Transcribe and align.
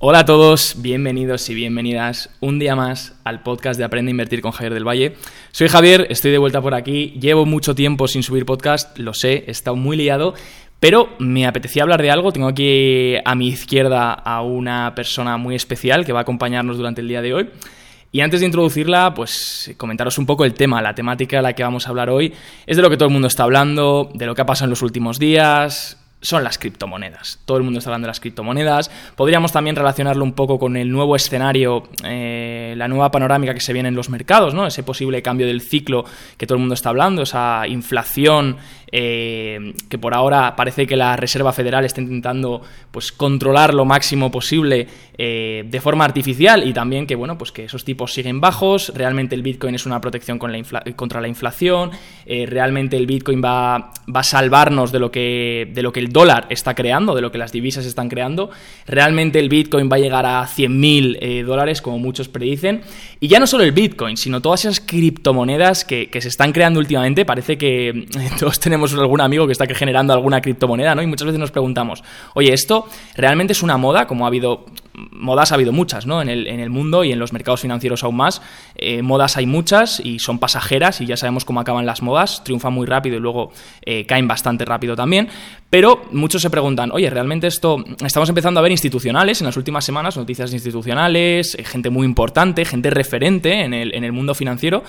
Hola 0.00 0.20
a 0.20 0.24
todos, 0.24 0.76
bienvenidos 0.78 1.50
y 1.50 1.54
bienvenidas 1.54 2.30
un 2.38 2.60
día 2.60 2.76
más 2.76 3.18
al 3.24 3.42
podcast 3.42 3.76
de 3.80 3.84
Aprende 3.84 4.10
a 4.10 4.12
Invertir 4.12 4.40
con 4.40 4.52
Javier 4.52 4.72
del 4.72 4.86
Valle. 4.86 5.16
Soy 5.50 5.66
Javier, 5.66 6.06
estoy 6.08 6.30
de 6.30 6.38
vuelta 6.38 6.62
por 6.62 6.72
aquí, 6.76 7.16
llevo 7.20 7.46
mucho 7.46 7.74
tiempo 7.74 8.06
sin 8.06 8.22
subir 8.22 8.46
podcast, 8.46 8.96
lo 8.96 9.12
sé, 9.12 9.42
he 9.48 9.50
estado 9.50 9.74
muy 9.74 9.96
liado, 9.96 10.34
pero 10.78 11.08
me 11.18 11.48
apetecía 11.48 11.82
hablar 11.82 12.00
de 12.00 12.12
algo, 12.12 12.30
tengo 12.30 12.46
aquí 12.46 13.16
a 13.24 13.34
mi 13.34 13.48
izquierda 13.48 14.12
a 14.12 14.40
una 14.42 14.94
persona 14.94 15.36
muy 15.36 15.56
especial 15.56 16.06
que 16.06 16.12
va 16.12 16.20
a 16.20 16.22
acompañarnos 16.22 16.76
durante 16.76 17.00
el 17.00 17.08
día 17.08 17.20
de 17.20 17.34
hoy. 17.34 17.50
Y 18.12 18.20
antes 18.20 18.38
de 18.38 18.46
introducirla, 18.46 19.14
pues 19.14 19.74
comentaros 19.78 20.16
un 20.16 20.26
poco 20.26 20.44
el 20.44 20.54
tema, 20.54 20.80
la 20.80 20.94
temática 20.94 21.38
de 21.38 21.42
la 21.42 21.54
que 21.54 21.64
vamos 21.64 21.88
a 21.88 21.90
hablar 21.90 22.08
hoy. 22.08 22.32
Es 22.66 22.76
de 22.76 22.82
lo 22.84 22.88
que 22.88 22.96
todo 22.96 23.08
el 23.08 23.12
mundo 23.12 23.26
está 23.26 23.42
hablando, 23.42 24.12
de 24.14 24.26
lo 24.26 24.36
que 24.36 24.42
ha 24.42 24.46
pasado 24.46 24.66
en 24.66 24.70
los 24.70 24.82
últimos 24.82 25.18
días, 25.18 25.98
son 26.20 26.42
las 26.42 26.58
criptomonedas. 26.58 27.38
Todo 27.44 27.58
el 27.58 27.62
mundo 27.62 27.78
está 27.78 27.90
hablando 27.90 28.06
de 28.06 28.10
las 28.10 28.20
criptomonedas. 28.20 28.90
Podríamos 29.14 29.52
también 29.52 29.76
relacionarlo 29.76 30.24
un 30.24 30.32
poco 30.32 30.58
con 30.58 30.76
el 30.76 30.90
nuevo 30.90 31.14
escenario, 31.14 31.88
eh, 32.04 32.74
la 32.76 32.88
nueva 32.88 33.10
panorámica 33.10 33.54
que 33.54 33.60
se 33.60 33.72
viene 33.72 33.88
en 33.88 33.94
los 33.94 34.08
mercados, 34.08 34.54
¿no? 34.54 34.66
Ese 34.66 34.82
posible 34.82 35.22
cambio 35.22 35.46
del 35.46 35.60
ciclo 35.60 36.04
que 36.36 36.46
todo 36.46 36.56
el 36.56 36.60
mundo 36.60 36.74
está 36.74 36.88
hablando, 36.88 37.22
esa 37.22 37.66
inflación 37.68 38.56
eh, 38.92 39.74
que 39.88 39.98
por 39.98 40.14
ahora 40.14 40.56
parece 40.56 40.86
que 40.86 40.96
la 40.96 41.16
Reserva 41.16 41.52
Federal 41.52 41.84
está 41.84 42.00
intentando 42.00 42.62
pues, 42.90 43.12
controlar 43.12 43.74
lo 43.74 43.84
máximo 43.84 44.30
posible 44.30 44.86
eh, 45.16 45.64
de 45.66 45.80
forma 45.80 46.04
artificial 46.04 46.66
y 46.66 46.72
también 46.72 47.06
que, 47.06 47.14
bueno, 47.14 47.36
pues 47.38 47.52
que 47.52 47.64
esos 47.64 47.84
tipos 47.84 48.12
siguen 48.12 48.40
bajos. 48.40 48.92
Realmente 48.94 49.34
el 49.34 49.42
Bitcoin 49.42 49.74
es 49.74 49.86
una 49.86 50.00
protección 50.00 50.38
contra 50.38 51.20
la 51.20 51.28
inflación. 51.28 51.90
realmente 52.26 52.96
el 52.96 53.06
Bitcoin 53.06 53.42
va, 53.42 53.92
va 54.14 54.20
a 54.20 54.24
salvarnos 54.24 54.92
de 54.92 54.98
lo 54.98 55.10
que, 55.10 55.70
de 55.72 55.82
lo 55.82 55.92
que 55.92 56.00
el 56.00 56.12
dólar 56.12 56.46
está 56.50 56.74
creando, 56.74 57.14
de 57.14 57.20
lo 57.20 57.30
que 57.30 57.38
las 57.38 57.52
divisas 57.52 57.84
están 57.84 58.08
creando. 58.08 58.50
Realmente 58.86 59.38
el 59.38 59.48
Bitcoin 59.48 59.88
va 59.90 59.96
a 59.96 59.98
llegar 59.98 60.26
a 60.26 60.42
100.000 60.42 61.18
eh, 61.20 61.42
dólares, 61.42 61.82
como 61.82 61.98
muchos 61.98 62.28
predicen. 62.28 62.82
Y 63.20 63.28
ya 63.28 63.40
no 63.40 63.46
solo 63.46 63.64
el 63.64 63.72
Bitcoin, 63.72 64.16
sino 64.16 64.40
todas 64.40 64.64
esas 64.64 64.80
criptomonedas 64.80 65.84
que, 65.84 66.08
se 66.18 66.28
están 66.28 66.52
creando 66.52 66.80
últimamente. 66.80 67.24
Parece 67.24 67.58
que 67.58 67.88
eh, 67.88 68.06
todos 68.38 68.58
tenemos 68.60 68.77
algún 68.86 69.20
amigo 69.20 69.46
que 69.46 69.52
está 69.52 69.66
generando 69.66 70.12
alguna 70.12 70.40
criptomoneda, 70.40 70.94
¿no? 70.94 71.02
Y 71.02 71.06
muchas 71.06 71.26
veces 71.26 71.40
nos 71.40 71.50
preguntamos, 71.50 72.02
oye, 72.34 72.52
¿esto 72.52 72.86
realmente 73.16 73.52
es 73.52 73.62
una 73.62 73.76
moda? 73.76 74.06
Como 74.06 74.24
ha 74.24 74.28
habido 74.28 74.66
modas 75.12 75.52
ha 75.52 75.54
habido 75.54 75.72
muchas, 75.72 76.06
¿no? 76.06 76.20
En 76.22 76.28
el, 76.28 76.46
en 76.46 76.60
el 76.60 76.70
mundo 76.70 77.04
y 77.04 77.12
en 77.12 77.18
los 77.18 77.32
mercados 77.32 77.60
financieros 77.60 78.04
aún 78.04 78.16
más. 78.16 78.42
Eh, 78.76 79.02
modas 79.02 79.36
hay 79.36 79.46
muchas 79.46 80.00
y 80.00 80.18
son 80.18 80.38
pasajeras 80.38 81.00
y 81.00 81.06
ya 81.06 81.16
sabemos 81.16 81.44
cómo 81.44 81.60
acaban 81.60 81.86
las 81.86 82.02
modas, 82.02 82.42
triunfan 82.44 82.72
muy 82.72 82.86
rápido 82.86 83.16
y 83.16 83.20
luego 83.20 83.52
eh, 83.82 84.06
caen 84.06 84.28
bastante 84.28 84.64
rápido 84.64 84.96
también. 84.96 85.28
Pero 85.70 86.02
muchos 86.12 86.42
se 86.42 86.50
preguntan, 86.50 86.90
oye, 86.92 87.10
¿realmente 87.10 87.46
esto 87.46 87.84
estamos 88.04 88.28
empezando 88.28 88.60
a 88.60 88.62
ver 88.62 88.72
institucionales 88.72 89.40
en 89.40 89.46
las 89.46 89.56
últimas 89.56 89.84
semanas, 89.84 90.16
noticias 90.16 90.52
institucionales, 90.52 91.54
eh, 91.54 91.64
gente 91.64 91.90
muy 91.90 92.06
importante, 92.06 92.64
gente 92.64 92.90
referente 92.90 93.64
en 93.64 93.74
el, 93.74 93.94
en 93.94 94.04
el 94.04 94.12
mundo 94.12 94.34
financiero? 94.34 94.82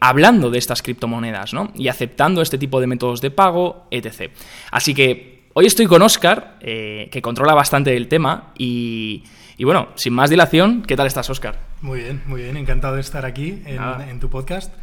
Hablando 0.00 0.50
de 0.50 0.58
estas 0.58 0.82
criptomonedas 0.82 1.52
¿no? 1.52 1.70
y 1.74 1.88
aceptando 1.88 2.40
este 2.40 2.58
tipo 2.58 2.80
de 2.80 2.86
métodos 2.86 3.20
de 3.20 3.30
pago, 3.30 3.86
etc. 3.90 4.30
Así 4.70 4.94
que 4.94 5.34
Hoy 5.56 5.66
estoy 5.66 5.86
con 5.86 6.02
Oscar, 6.02 6.58
eh, 6.60 7.08
que 7.12 7.22
controla 7.22 7.54
bastante 7.54 7.96
el 7.96 8.08
tema 8.08 8.52
y, 8.58 9.22
bueno, 9.60 9.90
sin 9.94 10.12
más 10.12 10.28
dilación, 10.28 10.82
¿qué 10.82 10.96
tal 10.96 11.06
estás, 11.06 11.30
Oscar? 11.30 11.60
Muy 11.80 12.00
bien, 12.00 12.22
muy 12.26 12.42
bien, 12.42 12.56
encantado 12.56 12.96
de 12.96 13.00
estar 13.00 13.24
aquí 13.24 13.62
en, 13.64 14.18
tu 14.18 14.28
podcast 14.28 14.74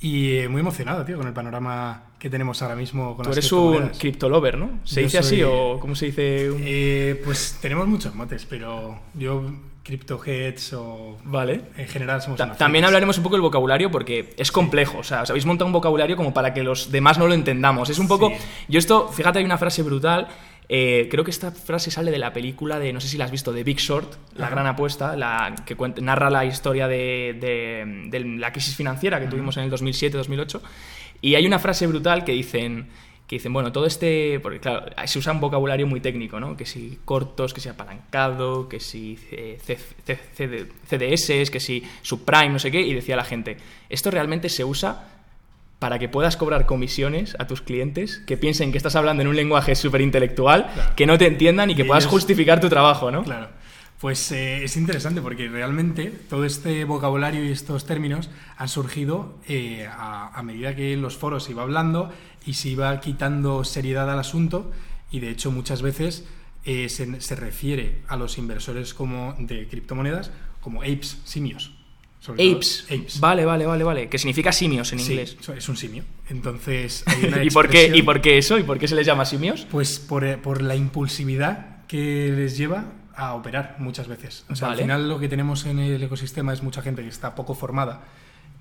y 0.00 0.36
eh, 0.36 0.48
muy 0.48 0.60
emocionado, 0.60 1.04
tío, 1.04 1.18
con 1.18 1.26
el 1.26 1.34
panorama 1.34 2.04
que 2.18 2.30
tenemos 2.30 2.62
ahora 2.62 2.74
mismo 2.74 3.16
con 3.16 3.26
Tú 3.26 3.32
eres 3.32 3.52
un 3.52 3.88
criptolover, 3.90 4.56
¿no? 4.56 4.78
¿Se 4.84 5.02
dice 5.02 5.18
así 5.18 5.42
o 5.42 5.78
cómo 5.78 5.94
se 5.94 6.06
dice? 6.06 6.50
Eh, 6.58 7.20
pues 7.22 7.58
tenemos 7.60 7.86
muchos 7.86 8.14
motes, 8.14 8.46
pero 8.48 8.98
yo 9.12 9.44
CryptoHeads 9.84 10.72
o... 10.72 11.18
Vale. 11.24 11.60
En 11.76 11.86
general 11.86 12.20
somos 12.22 12.40
También 12.58 12.84
hablaremos 12.84 13.18
un 13.18 13.22
poco 13.22 13.36
del 13.36 13.42
vocabulario 13.42 13.90
porque 13.90 14.34
es 14.36 14.50
complejo. 14.50 14.98
O 14.98 15.04
sea, 15.04 15.22
os 15.22 15.30
habéis 15.30 15.46
montado 15.46 15.66
un 15.66 15.72
vocabulario 15.72 16.16
como 16.16 16.34
para 16.34 16.52
que 16.52 16.62
los 16.62 16.90
demás 16.90 17.18
no 17.18 17.28
lo 17.28 17.34
entendamos. 17.34 17.90
Es 17.90 17.98
un 17.98 18.08
poco... 18.08 18.32
Yo 18.66 18.78
esto, 18.78 19.08
fíjate, 19.08 19.38
hay 19.38 19.44
una 19.44 19.58
frase 19.58 19.82
brutal. 19.82 20.28
Eh, 20.68 21.08
creo 21.10 21.22
que 21.22 21.30
esta 21.30 21.50
frase 21.50 21.90
sale 21.90 22.10
de 22.10 22.18
la 22.18 22.32
película 22.32 22.78
de, 22.78 22.92
no 22.92 23.00
sé 23.00 23.08
si 23.08 23.18
la 23.18 23.26
has 23.26 23.30
visto, 23.30 23.52
de 23.52 23.62
Big 23.62 23.78
Short, 23.78 24.14
La 24.36 24.48
Gran 24.48 24.66
Apuesta, 24.66 25.14
la 25.14 25.54
que 25.66 25.76
narra 26.00 26.30
la 26.30 26.46
historia 26.46 26.88
de, 26.88 28.08
la 28.38 28.52
crisis 28.52 28.74
financiera 28.74 29.20
que 29.20 29.26
tuvimos 29.26 29.56
en 29.58 29.64
el 29.64 29.70
2007-2008. 29.70 30.60
Y 31.20 31.34
hay 31.34 31.46
una 31.46 31.58
frase 31.58 31.86
brutal 31.86 32.24
que 32.24 32.32
dicen 32.32 32.88
que 33.26 33.36
dicen, 33.36 33.52
bueno, 33.52 33.72
todo 33.72 33.86
este, 33.86 34.38
porque 34.40 34.60
claro, 34.60 34.86
se 35.06 35.18
usa 35.18 35.32
un 35.32 35.40
vocabulario 35.40 35.86
muy 35.86 36.00
técnico, 36.00 36.40
¿no? 36.40 36.56
Que 36.56 36.66
si 36.66 36.98
cortos, 37.04 37.54
que 37.54 37.60
si 37.60 37.70
apalancado, 37.70 38.68
que 38.68 38.80
si 38.80 39.16
CDS, 40.86 41.50
que 41.50 41.60
si 41.60 41.84
subprime, 42.02 42.50
no 42.50 42.58
sé 42.58 42.70
qué, 42.70 42.82
y 42.82 42.92
decía 42.92 43.16
la 43.16 43.24
gente, 43.24 43.56
esto 43.88 44.10
realmente 44.10 44.48
se 44.50 44.64
usa 44.64 45.08
para 45.78 45.98
que 45.98 46.08
puedas 46.08 46.36
cobrar 46.36 46.66
comisiones 46.66 47.36
a 47.38 47.46
tus 47.46 47.60
clientes 47.60 48.18
que 48.26 48.36
piensen 48.36 48.72
que 48.72 48.78
estás 48.78 48.96
hablando 48.96 49.22
en 49.22 49.28
un 49.28 49.36
lenguaje 49.36 49.74
súper 49.74 50.00
intelectual, 50.00 50.70
que 50.96 51.06
no 51.06 51.18
te 51.18 51.26
entiendan 51.26 51.70
y 51.70 51.74
que 51.74 51.84
puedas 51.84 52.06
justificar 52.06 52.60
tu 52.60 52.68
trabajo, 52.68 53.10
¿no? 53.10 53.22
Claro. 53.22 53.48
Pues 54.00 54.32
eh, 54.32 54.64
es 54.64 54.76
interesante 54.76 55.22
porque 55.22 55.48
realmente 55.48 56.12
todo 56.28 56.44
este 56.44 56.84
vocabulario 56.84 57.44
y 57.44 57.50
estos 57.50 57.86
términos 57.86 58.28
han 58.58 58.68
surgido 58.68 59.38
eh, 59.48 59.88
a, 59.90 60.42
medida 60.42 60.74
que 60.74 60.92
en 60.92 61.00
los 61.00 61.16
foros 61.16 61.44
se 61.44 61.52
iba 61.52 61.62
hablando 61.62 62.12
y 62.46 62.54
se 62.54 62.70
iba 62.70 63.00
quitando 63.00 63.64
seriedad 63.64 64.10
al 64.10 64.18
asunto 64.18 64.70
y 65.10 65.20
de 65.20 65.30
hecho 65.30 65.50
muchas 65.50 65.82
veces 65.82 66.24
eh, 66.64 66.88
se, 66.88 67.36
refiere 67.36 68.02
a 68.08 68.16
los 68.16 68.38
inversores 68.38 68.94
como 68.94 69.34
de 69.38 69.68
criptomonedas 69.68 70.30
como 70.60 70.80
apes, 70.82 71.18
simios. 71.24 71.72
Apes. 72.26 73.20
Vale, 73.20 73.44
vale, 73.44 73.66
vale, 73.66 73.84
vale. 73.84 74.08
Que 74.08 74.16
significa 74.16 74.50
simios 74.50 74.90
en 74.94 75.00
inglés. 75.00 75.36
Es 75.54 75.68
un 75.68 75.76
simio. 75.76 76.04
Entonces, 76.30 77.04
¿Y, 77.42 77.50
por 77.50 77.68
qué, 77.68 77.92
¿Y 77.94 78.00
por 78.00 78.22
qué 78.22 78.38
eso? 78.38 78.58
¿Y 78.58 78.62
por 78.62 78.78
qué 78.78 78.88
se 78.88 78.94
les 78.94 79.06
llama 79.06 79.26
simios? 79.26 79.66
Pues 79.70 79.98
por, 79.98 80.40
por 80.40 80.62
la 80.62 80.74
impulsividad 80.74 81.84
que 81.86 82.32
les 82.34 82.56
lleva 82.56 82.92
a 83.14 83.34
operar 83.34 83.76
muchas 83.78 84.08
veces. 84.08 84.46
O 84.48 84.56
sea, 84.56 84.70
al 84.70 84.78
final 84.78 85.06
lo 85.06 85.18
que 85.18 85.28
tenemos 85.28 85.66
en 85.66 85.78
el 85.78 86.02
ecosistema 86.02 86.54
es 86.54 86.62
mucha 86.62 86.80
gente 86.80 87.02
que 87.02 87.08
está 87.08 87.34
poco 87.34 87.54
formada 87.54 88.04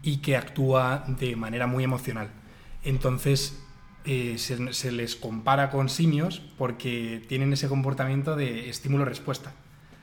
y 0.01 0.17
que 0.17 0.35
actúa 0.35 1.05
de 1.07 1.35
manera 1.37 1.65
muy 1.65 1.85
emocional. 1.85 2.29
Entonces 2.83 3.63
eh, 4.05 4.35
se, 4.37 4.91
les 4.91 5.15
compara 5.15 5.69
con 5.69 5.89
simios 5.89 6.41
porque 6.57 7.21
tienen 7.27 7.53
ese 7.53 7.67
comportamiento 7.67 8.35
de 8.35 8.69
estímulo-respuesta. 8.69 9.53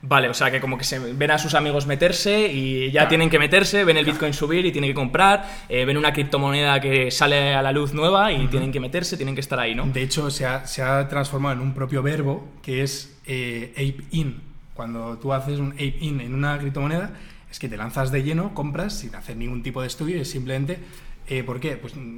Vale, 0.03 0.29
o 0.29 0.33
sea 0.33 0.49
que 0.49 0.59
como 0.59 0.79
que 0.79 0.83
se 0.83 0.97
ven 0.97 1.29
a 1.29 1.37
sus 1.37 1.53
amigos 1.53 1.85
meterse 1.85 2.51
y 2.51 2.89
ya 2.89 3.07
tienen 3.07 3.29
que 3.29 3.37
meterse, 3.37 3.83
ven 3.83 3.97
el 3.97 4.05
Bitcoin 4.05 4.33
subir 4.33 4.65
y 4.65 4.71
tienen 4.71 4.89
que 4.89 4.95
comprar, 4.95 5.47
eh, 5.69 5.85
ven 5.85 5.95
una 5.95 6.11
criptomoneda 6.11 6.81
que 6.81 7.11
sale 7.11 7.53
a 7.53 7.61
la 7.61 7.71
luz 7.71 7.93
nueva 7.93 8.31
y 8.31 8.47
tienen 8.47 8.71
que 8.71 8.79
meterse, 8.79 9.15
tienen 9.15 9.35
que 9.35 9.41
estar 9.41 9.59
ahí, 9.59 9.75
¿no? 9.75 9.85
De 9.85 10.01
hecho, 10.01 10.31
se 10.31 10.47
ha, 10.47 10.65
se 10.65 10.81
ha 10.81 11.07
transformado 11.07 11.53
en 11.53 11.61
un 11.61 11.75
propio 11.75 12.01
verbo 12.01 12.49
que 12.63 12.81
es 12.81 13.15
eh, 13.27 13.73
ape 13.73 14.03
in. 14.09 14.41
Cuando 14.73 15.19
tú 15.19 15.33
haces 15.33 15.59
un 15.59 15.73
ape 15.73 15.97
in 15.99 16.19
en 16.19 16.33
una 16.33 16.57
criptomoneda, 16.57 17.11
es 17.51 17.59
que 17.59 17.69
te 17.69 17.77
lanzas 17.77 18.11
de 18.11 18.23
lleno, 18.23 18.55
compras 18.55 18.97
sin 18.97 19.13
hacer 19.13 19.37
ningún 19.37 19.61
tipo 19.61 19.81
de 19.81 19.87
estudio 19.87 20.19
y 20.19 20.25
simplemente, 20.25 20.79
eh, 21.27 21.43
¿por 21.43 21.59
qué? 21.59 21.77
Pues 21.77 21.95
mm, 21.95 22.15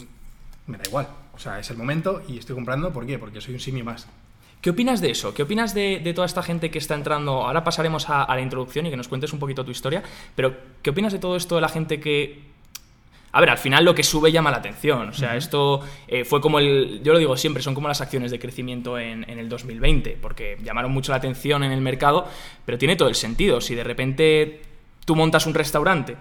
me 0.67 0.77
da 0.77 0.83
igual. 0.88 1.07
O 1.33 1.39
sea, 1.39 1.59
es 1.59 1.69
el 1.69 1.77
momento 1.77 2.21
y 2.27 2.38
estoy 2.38 2.55
comprando, 2.55 2.91
¿por 2.94 3.05
qué? 3.05 3.17
Porque 3.17 3.41
soy 3.41 3.55
un 3.55 3.59
simio 3.59 3.83
más. 3.83 4.07
¿Qué 4.61 4.69
opinas 4.69 5.01
de 5.01 5.11
eso? 5.11 5.33
¿Qué 5.33 5.44
opinas 5.44 5.73
de, 5.73 5.99
toda 6.16 6.25
esta 6.25 6.41
gente 6.41 6.71
que 6.71 6.77
está 6.77 6.95
entrando? 6.95 7.44
Ahora 7.44 7.66
pasaremos 7.66 8.09
a, 8.09 8.33
la 8.33 8.39
introducción 8.39 8.85
y 8.85 8.89
que 8.89 8.95
nos 8.95 9.09
cuentes 9.09 9.33
un 9.33 9.39
poquito 9.39 9.66
tu 9.66 9.72
historia, 9.72 10.01
pero 10.35 10.55
¿qué 10.81 10.91
opinas 10.91 11.11
de 11.11 11.19
todo 11.19 11.35
esto 11.35 11.55
de 11.55 11.61
la 11.61 11.67
gente 11.67 11.99
que 11.99 12.53
a 13.33 13.39
ver, 13.39 13.49
al 13.49 13.57
final 13.57 13.83
lo 13.83 13.95
que 13.95 14.03
sube 14.03 14.31
llama 14.31 14.51
la 14.51 14.57
atención. 14.57 15.09
O 15.09 15.13
sea, 15.13 15.35
esto 15.35 15.81
eh, 16.07 16.23
fue 16.23 16.39
como 16.39 16.59
el. 16.59 17.01
Yo 17.03 17.13
lo 17.13 17.19
digo 17.19 17.35
siempre, 17.35 17.63
son 17.63 17.73
como 17.73 17.88
las 17.88 17.99
acciones 17.99 18.29
de 18.29 18.38
crecimiento 18.38 18.99
en, 18.99 19.27
el 19.27 19.49
2020, 19.49 20.19
porque 20.22 20.55
llamaron 20.63 20.91
mucho 20.91 21.11
la 21.11 21.17
atención 21.17 21.63
en 21.63 21.72
el 21.72 21.81
mercado, 21.81 22.27
pero 22.63 22.77
tiene 22.77 22.95
todo 22.95 23.09
el 23.09 23.16
sentido. 23.16 23.59
Si 23.59 23.73
de 23.73 23.84
repente 23.84 24.61
tú 25.03 25.16
montas 25.16 25.47
un 25.47 25.55
restaurante, 25.55 26.16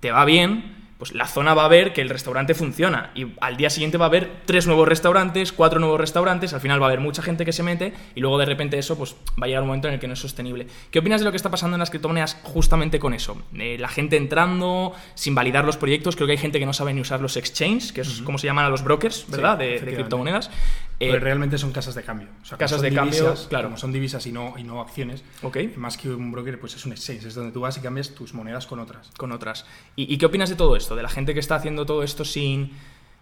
te 0.00 0.10
va 0.10 0.24
bien, 0.24 0.75
pues 0.98 1.12
la 1.14 1.26
zona 1.26 1.54
va 1.54 1.64
a 1.64 1.68
ver 1.68 1.92
que 1.92 2.00
el 2.00 2.08
restaurante 2.08 2.54
funciona 2.54 3.10
y 3.14 3.26
al 3.40 3.56
día 3.56 3.70
siguiente 3.70 3.98
va 3.98 4.06
a 4.06 4.08
haber 4.08 4.30
tres 4.46 4.66
nuevos 4.66 4.88
restaurantes, 4.88 5.52
cuatro 5.52 5.78
nuevos 5.78 6.00
restaurantes, 6.00 6.54
al 6.54 6.60
final 6.60 6.80
va 6.80 6.86
a 6.86 6.88
haber 6.88 7.00
mucha 7.00 7.22
gente 7.22 7.44
que 7.44 7.52
se 7.52 7.62
mete 7.62 7.92
y 8.14 8.20
luego 8.20 8.38
de 8.38 8.46
repente 8.46 8.78
eso 8.78 8.96
pues 8.96 9.14
va 9.40 9.44
a 9.44 9.46
llegar 9.46 9.62
un 9.62 9.68
momento 9.68 9.88
en 9.88 9.94
el 9.94 10.00
que 10.00 10.06
no 10.06 10.14
es 10.14 10.20
sostenible. 10.20 10.66
¿Qué 10.90 10.98
opinas 10.98 11.20
de 11.20 11.24
lo 11.24 11.30
que 11.30 11.36
está 11.36 11.50
pasando 11.50 11.74
en 11.74 11.80
las 11.80 11.90
criptomonedas 11.90 12.38
justamente 12.42 12.98
con 12.98 13.14
eso? 13.14 13.42
Eh, 13.54 13.76
la 13.78 13.88
gente 13.88 14.16
entrando 14.16 14.94
sin 15.14 15.34
validar 15.34 15.64
los 15.64 15.76
proyectos, 15.76 16.16
creo 16.16 16.26
que 16.26 16.32
hay 16.32 16.38
gente 16.38 16.58
que 16.58 16.66
no 16.66 16.72
sabe 16.72 16.94
ni 16.94 17.00
usar 17.00 17.20
los 17.20 17.36
exchanges, 17.36 17.92
que 17.92 18.00
es 18.00 18.22
como 18.22 18.38
se 18.38 18.46
llaman 18.46 18.64
a 18.64 18.70
los 18.70 18.82
brokers, 18.82 19.26
¿verdad? 19.28 19.58
de, 19.58 19.80
de, 19.80 19.94
criptomonedas. 19.94 20.50
Eh, 20.98 21.18
realmente 21.18 21.58
son 21.58 21.72
casas 21.72 21.94
de 21.94 22.02
cambio. 22.02 22.28
casas 22.56 22.80
de 22.80 22.92
cambio, 22.92 23.34
claro. 23.48 23.68
Como 23.68 23.76
son 23.76 23.92
divisas 23.92 24.26
y 24.26 24.32
no, 24.32 24.54
y 24.56 24.64
no 24.64 24.80
acciones, 24.80 25.22
okay. 25.42 25.74
más 25.76 25.98
que 25.98 26.08
un 26.08 26.32
broker, 26.32 26.58
pues 26.58 26.74
es 26.74 26.86
un 26.86 26.92
exchange, 26.92 27.24
es 27.26 27.34
donde 27.34 27.52
tú 27.52 27.60
vas 27.60 27.76
y 27.76 27.80
cambias 27.80 28.14
tus 28.14 28.32
monedas 28.32 28.66
con 28.66 28.80
otras. 28.80 29.10
Con 29.16 29.32
otras. 29.32 29.66
¿Y, 29.94 30.16
qué 30.16 30.26
opinas 30.26 30.48
de 30.48 30.56
todo 30.56 30.74
esto? 30.76 30.96
De 30.96 31.02
la 31.02 31.10
gente 31.10 31.34
que 31.34 31.40
está 31.40 31.56
haciendo 31.56 31.84
todo 31.84 32.02
esto 32.02 32.24
sin... 32.24 32.72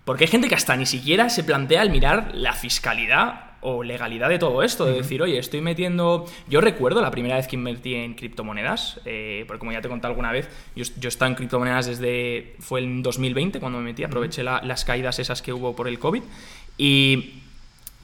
Porque 0.05 0.25
hay 0.25 0.31
gente 0.31 0.49
que 0.49 0.55
hasta 0.55 0.77
ni 0.77 0.87
siquiera 0.87 1.31
se 1.31 1.45
plantea 1.45 1.83
el 1.83 1.91
mirar 1.91 2.33
la 2.35 2.53
fiscalidad 2.53 3.53
o 3.63 3.83
legalidad 3.83 4.29
de 4.29 4.39
todo 4.39 4.63
esto, 4.63 4.85
de 4.85 4.93
decir, 4.93 5.23
oye, 5.23 5.39
estoy 5.39 5.63
metiendo... 5.63 6.27
Yo 6.47 6.61
recuerdo 6.61 7.01
la 7.01 7.11
primera 7.11 7.37
vez 7.37 7.49
que 7.49 7.57
invertí 7.57 7.95
en 7.95 8.15
criptomonedas, 8.15 9.01
eh, 9.07 9.45
porque 9.49 9.59
como 9.59 9.73
ya 9.73 9.81
te 9.81 9.89
contado 9.89 10.13
alguna 10.13 10.31
vez, 10.31 10.49
yo, 10.77 10.85
yo 11.01 11.07
he 11.07 11.09
estado 11.09 11.31
en 11.31 11.35
criptomonedas 11.35 11.87
desde... 11.87 12.55
fue 12.61 12.83
en 12.83 13.03
2020 13.03 13.59
cuando 13.59 13.79
me 13.79 13.85
metí, 13.85 14.05
aproveché 14.05 14.45
las 14.45 14.85
caídas 14.85 15.19
esas 15.19 15.43
que 15.43 15.53
hubo 15.53 15.75
por 15.75 15.89
el 15.89 15.99
COVID 15.99 16.23
y... 16.79 17.41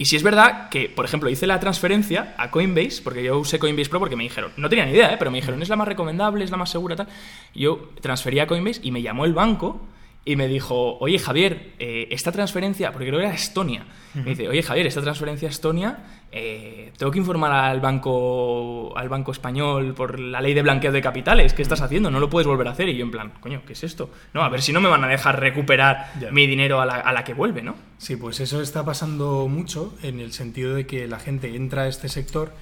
Y 0.00 0.06
si 0.06 0.16
es 0.16 0.22
verdad 0.22 0.70
que, 0.70 0.88
por 0.88 1.04
ejemplo, 1.04 1.28
hice 1.28 1.46
la 1.46 1.60
transferencia 1.60 2.34
a 2.38 2.50
Coinbase, 2.50 3.02
porque 3.04 3.22
yo 3.22 3.38
usé 3.38 3.58
Coinbase 3.58 3.90
Pro 3.90 3.98
porque 3.98 4.16
me 4.16 4.22
dijeron, 4.22 4.50
no 4.56 4.70
tenía 4.70 4.86
ni 4.86 4.92
idea, 4.92 5.12
¿eh? 5.12 5.16
pero 5.18 5.30
me 5.30 5.36
dijeron, 5.36 5.60
es 5.60 5.68
la 5.68 5.76
más 5.76 5.86
recomendable, 5.86 6.42
es 6.42 6.50
la 6.50 6.56
más 6.56 6.70
segura, 6.70 6.96
tal. 6.96 7.06
Yo 7.54 7.90
transferí 8.00 8.38
a 8.38 8.46
Coinbase 8.46 8.80
y 8.82 8.92
me 8.92 9.02
llamó 9.02 9.26
el 9.26 9.34
banco 9.34 9.78
y 10.24 10.36
me 10.36 10.48
dijo, 10.48 10.98
oye 10.98 11.18
Javier, 11.18 11.72
eh, 11.78 12.08
esta 12.10 12.30
transferencia, 12.30 12.92
porque 12.92 13.06
creo 13.08 13.20
que 13.20 13.26
era 13.26 13.34
Estonia, 13.34 13.86
me 14.14 14.30
dice, 14.30 14.48
oye 14.48 14.62
Javier, 14.62 14.86
esta 14.86 15.00
transferencia 15.00 15.48
a 15.48 15.50
Estonia, 15.50 15.98
eh, 16.32 16.92
tengo 16.96 17.10
que 17.10 17.18
informar 17.18 17.52
al 17.52 17.80
banco, 17.80 18.96
al 18.96 19.08
banco 19.08 19.32
español 19.32 19.94
por 19.94 20.20
la 20.20 20.40
ley 20.40 20.54
de 20.54 20.62
blanqueo 20.62 20.92
de 20.92 21.00
capitales, 21.00 21.54
¿qué 21.54 21.62
estás 21.62 21.80
haciendo? 21.80 22.10
No 22.10 22.20
lo 22.20 22.28
puedes 22.28 22.46
volver 22.46 22.68
a 22.68 22.72
hacer. 22.72 22.88
Y 22.88 22.96
yo 22.96 23.04
en 23.04 23.10
plan, 23.10 23.32
coño, 23.40 23.62
¿qué 23.66 23.72
es 23.72 23.82
esto? 23.82 24.10
No, 24.34 24.42
a 24.42 24.48
ver 24.48 24.62
si 24.62 24.72
no 24.72 24.80
me 24.80 24.88
van 24.88 25.02
a 25.02 25.08
dejar 25.08 25.40
recuperar 25.40 26.12
mi 26.30 26.46
dinero 26.46 26.80
a 26.80 26.86
la, 26.86 26.94
a 26.96 27.12
la, 27.12 27.24
que 27.24 27.34
vuelve, 27.34 27.62
¿no? 27.62 27.74
Sí, 27.98 28.16
pues 28.16 28.40
eso 28.40 28.60
está 28.60 28.84
pasando 28.84 29.48
mucho 29.48 29.94
en 30.02 30.20
el 30.20 30.32
sentido 30.32 30.74
de 30.74 30.86
que 30.86 31.08
la 31.08 31.18
gente 31.18 31.56
entra 31.56 31.82
a 31.82 31.88
este 31.88 32.08
sector 32.08 32.52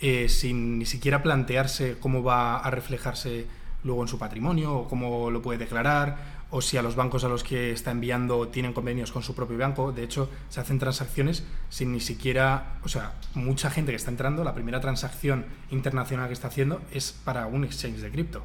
eh, 0.00 0.28
sin 0.28 0.78
ni 0.80 0.86
siquiera 0.86 1.22
plantearse 1.22 1.96
cómo 2.00 2.22
va 2.22 2.58
a 2.58 2.70
reflejarse 2.70 3.46
luego 3.84 4.02
en 4.02 4.08
su 4.08 4.18
patrimonio 4.18 4.74
o 4.74 4.88
cómo 4.88 5.30
lo 5.30 5.40
puede 5.40 5.58
declarar 5.58 6.33
o 6.54 6.62
si 6.62 6.76
a 6.76 6.82
los 6.82 6.94
bancos 6.94 7.24
a 7.24 7.28
los 7.28 7.42
que 7.42 7.72
está 7.72 7.90
enviando 7.90 8.46
tienen 8.46 8.72
convenios 8.72 9.10
con 9.10 9.24
su 9.24 9.34
propio 9.34 9.58
banco. 9.58 9.90
De 9.90 10.04
hecho, 10.04 10.30
se 10.48 10.60
hacen 10.60 10.78
transacciones 10.78 11.42
sin 11.68 11.90
ni 11.90 11.98
siquiera, 11.98 12.76
o 12.84 12.88
sea, 12.88 13.14
mucha 13.34 13.70
gente 13.70 13.90
que 13.90 13.96
está 13.96 14.12
entrando, 14.12 14.44
la 14.44 14.54
primera 14.54 14.80
transacción 14.80 15.46
internacional 15.72 16.28
que 16.28 16.32
está 16.32 16.46
haciendo 16.46 16.80
es 16.92 17.10
para 17.24 17.48
un 17.48 17.64
exchange 17.64 17.98
de 17.98 18.08
cripto. 18.08 18.44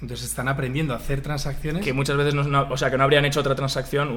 Entonces 0.00 0.26
están 0.26 0.48
aprendiendo 0.48 0.94
a 0.94 0.96
hacer 0.96 1.20
transacciones. 1.20 1.84
Que 1.84 1.92
muchas 1.92 2.16
veces 2.16 2.34
no, 2.34 2.66
o 2.68 2.76
sea, 2.76 2.90
que 2.90 2.98
no 2.98 3.04
habrían 3.04 3.24
hecho 3.24 3.38
otra 3.38 3.54
transacción, 3.54 4.08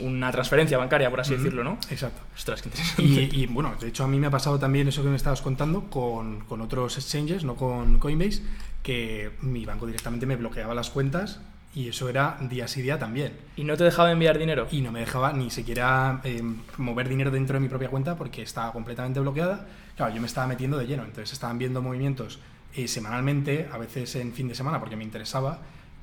una, 0.00 0.32
transferencia 0.32 0.78
bancaria, 0.78 1.10
por 1.10 1.20
así 1.20 1.36
decirlo, 1.36 1.62
¿no? 1.62 1.78
Exacto. 1.90 2.22
Ostras, 2.34 2.62
qué 2.62 2.70
interesante. 2.70 3.02
Y, 3.36 3.42
y, 3.42 3.46
bueno, 3.48 3.74
de 3.78 3.88
hecho 3.88 4.02
a 4.02 4.08
mí 4.08 4.18
me 4.18 4.28
ha 4.28 4.30
pasado 4.30 4.58
también 4.58 4.88
eso 4.88 5.02
que 5.02 5.10
me 5.10 5.16
estabas 5.16 5.42
contando 5.42 5.90
con, 5.90 6.40
con 6.46 6.62
otros 6.62 6.96
exchanges, 6.96 7.44
no 7.44 7.54
con 7.54 7.98
Coinbase, 7.98 8.42
que 8.82 9.32
mi 9.42 9.66
banco 9.66 9.84
directamente 9.84 10.24
me 10.24 10.36
bloqueaba 10.36 10.74
las 10.74 10.88
cuentas 10.88 11.38
y 11.76 11.90
eso 11.90 12.08
era 12.08 12.38
día 12.40 12.66
sí 12.68 12.80
día 12.80 12.98
también. 12.98 13.34
¿Y 13.54 13.62
no 13.62 13.76
te 13.76 13.84
dejaba 13.84 14.10
enviar 14.10 14.38
dinero? 14.38 14.66
Y 14.70 14.80
no 14.80 14.90
me 14.92 15.00
dejaba 15.00 15.34
ni 15.34 15.50
siquiera 15.50 16.22
eh, 16.24 16.42
mover 16.78 17.06
dinero 17.06 17.30
dentro 17.30 17.52
de 17.52 17.60
mi 17.60 17.68
propia 17.68 17.90
cuenta 17.90 18.16
porque 18.16 18.40
estaba 18.40 18.72
completamente 18.72 19.20
bloqueada. 19.20 19.66
Claro, 19.94 20.14
yo 20.14 20.22
me 20.22 20.26
estaba 20.26 20.46
metiendo 20.46 20.78
de 20.78 20.86
lleno, 20.86 21.04
entonces 21.04 21.34
estaban 21.34 21.58
viendo 21.58 21.82
movimientos 21.82 22.40
eh, 22.74 22.88
semanalmente, 22.88 23.68
a 23.70 23.76
veces 23.76 24.16
en 24.16 24.32
fin 24.32 24.48
de 24.48 24.54
semana 24.54 24.80
porque 24.80 24.96
me 24.96 25.04
interesaba, 25.04 25.58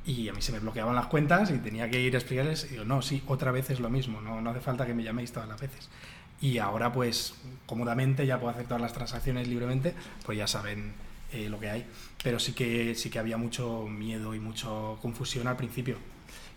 y 0.06 0.30
a 0.30 0.34
mí 0.34 0.44
se 0.44 0.52
me 0.52 0.60
bloqueaban 0.60 0.94
las 0.94 1.08
cuentas 1.08 1.50
y 1.50 1.58
tenía 1.58 1.90
que 1.90 2.00
ir 2.00 2.14
a 2.14 2.20
explicarles, 2.20 2.66
y 2.66 2.74
digo, 2.74 2.86
no, 2.86 3.02
sí, 3.02 3.24
otra 3.26 3.52
vez 3.52 3.72
es 3.72 3.80
lo 3.80 3.90
mismo, 3.90 4.22
no, 4.22 4.42
no 4.42 4.52
hace 4.52 4.60
falta 4.60 4.86
que 4.86 4.94
me 4.94 5.02
llaméis 5.02 5.32
todas 5.32 5.50
las 5.50 5.60
veces. 5.60 5.90
Y 6.40 6.60
ahora 6.60 6.92
pues 6.92 7.34
cómodamente 7.66 8.28
ya 8.28 8.38
puedo 8.40 8.52
hacer 8.52 8.66
todas 8.66 8.82
las 8.82 8.94
transacciones 8.94 9.48
libremente, 9.48 9.96
pues 10.24 10.38
ya 10.38 10.46
saben 10.46 10.94
eh, 11.34 11.50
lo 11.50 11.60
que 11.60 11.70
hay. 11.70 11.86
Pero 12.24 12.40
sí 12.40 12.54
que, 12.54 12.96
sí 12.96 13.10
que 13.10 13.20
había 13.20 13.38
mucho 13.38 13.86
miedo 13.88 14.34
y 14.34 14.40
mucha 14.40 14.70
confusión 15.02 15.48
al 15.48 15.58
principio. 15.58 15.98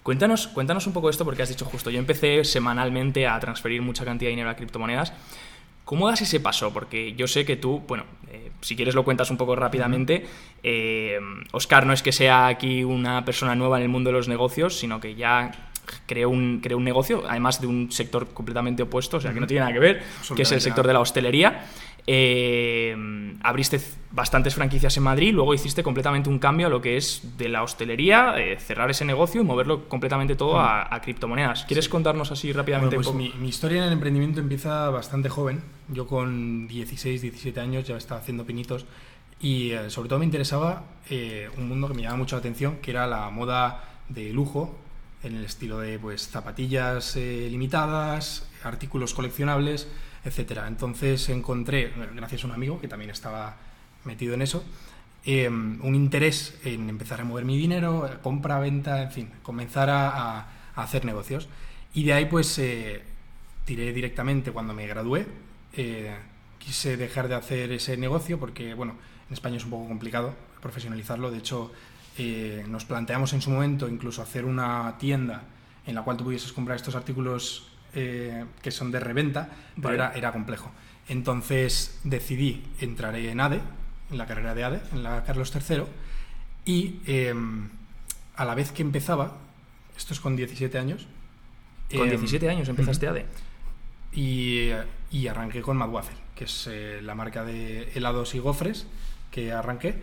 Cuéntanos, 0.03 0.47
cuéntanos 0.47 0.87
un 0.87 0.93
poco 0.93 1.11
esto 1.11 1.25
porque 1.25 1.43
has 1.43 1.49
dicho 1.49 1.65
justo, 1.65 1.91
yo 1.91 1.99
empecé 1.99 2.45
semanalmente 2.45 3.27
a 3.27 3.41
transferir 3.41 3.83
mucha 3.83 4.05
cantidad 4.05 4.29
de 4.29 4.37
dinero 4.37 4.51
a 4.51 4.55
criptomonedas. 4.55 5.13
¿Cómo 5.85 6.09
das 6.09 6.21
ese 6.21 6.41
paso? 6.41 6.73
Porque 6.73 7.15
yo 7.15 7.27
sé 7.27 7.45
que 7.45 7.57
tú, 7.57 7.83
bueno, 7.87 8.05
eh, 8.29 8.51
si 8.61 8.77
quieres 8.77 8.95
lo 8.95 9.05
cuentas 9.05 9.31
un 9.31 9.37
poco 9.37 9.55
rápidamente. 9.55 10.27
Eh, 10.63 11.19
Oscar 11.53 11.87
no 11.87 11.93
es 11.93 12.03
que 12.03 12.13
sea 12.13 12.49
aquí 12.49 12.85
una 12.85 13.25
persona 13.25 13.55
nueva 13.55 13.79
en 13.79 13.85
el 13.85 13.89
mundo 13.89 14.11
de 14.11 14.17
los 14.17 14.29
negocios, 14.29 14.79
sino 14.79 15.01
que 15.01 15.15
ya 15.15 15.53
creó 16.07 16.31
un, 16.31 16.61
creó 16.61 16.79
un 16.79 16.85
negocio, 16.85 17.25
además 17.29 17.61
de 17.61 17.69
un 17.69 17.93
sector 17.93 18.29
completamente 18.33 18.83
opuesto, 18.83 19.19
o 19.19 19.21
sea, 19.21 19.33
que 19.33 19.41
no 19.41 19.47
tiene 19.47 19.61
nada 19.61 19.73
que 19.73 19.79
ver, 19.79 20.03
que 20.35 20.43
es 20.43 20.53
el 20.53 20.61
sector 20.61 20.87
de 20.87 20.93
la 20.93 21.01
hostelería. 21.01 21.67
Eh, 22.09 22.95
abriste 23.43 23.81
bastantes 24.13 24.55
franquicias 24.55 24.97
en 24.97 25.03
Madrid, 25.03 25.35
luego 25.35 25.55
hiciste 25.55 25.83
completamente 25.83 26.29
un 26.29 26.39
cambio 26.39 26.69
a 26.69 26.71
lo 26.71 26.81
que 26.81 26.97
es 26.97 27.37
de 27.37 27.49
la 27.49 27.65
hostelería, 27.65 28.35
eh, 28.39 28.59
cerrar 28.61 28.91
ese 28.91 29.05
negocio 29.05 29.41
y 29.41 29.45
moverlo 29.45 29.89
completamente 29.89 30.37
todo 30.37 30.61
a, 30.61 30.89
criptomonedas. 31.03 31.65
¿Quieres 31.65 31.89
contarnos 31.89 32.31
así 32.31 32.53
rápidamente? 32.53 32.97
pues 32.97 33.13
mi, 33.13 33.33
historia 33.47 33.79
en 33.79 33.85
el 33.89 33.93
emprendimiento 33.95 34.41
empieza 34.41 34.89
bastante 34.91 35.29
joven. 35.29 35.63
Yo 35.89 36.07
con 36.07 36.69
16, 36.69 37.23
17 37.23 37.61
años 37.61 37.85
ya 37.85 37.97
estaba 37.97 38.21
haciendo 38.21 38.45
pinitos 38.45 38.87
y 39.41 39.73
eh, 39.73 39.91
sobre 39.91 40.09
todo 40.09 40.21
me 40.21 40.25
interesaba 40.25 40.85
un 41.57 41.69
mundo 41.69 41.89
que 41.89 41.95
me 41.95 42.03
llamaba 42.03 42.19
mucho 42.19 42.37
la 42.37 42.41
atención, 42.41 42.77
que 42.77 42.93
era 42.93 43.07
la 43.07 43.29
moda 43.31 43.85
de 44.09 44.33
lujo, 44.33 44.77
en 45.23 45.37
el 45.37 45.45
estilo 45.45 45.79
de 45.79 45.99
pues 45.99 46.29
zapatillas 46.29 47.17
limitadas, 47.17 48.49
artículos 48.63 49.13
coleccionables 49.13 49.89
etcétera. 50.27 50.67
Entonces 50.67 51.29
encontré, 51.29 51.93
gracias 52.15 52.45
a 52.45 52.47
un 52.49 52.53
amigo 52.53 52.81
que 52.81 52.89
también 52.89 53.11
estaba 53.11 53.57
metido 54.05 54.35
en 54.35 54.43
eso, 54.43 54.65
eh, 55.25 55.49
un 55.49 55.95
interés 55.95 56.59
en 56.65 56.89
empezar 56.89 57.21
a 57.21 57.25
mover 57.25 57.45
mi 57.45 57.57
dinero, 57.57 58.09
compra, 58.23 58.59
venta, 58.59 59.03
en 59.03 59.11
fin, 59.11 59.31
comenzar 59.43 59.89
a, 59.91 60.49
hacer 60.75 61.05
negocios. 61.05 61.49
Y 61.95 62.05
de 62.05 62.13
ahí 62.13 62.27
pues 62.27 62.59
eh, 62.59 63.03
tiré 63.65 63.93
directamente 63.93 64.51
cuando 64.53 64.75
me 64.75 64.87
gradué. 64.87 65.27
Eh, 65.75 66.15
quise 66.59 66.97
dejar 66.97 67.29
de 67.29 67.35
hacer 67.35 67.73
ese 67.73 67.97
negocio 67.97 68.39
porque, 68.39 68.75
bueno, 68.75 68.97
en 69.29 69.33
España 69.33 69.57
es 69.57 69.65
un 69.65 69.71
poco 69.71 69.89
complicado 69.89 70.35
profesionalizarlo. 70.61 71.31
De 71.31 71.39
hecho, 71.39 71.73
nos 72.69 72.85
planteamos 72.85 73.33
en 73.35 73.43
su 73.43 73.51
momento 73.51 73.89
incluso 73.89 74.23
hacer 74.23 74.45
una 74.45 74.97
tienda 74.99 75.43
en 75.87 75.95
la 75.95 76.03
cual 76.03 76.17
tú 76.17 76.25
pudieses 76.25 76.53
comprar 76.53 76.77
estos 76.77 76.95
artículos 76.95 77.76
eh, 77.99 78.45
que 78.61 78.71
son 78.71 78.91
de 78.91 79.01
reventa, 79.01 79.49
pero 79.81 79.95
era, 79.95 80.13
era 80.13 80.31
complejo. 80.31 80.71
Entonces 81.09 81.99
decidí 82.05 82.63
entrar 82.79 83.17
en 83.17 83.41
ADE, 83.41 83.61
en 84.11 84.19
la 84.19 84.27
carrera 84.27 84.55
de 84.55 84.65
ADE, 84.65 84.81
en 84.93 85.03
la 85.03 85.25
Carlos 85.25 85.51
III, 85.55 85.85
y 86.67 87.01
em, 87.07 87.71
a 88.37 88.45
la 88.45 88.55
vez 88.55 88.71
que 88.73 88.83
empezaba, 88.83 89.39
esto 89.97 90.13
es 90.13 90.21
con 90.21 90.37
17 90.37 90.77
años. 90.77 91.07
Con 91.97 92.11
17 92.11 92.45
em, 92.45 92.53
años 92.53 92.69
empezaste 92.69 93.09
ADE. 93.09 93.25
Y, 94.13 94.69
y, 95.11 95.29
arranqué 95.29 95.63
con 95.63 95.79
Madwaffle, 95.79 96.19
que 96.35 96.45
es 96.45 96.69
eh, 96.71 97.01
la 97.03 97.15
marca 97.15 97.45
de 97.45 97.93
helados 97.95 98.35
y 98.35 98.41
gofres 98.41 98.87
que 99.31 99.53
arranqué, 99.53 99.95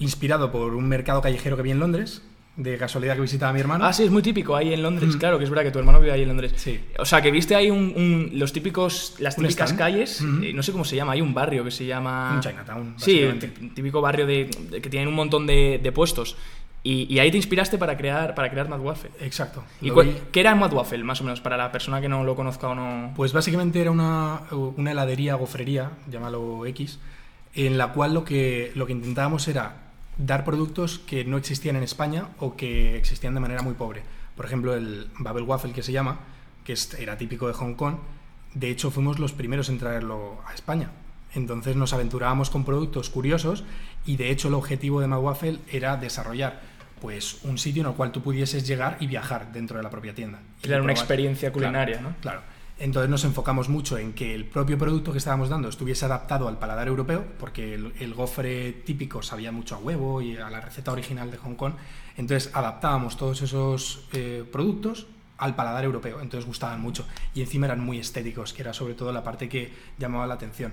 inspirado 0.00 0.50
por 0.50 0.74
un 0.74 0.88
mercado 0.88 1.22
callejero 1.22 1.56
que 1.56 1.62
vi 1.62 1.70
en 1.70 1.78
Londres, 1.78 2.22
de 2.56 2.78
casualidad 2.78 3.16
que 3.16 3.22
visitaba 3.22 3.50
a 3.50 3.52
mi 3.52 3.60
hermano. 3.60 3.84
Ah, 3.84 3.92
sí, 3.92 4.04
es 4.04 4.10
muy 4.10 4.22
típico 4.22 4.54
ahí 4.54 4.72
en 4.72 4.82
Londres, 4.82 5.16
claro, 5.16 5.38
que 5.38 5.44
es 5.44 5.50
verdad 5.50 5.64
que 5.64 5.72
tu 5.72 5.78
hermano 5.80 6.00
vive 6.00 6.12
ahí 6.12 6.22
en 6.22 6.28
Londres. 6.28 6.52
Sí. 6.56 6.80
O 6.98 7.04
sea, 7.04 7.20
que 7.20 7.30
viste 7.30 7.56
ahí 7.56 7.70
un, 7.70 8.30
los 8.34 8.52
típicos, 8.52 9.16
las 9.18 9.36
típicas 9.36 9.72
calles, 9.72 10.20
eh, 10.42 10.52
no 10.54 10.62
sé 10.62 10.70
cómo 10.70 10.84
se 10.84 10.94
llama, 10.94 11.12
hay 11.12 11.20
un 11.20 11.34
barrio 11.34 11.64
que 11.64 11.70
se 11.70 11.84
llama... 11.84 12.34
Un 12.34 12.40
Chinatown. 12.40 12.94
Sí, 12.96 13.28
típico 13.74 14.00
barrio 14.00 14.26
de, 14.26 14.48
que 14.80 14.88
tiene 14.88 15.08
un 15.08 15.14
montón 15.14 15.46
de, 15.46 15.92
puestos. 15.94 16.36
Y, 16.86 17.18
ahí 17.18 17.30
te 17.30 17.38
inspiraste 17.38 17.78
para 17.78 17.96
crear, 17.96 18.34
para 18.34 18.50
crear 18.50 18.68
Mad 18.68 18.80
Waffle. 18.80 19.10
Exacto. 19.20 19.64
¿Y 19.80 19.90
qué 20.30 20.40
era 20.40 20.54
Mad 20.54 20.72
Waffle, 20.72 21.02
más 21.02 21.20
o 21.22 21.24
menos, 21.24 21.40
para 21.40 21.56
la 21.56 21.72
persona 21.72 22.00
que 22.00 22.08
no 22.08 22.22
lo 22.22 22.36
conozca 22.36 22.68
o 22.68 22.74
no...? 22.74 23.12
Pues 23.16 23.32
básicamente 23.32 23.80
era 23.80 23.90
una, 23.90 24.42
una 24.52 24.92
heladería, 24.92 25.34
gofrería, 25.34 25.90
llámalo 26.08 26.66
X, 26.66 27.00
en 27.54 27.78
la 27.78 27.88
cual 27.88 28.14
lo 28.14 28.24
que, 28.24 28.70
lo 28.74 28.86
que 28.86 28.92
intentábamos 28.92 29.48
era 29.48 29.83
dar 30.18 30.44
productos 30.44 30.98
que 30.98 31.24
no 31.24 31.36
existían 31.36 31.76
en 31.76 31.82
España 31.82 32.28
o 32.38 32.56
que 32.56 32.96
existían 32.96 33.34
de 33.34 33.40
manera 33.40 33.62
muy 33.62 33.74
pobre. 33.74 34.02
Por 34.36 34.46
ejemplo, 34.46 34.74
el 34.74 35.08
Babel 35.18 35.44
Waffle 35.44 35.72
que 35.72 35.82
se 35.82 35.92
llama, 35.92 36.20
que 36.64 36.76
era 36.98 37.18
típico 37.18 37.46
de 37.46 37.54
Hong 37.54 37.74
Kong, 37.74 37.96
de 38.54 38.70
hecho 38.70 38.90
fuimos 38.90 39.18
los 39.18 39.32
primeros 39.32 39.68
en 39.68 39.78
traerlo 39.78 40.40
a 40.46 40.54
España. 40.54 40.90
Entonces 41.34 41.74
nos 41.74 41.92
aventurábamos 41.92 42.50
con 42.50 42.64
productos 42.64 43.10
curiosos 43.10 43.64
y 44.06 44.16
de 44.16 44.30
hecho 44.30 44.48
el 44.48 44.54
objetivo 44.54 45.00
de 45.00 45.08
Mad 45.08 45.20
Waffle 45.20 45.58
era 45.70 45.96
desarrollar 45.96 46.60
pues 47.00 47.44
un 47.44 47.58
sitio 47.58 47.82
en 47.82 47.88
el 47.88 47.94
cual 47.94 48.12
tú 48.12 48.22
pudieses 48.22 48.66
llegar 48.66 48.96
y 49.00 49.06
viajar 49.06 49.52
dentro 49.52 49.76
de 49.76 49.82
la 49.82 49.90
propia 49.90 50.14
tienda. 50.14 50.38
Crear 50.62 50.80
una 50.80 50.92
experiencia 50.92 51.52
culinaria, 51.52 52.00
¿no? 52.00 52.14
Claro. 52.20 52.40
Entonces 52.78 53.08
nos 53.08 53.24
enfocamos 53.24 53.68
mucho 53.68 53.98
en 53.98 54.14
que 54.14 54.34
el 54.34 54.46
propio 54.46 54.76
producto 54.76 55.12
que 55.12 55.18
estábamos 55.18 55.48
dando 55.48 55.68
estuviese 55.68 56.04
adaptado 56.06 56.48
al 56.48 56.58
paladar 56.58 56.88
europeo, 56.88 57.24
porque 57.38 57.74
el, 57.74 58.14
gofre 58.14 58.72
típico 58.72 59.22
sabía 59.22 59.52
mucho 59.52 59.76
a 59.76 59.78
huevo 59.78 60.20
y 60.20 60.36
a 60.36 60.50
la 60.50 60.60
receta 60.60 60.90
original 60.90 61.30
de 61.30 61.36
Hong 61.38 61.54
Kong. 61.54 61.74
Entonces 62.16 62.50
adaptábamos 62.52 63.16
todos 63.16 63.42
esos 63.42 64.06
eh, 64.12 64.44
productos 64.50 65.06
al 65.38 65.54
paladar 65.54 65.84
europeo, 65.84 66.20
entonces 66.20 66.46
gustaban 66.46 66.80
mucho. 66.80 67.06
Y 67.32 67.42
encima 67.42 67.66
eran 67.66 67.80
muy 67.80 67.98
estéticos, 67.98 68.52
que 68.52 68.62
era 68.62 68.72
sobre 68.72 68.94
todo 68.94 69.12
la 69.12 69.22
parte 69.22 69.48
que 69.48 69.72
llamaba 69.98 70.26
la 70.26 70.34
atención. 70.34 70.72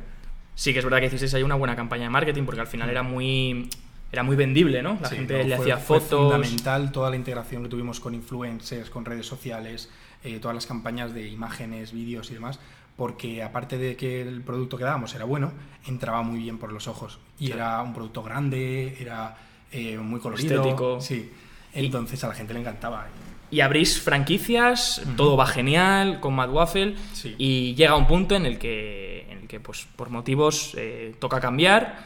Sí, 0.55 0.73
que 0.73 0.79
es 0.79 0.85
verdad 0.85 0.99
que 0.99 1.05
hicisteis 1.05 1.33
ahí 1.35 1.43
una 1.43 1.55
buena 1.55 1.75
campaña 1.75 2.03
de 2.03 2.09
marketing, 2.09 2.43
porque 2.43 2.61
al 2.61 2.67
final 2.67 2.89
era 2.89 3.03
muy 3.03 3.69
era 4.11 4.23
muy 4.23 4.35
vendible, 4.35 4.81
¿no? 4.83 4.97
La 5.01 5.09
gente 5.09 5.43
le 5.43 5.55
hacía 5.55 5.77
fotos. 5.77 6.09
Fue 6.09 6.17
fundamental 6.17 6.91
toda 6.91 7.09
la 7.09 7.15
integración 7.15 7.63
que 7.63 7.69
tuvimos 7.69 7.99
con 7.99 8.13
influencers, 8.13 8.89
con 8.89 9.05
redes 9.05 9.25
sociales, 9.25 9.89
eh, 10.23 10.39
todas 10.39 10.55
las 10.55 10.65
campañas 10.65 11.13
de 11.13 11.27
imágenes, 11.27 11.91
vídeos 11.93 12.29
y 12.31 12.35
demás, 12.35 12.59
porque 12.97 13.41
aparte 13.43 13.77
de 13.77 13.95
que 13.95 14.21
el 14.21 14.41
producto 14.41 14.77
que 14.77 14.83
dábamos 14.83 15.13
era 15.15 15.25
bueno, 15.25 15.51
entraba 15.87 16.21
muy 16.21 16.39
bien 16.39 16.57
por 16.57 16.71
los 16.71 16.87
ojos. 16.87 17.19
Y 17.39 17.51
era 17.51 17.81
un 17.81 17.93
producto 17.93 18.21
grande, 18.21 18.97
era 18.99 19.35
eh, 19.71 19.97
muy 19.97 20.19
colorido. 20.19 20.57
Estético. 20.61 21.01
Sí. 21.01 21.31
Entonces 21.73 22.23
a 22.23 22.27
la 22.27 22.33
gente 22.35 22.53
le 22.53 22.59
encantaba. 22.59 23.07
Y 23.49 23.59
abrís 23.61 23.99
franquicias, 23.99 25.01
todo 25.17 25.35
va 25.35 25.45
genial 25.45 26.19
con 26.21 26.35
Mad 26.35 26.49
Waffle 26.51 26.95
Sí. 27.13 27.35
y 27.37 27.75
llega 27.75 27.95
un 27.95 28.07
punto 28.07 28.35
en 28.35 28.45
el 28.45 28.57
que, 28.57 29.27
en 29.29 29.39
el 29.39 29.47
que 29.47 29.59
pues, 29.59 29.87
por 29.95 30.09
motivos 30.09 30.73
eh, 30.77 31.15
toca 31.19 31.39
cambiar 31.41 31.97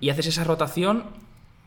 y 0.00 0.10
haces 0.10 0.26
esa 0.26 0.44
rotación 0.44 1.04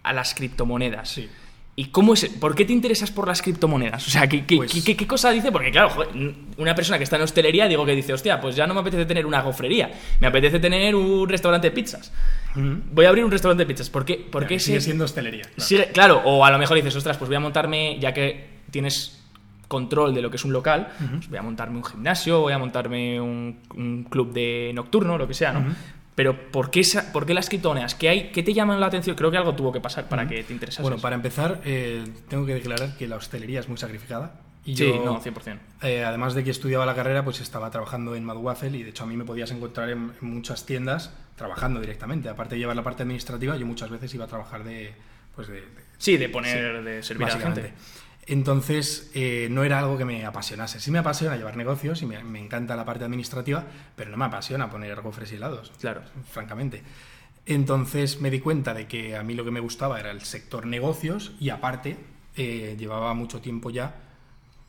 a 0.03 0.13
las 0.13 0.35
criptomonedas. 0.35 1.09
Sí. 1.09 1.29
¿Y 1.75 1.85
cómo 1.85 2.13
es? 2.13 2.25
¿Por 2.25 2.53
qué 2.53 2.65
te 2.65 2.73
interesas 2.73 3.09
por 3.09 3.27
las 3.27 3.41
criptomonedas? 3.41 4.07
O 4.07 4.11
sea, 4.11 4.27
¿qué, 4.27 4.45
qué, 4.45 4.57
Pues- 4.57 4.83
qué- 4.83 4.95
qué- 4.95 5.07
cosa 5.07 5.31
dice? 5.31 5.51
Porque 5.51 5.71
claro, 5.71 5.89
joder, 5.89 6.09
una 6.57 6.75
persona 6.75 6.99
que 6.99 7.03
está 7.03 7.15
en 7.15 7.23
hostelería, 7.23 7.67
digo 7.67 7.83
que 7.83 7.95
dice, 7.95 8.13
hostia, 8.13 8.39
pues 8.39 8.55
ya 8.55 8.67
no 8.67 8.75
me 8.75 8.81
apetece 8.81 9.05
tener 9.05 9.25
una 9.25 9.41
gofrería, 9.41 9.91
me 10.19 10.27
apetece 10.27 10.59
tener 10.59 10.93
un 10.95 11.27
restaurante 11.27 11.69
de 11.69 11.75
pizzas. 11.75 12.11
Voy 12.55 13.05
a 13.05 13.09
abrir 13.09 13.25
un 13.25 13.31
restaurante 13.31 13.63
de 13.63 13.67
pizzas. 13.73 13.89
¿Por 13.89 14.05
qué? 14.05 14.15
¿Por 14.17 14.45
qué 14.45 14.59
Sigue 14.59 14.77
ese- 14.77 14.85
siendo 14.85 15.05
hostelería. 15.05 15.41
claro. 15.45 15.61
Sigue- 15.61 15.87
claro, 15.91 16.21
o 16.25 16.45
a 16.45 16.51
lo 16.51 16.59
mejor 16.59 16.75
dices, 16.77 16.95
ostras, 16.95 17.17
pues 17.17 17.27
voy 17.27 17.37
a 17.37 17.39
montarme, 17.39 17.97
ya 17.99 18.13
que 18.13 18.49
tienes 18.69 19.19
control 19.67 20.13
de 20.13 20.21
lo 20.21 20.29
que 20.29 20.35
es 20.37 20.45
un 20.45 20.53
local, 20.53 20.89
pues 21.15 21.27
voy 21.29 21.39
a 21.39 21.41
montarme 21.41 21.77
un 21.77 21.83
gimnasio, 21.83 22.41
voy 22.41 22.53
a 22.53 22.59
montarme 22.59 23.19
un, 23.19 23.57
un 23.75 24.03
club 24.03 24.31
de 24.31 24.71
nocturno, 24.75 25.17
lo 25.17 25.27
que 25.27 25.33
sea, 25.33 25.51
¿no? 25.53 25.65
Pero 26.15 26.51
¿por 26.51 26.69
qué, 26.69 26.81
esa- 26.81 27.11
¿por 27.11 27.25
qué 27.25 27.33
las 27.33 27.49
criptomonedas? 27.49 27.95
¿Qué, 27.95 28.09
hay, 28.09 28.31
¿Qué 28.31 28.43
te 28.43 28.53
llaman 28.53 28.79
la 28.79 28.85
atención? 28.87 29.15
Creo 29.15 29.31
que 29.31 29.37
algo 29.37 29.55
tuvo 29.55 29.71
que 29.71 29.81
pasar 29.81 30.07
para 30.09 30.27
que 30.27 30.43
te 30.43 30.53
interesase. 30.53 30.81
Bueno, 30.83 30.97
para 30.99 31.15
empezar, 31.15 31.61
eh, 31.65 32.03
tengo 32.29 32.45
que 32.45 32.53
declarar 32.53 32.95
que 32.97 33.07
la 33.07 33.15
hostelería 33.15 33.59
es 33.59 33.67
muy 33.67 33.77
sacrificada. 33.77 34.39
Y 34.65 34.77
Sí, 34.77 34.85
yo, 34.87 35.03
no, 35.03 35.19
100%. 35.21 35.59
eh, 35.81 36.05
además 36.05 36.35
de 36.35 36.43
que 36.45 36.51
estudiaba 36.51 36.85
la 36.85 36.95
carrera, 36.95 37.23
pues 37.25 37.41
estaba 37.41 37.69
trabajando 37.69 38.15
en 38.15 38.23
Mad 38.23 38.37
Waffle 38.37 38.77
y 38.77 38.83
de 38.83 38.91
hecho 38.91 39.03
a 39.03 39.07
mí 39.07 39.17
me 39.17 39.25
podías 39.25 39.51
encontrar 39.51 39.89
en, 39.89 40.13
en 40.21 40.27
muchas 40.33 40.65
tiendas 40.65 41.11
trabajando 41.35 41.81
directamente. 41.81 42.29
Aparte 42.29 42.55
de 42.55 42.59
llevar 42.59 42.75
la 42.77 42.83
parte 42.83 43.03
administrativa, 43.03 43.57
yo 43.57 43.65
muchas 43.65 43.89
veces 43.89 44.13
iba 44.13 44.23
a 44.23 44.27
trabajar 44.29 44.63
de... 44.63 44.93
Pues 45.35 45.47
de, 45.49 45.55
de- 45.55 45.67
Sí, 45.97 46.15
de 46.17 46.29
poner, 46.29 46.81
de 46.83 47.01
servir 47.03 47.27
a 47.27 47.33
la 47.33 47.39
gente. 47.39 47.73
Entonces, 48.25 49.11
eh, 49.13 49.47
no 49.51 49.63
era 49.63 49.79
algo 49.79 49.97
que 49.97 50.05
me 50.05 50.25
apasionase. 50.25 50.79
Sí 50.79 50.91
me 50.91 50.99
apasiona 50.99 51.35
llevar 51.35 51.57
negocios 51.57 52.01
y 52.01 52.05
me, 52.05 52.23
me 52.23 52.39
encanta 52.39 52.75
la 52.75 52.85
parte 52.85 53.03
administrativa, 53.03 53.65
pero 53.95 54.11
no 54.11 54.17
me 54.17 54.25
apasiona 54.25 54.69
poner 54.69 55.01
gofres 55.01 55.31
y 55.31 55.35
helados 55.35 55.71
Claro. 55.79 56.01
francamente. 56.31 56.83
Entonces 57.45 58.21
me 58.21 58.29
di 58.31 58.39
cuenta 58.39 58.73
de 58.73 58.87
que 58.87 59.17
a 59.17 59.23
mí 59.23 59.33
lo 59.33 59.43
que 59.43 59.51
me 59.51 59.59
gustaba 59.59 59.99
era 59.99 60.11
el 60.11 60.21
sector 60.21 60.65
negocios 60.65 61.33
y 61.39 61.49
aparte 61.49 61.97
eh, 62.37 62.75
llevaba 62.79 63.13
mucho 63.13 63.41
tiempo 63.41 63.69
ya 63.69 63.95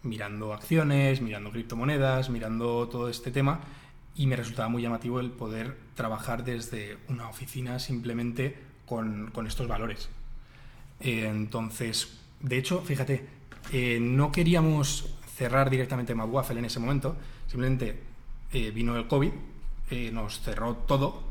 mirando 0.02 0.52
acciones, 0.52 1.20
mirando 1.20 1.50
criptomonedas, 1.50 2.30
mirando 2.30 2.88
todo 2.88 3.08
este 3.08 3.30
tema 3.30 3.60
y 4.16 4.26
me 4.26 4.36
resultaba 4.36 4.68
muy 4.68 4.82
llamativo 4.82 5.20
el 5.20 5.30
poder 5.30 5.76
trabajar 5.94 6.44
desde 6.44 6.98
una 7.08 7.28
oficina 7.28 7.78
simplemente 7.78 8.56
con, 8.86 9.30
con 9.30 9.46
estos 9.46 9.68
valores. 9.68 10.08
Eh, 11.00 11.26
entonces, 11.28 12.18
de 12.40 12.58
hecho, 12.58 12.82
fíjate, 12.82 13.24
eh, 13.72 13.98
no 14.00 14.30
queríamos 14.32 15.08
cerrar 15.36 15.70
directamente 15.70 16.14
Mad 16.14 16.28
Waffle 16.28 16.58
en 16.58 16.64
ese 16.64 16.78
momento, 16.80 17.16
simplemente 17.46 17.98
eh, 18.52 18.70
vino 18.70 18.96
el 18.96 19.08
COVID, 19.08 19.30
eh, 19.90 20.10
nos 20.12 20.40
cerró 20.40 20.74
todo 20.76 21.22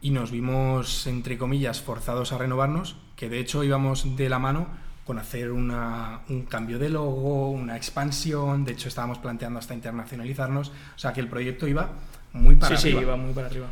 y 0.00 0.10
nos 0.10 0.30
vimos, 0.30 1.06
entre 1.06 1.38
comillas, 1.38 1.80
forzados 1.80 2.32
a 2.32 2.38
renovarnos, 2.38 2.96
que 3.16 3.28
de 3.28 3.38
hecho 3.38 3.62
íbamos 3.64 4.16
de 4.16 4.28
la 4.28 4.38
mano 4.38 4.66
con 5.06 5.18
hacer 5.18 5.50
una- 5.52 6.20
un 6.28 6.42
cambio 6.42 6.78
de 6.78 6.88
logo, 6.88 7.50
una 7.50 7.76
expansión, 7.76 8.64
de 8.64 8.72
hecho 8.72 8.88
estábamos 8.88 9.18
planteando 9.18 9.58
hasta 9.58 9.74
internacionalizarnos, 9.74 10.68
o 10.70 10.98
sea 10.98 11.12
que 11.12 11.20
el 11.20 11.28
proyecto 11.28 11.66
iba 11.68 11.90
muy 12.32 12.54
para 12.56 12.76
sí, 12.76 12.88
arriba. 12.88 13.00
sí, 13.00 13.06
iba 13.06 13.16
muy 13.16 13.32
para 13.32 13.46
arriba. 13.48 13.66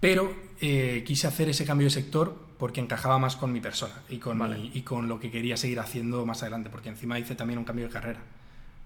Pero 0.00 0.32
quise 0.58 1.26
hacer 1.28 1.48
ese 1.50 1.64
cambio 1.64 1.86
de 1.86 1.90
sector 1.90 2.36
porque 2.62 2.80
encajaba 2.80 3.18
más 3.18 3.34
con 3.34 3.50
mi 3.52 3.58
persona 3.60 3.92
y 4.08 4.18
con, 4.18 4.38
Vale. 4.38 4.56
mi- 4.56 4.70
y 4.72 4.82
con 4.82 5.08
lo 5.08 5.18
que 5.18 5.32
quería 5.32 5.56
seguir 5.56 5.80
haciendo 5.80 6.24
más 6.24 6.42
adelante, 6.42 6.70
porque 6.70 6.90
encima 6.90 7.18
hice 7.18 7.34
también 7.34 7.58
un 7.58 7.64
cambio 7.64 7.86
de 7.86 7.90
carrera. 7.92 8.20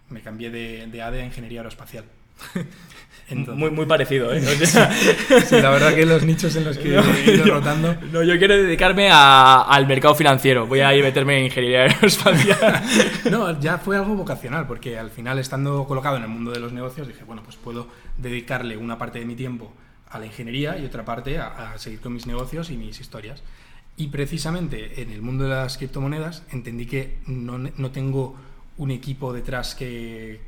Me 0.09 0.23
cambié 0.23 0.49
de, 0.49 0.87
de 0.87 1.03
ADE 1.03 1.21
a 1.21 1.27
Ingeniería 1.27 1.61
Aeroespacial. 1.61 2.07
Entonces- 3.29 3.59
Muy, 3.61 3.71
muy 3.71 3.85
parecido, 3.85 4.33
¿eh? 4.33 4.41
Sí, 5.47 5.61
la 5.61 5.69
verdad 5.69 5.95
que 5.95 6.07
los 6.07 6.23
nichos 6.23 6.57
en 6.57 6.65
los 6.65 6.79
que 6.79 6.97
he 7.27 7.35
ido 7.35 7.45
rotando... 7.45 7.95
No, 8.13 8.23
yo 8.23 8.39
quiero 8.39 8.57
dedicarme 8.57 9.11
a- 9.13 9.61
al 9.61 9.87
mercado 9.87 10.15
financiero. 10.15 10.67
Voy 10.67 10.81
a 10.81 10.95
ir 10.95 11.03
a 11.03 11.09
meterme 11.09 11.37
en 11.41 11.45
ingeniería 11.45 11.83
aeroespacial. 11.83 12.83
No, 13.31 13.61
ya 13.61 13.77
fue 13.77 13.97
algo 13.99 14.15
vocacional, 14.15 14.67
porque 14.67 14.99
al 14.99 15.11
final, 15.11 15.39
estando 15.39 15.85
colocado 15.87 16.17
en 16.17 16.23
el 16.23 16.29
mundo 16.31 16.51
de 16.51 16.61
los 16.61 16.73
negocios, 16.73 17.09
dije, 17.09 17.25
bueno, 17.25 17.43
pues 17.45 17.57
puedo 17.57 17.89
dedicarle 18.17 18.79
una 18.79 18.97
parte 18.97 19.19
de 19.19 19.27
mi 19.27 19.35
tiempo 19.35 19.71
a 20.11 20.19
la 20.19 20.27
ingeniería 20.27 20.79
y 20.79 20.85
otra 20.85 21.05
parte 21.05 21.39
a, 21.39 21.73
a 21.73 21.79
seguir 21.79 22.01
con 22.01 22.13
mis 22.13 22.27
negocios 22.27 22.71
y 22.71 22.77
mis 22.77 23.01
historias. 23.01 23.43
Y 23.97 24.09
precisamente 24.09 25.01
en 25.03 25.11
el 25.11 25.23
mundo 25.23 25.45
de 25.45 25.51
las 25.51 25.79
criptomonedas 25.79 26.43
entendí 26.53 26.87
que 26.87 27.19
no, 27.27 27.59
no 27.59 27.91
tengo 27.91 28.37
un 28.77 28.91
equipo 28.91 29.33
detrás 29.33 29.75
que, 29.75 30.41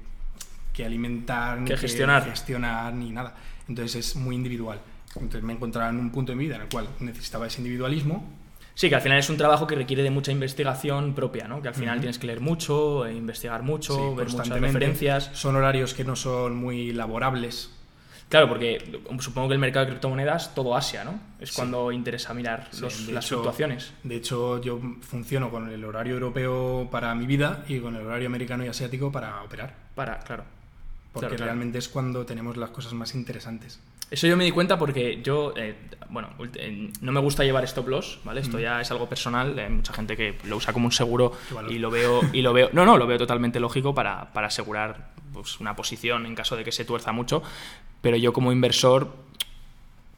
que 0.73 0.85
alimentar, 0.85 1.59
ni 1.61 1.67
Que 1.69 1.77
gestionar. 1.77 2.25
gestionar, 2.25 2.93
ni 2.93 3.11
nada. 3.11 3.35
Entonces 3.69 3.97
es 4.11 4.17
muy 4.17 4.35
individual. 4.37 4.81
Entonces 5.15 5.43
me 5.43 5.55
encontraba 5.55 5.89
en 5.89 5.99
un 5.99 6.11
punto 6.11 6.33
de 6.33 6.37
mi 6.37 6.45
vida 6.45 6.57
en 6.57 6.63
el 6.63 6.69
cual 6.69 6.89
necesitaba 7.01 7.47
ese 7.47 7.59
individualismo 7.59 8.37
Sí, 8.75 8.89
que 8.89 8.95
al 8.95 9.01
final 9.01 9.19
es 9.19 9.29
un 9.29 9.37
trabajo 9.37 9.67
que 9.67 9.75
requiere 9.75 10.05
de 10.05 10.11
mucha 10.13 10.31
investigación 10.31 11.13
propia, 11.13 11.49
¿no? 11.49 11.61
Que 11.61 11.67
al 11.67 11.75
final 11.75 11.99
tienes 11.99 12.17
que 12.21 12.29
leer 12.29 12.39
mucho, 12.41 13.07
e 13.07 13.13
investigar 13.13 13.65
mucho, 13.65 13.97
Sí, 13.97 14.17
ver 14.17 14.29
muchas 14.31 14.49
referencias. 14.51 15.31
Son 15.33 15.57
horarios 15.57 15.95
que 15.95 16.05
no 16.05 16.15
son 16.15 16.55
muy 16.55 16.93
laborables. 16.93 17.71
Claro, 18.29 18.49
porque 18.49 19.01
supongo 19.21 19.49
que 19.49 19.55
el 19.55 19.61
mercado 19.61 19.87
de 19.87 19.93
criptomonedas, 19.93 20.55
todo 20.55 20.77
Asia, 20.77 21.03
¿no? 21.05 21.19
Es 21.41 21.51
Sí. 21.51 21.57
cuando 21.57 21.91
interesa 21.93 22.35
mirar 22.35 22.69
los- 22.79 23.09
las 23.09 23.25
hecho- 23.25 23.37
fluctuaciones. 23.37 23.93
De 24.03 24.17
hecho, 24.17 24.61
yo 24.61 24.79
funciono 25.01 25.51
con 25.51 25.71
el 25.71 25.83
horario 25.85 26.15
europeo 26.15 26.89
para 26.91 27.15
mi 27.15 27.27
vida 27.27 27.65
y 27.69 27.81
con 27.81 27.97
el 27.97 28.05
horario 28.07 28.27
americano 28.27 28.65
y 28.65 28.69
asiático 28.69 29.11
para 29.11 29.43
operar. 29.43 29.75
Para, 29.95 30.19
claro. 30.21 30.45
Porque 31.13 31.21
Claro, 31.29 31.37
claro. 31.37 31.45
realmente 31.53 31.79
es 31.79 31.89
cuando 31.89 32.27
tenemos 32.27 32.59
las 32.59 32.69
cosas 32.71 32.93
más 32.93 33.15
interesantes. 33.15 33.81
Eso 34.11 34.27
yo 34.27 34.37
me 34.37 34.45
di 34.45 34.53
cuenta 34.53 34.79
porque 34.79 35.21
yo, 35.23 35.53
eh, 35.57 35.75
bueno, 36.11 36.29
eh, 36.55 36.91
no 37.01 37.13
me 37.13 37.21
gusta 37.21 37.45
llevar 37.45 37.65
stop 37.65 37.89
loss, 37.89 38.21
¿vale? 38.25 38.41
Esto 38.43 38.59
ya 38.59 38.81
es 38.81 38.91
algo 38.91 39.07
personal, 39.09 39.59
hay 39.59 39.69
mucha 39.71 39.93
gente 39.93 40.17
que 40.17 40.39
lo 40.45 40.57
usa 40.57 40.73
como 40.73 40.87
un 40.87 40.93
seguro 40.93 41.33
y 41.69 41.79
lo 41.79 41.91
veo, 41.91 42.21
y 42.33 42.41
lo 42.43 42.53
veo, 42.55 42.71
no, 42.73 42.85
no, 42.87 42.97
lo 42.99 43.07
veo 43.07 43.19
totalmente 43.19 43.59
lógico 43.61 43.95
para, 43.95 44.33
para 44.33 44.47
asegurar 44.47 45.11
pues, 45.33 45.61
una 45.61 45.77
posición 45.77 46.25
en 46.27 46.35
caso 46.35 46.57
de 46.57 46.65
que 46.65 46.73
se 46.73 46.85
tuerza 46.87 47.13
mucho, 47.13 47.43
pero 48.01 48.17
yo 48.17 48.33
como 48.33 48.53
inversor, 48.53 49.13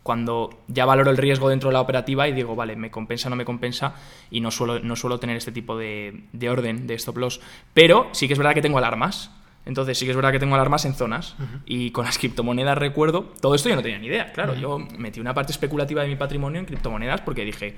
cuando 0.03 0.51
ya 0.69 0.87
valoro 0.87 1.11
el 1.11 1.17
riesgo 1.17 1.49
dentro 1.49 1.69
de 1.69 1.75
la 1.75 1.81
operativa 1.81 2.27
y 2.29 2.33
digo, 2.33 2.57
vale, 2.57 2.77
me 2.77 2.91
compensa 2.91 3.29
o 3.29 3.31
no 3.31 3.37
me 3.37 3.45
compensa, 3.45 3.95
y 4.31 4.41
no 4.41 4.51
suelo, 4.51 4.81
no 4.81 4.97
suelo 4.97 5.19
tener 5.19 5.37
este 5.37 5.53
tipo 5.53 5.77
de, 5.77 6.25
de 6.33 6.51
orden 6.51 6.87
de 6.87 6.95
stop 6.95 7.19
loss, 7.19 7.41
pero 7.75 8.09
sí 8.13 8.27
que 8.27 8.33
es 8.33 8.39
verdad 8.39 8.55
que 8.55 8.63
tengo 8.63 8.79
alarmas. 8.79 9.31
Entonces 9.67 9.99
sí 9.99 10.07
que 10.07 10.13
es 10.13 10.17
verdad 10.17 10.33
que 10.33 10.39
tengo 10.39 10.55
alarmas 10.55 10.87
en 10.87 10.95
zonas. 10.95 11.37
Y 11.67 11.91
con 11.91 12.07
las 12.07 12.19
criptomonedas 12.19 12.79
recuerdo, 12.79 13.31
todo 13.41 13.55
esto 13.55 13.69
yo 13.69 13.77
no 13.77 13.83
tenía 13.83 13.99
ni 13.99 14.07
idea, 14.07 14.33
claro, 14.33 14.55
yo 14.55 14.79
metí 14.79 15.21
una 15.21 15.35
parte 15.35 15.53
especulativa 15.53 16.03
de 16.03 16.09
mi 16.09 16.17
patrimonio 16.17 16.59
en 16.59 16.67
criptomonedas 16.67 17.21
porque 17.21 17.45
dije, 17.45 17.77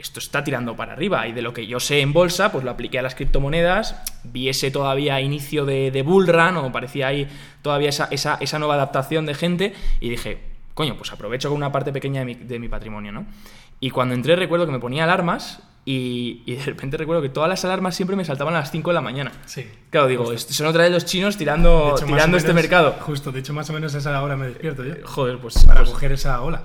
esto 0.00 0.18
está 0.18 0.42
tirando 0.42 0.74
para 0.76 0.92
arriba 0.94 1.26
y 1.28 1.32
de 1.32 1.42
lo 1.42 1.52
que 1.52 1.66
yo 1.66 1.78
sé 1.80 2.00
en 2.00 2.12
bolsa, 2.12 2.50
pues 2.52 2.64
lo 2.64 2.70
apliqué 2.70 2.98
a 2.98 3.02
las 3.02 3.14
criptomonedas, 3.14 3.96
vi 4.24 4.48
ese 4.48 4.70
todavía 4.70 5.20
inicio 5.20 5.64
de, 5.64 5.90
de 5.90 6.02
bull 6.02 6.26
run 6.26 6.56
o 6.56 6.72
parecía 6.72 7.08
ahí 7.08 7.28
todavía 7.62 7.88
esa, 7.90 8.08
esa, 8.10 8.36
esa 8.40 8.58
nueva 8.58 8.74
adaptación 8.74 9.26
de 9.26 9.34
gente 9.34 9.74
y 10.00 10.08
dije, 10.10 10.40
coño, 10.74 10.96
pues 10.96 11.12
aprovecho 11.12 11.48
con 11.48 11.56
una 11.58 11.70
parte 11.72 11.92
pequeña 11.92 12.20
de 12.20 12.26
mi, 12.26 12.34
de 12.34 12.58
mi 12.58 12.68
patrimonio, 12.68 13.12
¿no? 13.12 13.26
Y 13.80 13.90
cuando 13.90 14.14
entré 14.14 14.36
recuerdo 14.36 14.66
que 14.66 14.72
me 14.72 14.78
ponía 14.78 15.04
alarmas 15.04 15.62
y, 15.86 16.42
y 16.44 16.54
de 16.56 16.64
repente 16.64 16.96
recuerdo 16.98 17.22
que 17.22 17.30
todas 17.30 17.48
las 17.48 17.64
alarmas 17.64 17.94
siempre 17.96 18.14
me 18.14 18.24
saltaban 18.26 18.54
a 18.54 18.60
las 18.60 18.70
5 18.70 18.90
de 18.90 18.94
la 18.94 19.00
mañana. 19.00 19.32
Sí. 19.46 19.66
Claro, 19.88 20.06
digo, 20.06 20.32
est- 20.32 20.50
son 20.50 20.66
otra 20.66 20.82
vez 20.82 20.92
los 20.92 21.06
chinos 21.06 21.38
tirando, 21.38 21.94
hecho, 21.96 22.04
tirando 22.04 22.36
este 22.36 22.48
menos- 22.50 22.62
mercado. 22.62 22.96
Justo, 23.00 23.32
de 23.32 23.40
hecho, 23.40 23.54
más 23.54 23.68
o 23.70 23.72
menos 23.72 23.94
a 23.94 23.98
esa 23.98 24.22
hora 24.22 24.36
me 24.36 24.48
despierto 24.48 24.84
yo. 24.84 24.94
Joder, 25.04 25.38
pues... 25.38 25.64
Para 25.64 25.80
pues- 25.80 25.90
coger 25.92 26.12
esa 26.12 26.40
ola. 26.42 26.62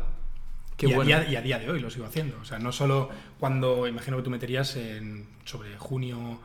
Qué 0.78 0.88
y, 0.88 0.94
a 0.94 1.02
día, 1.02 1.26
y 1.30 1.36
a 1.36 1.42
día 1.42 1.60
de 1.60 1.70
hoy 1.70 1.80
lo 1.80 1.90
sigo 1.90 2.06
haciendo. 2.06 2.38
O 2.42 2.46
sea, 2.46 2.60
no 2.60 2.72
solo 2.72 3.10
cuando, 3.40 3.88
imagino 3.88 4.18
que 4.18 4.24
tú 4.24 4.30
meterías 4.30 4.76
en, 4.76 5.28
sobre 5.46 5.76
junio 5.78 6.40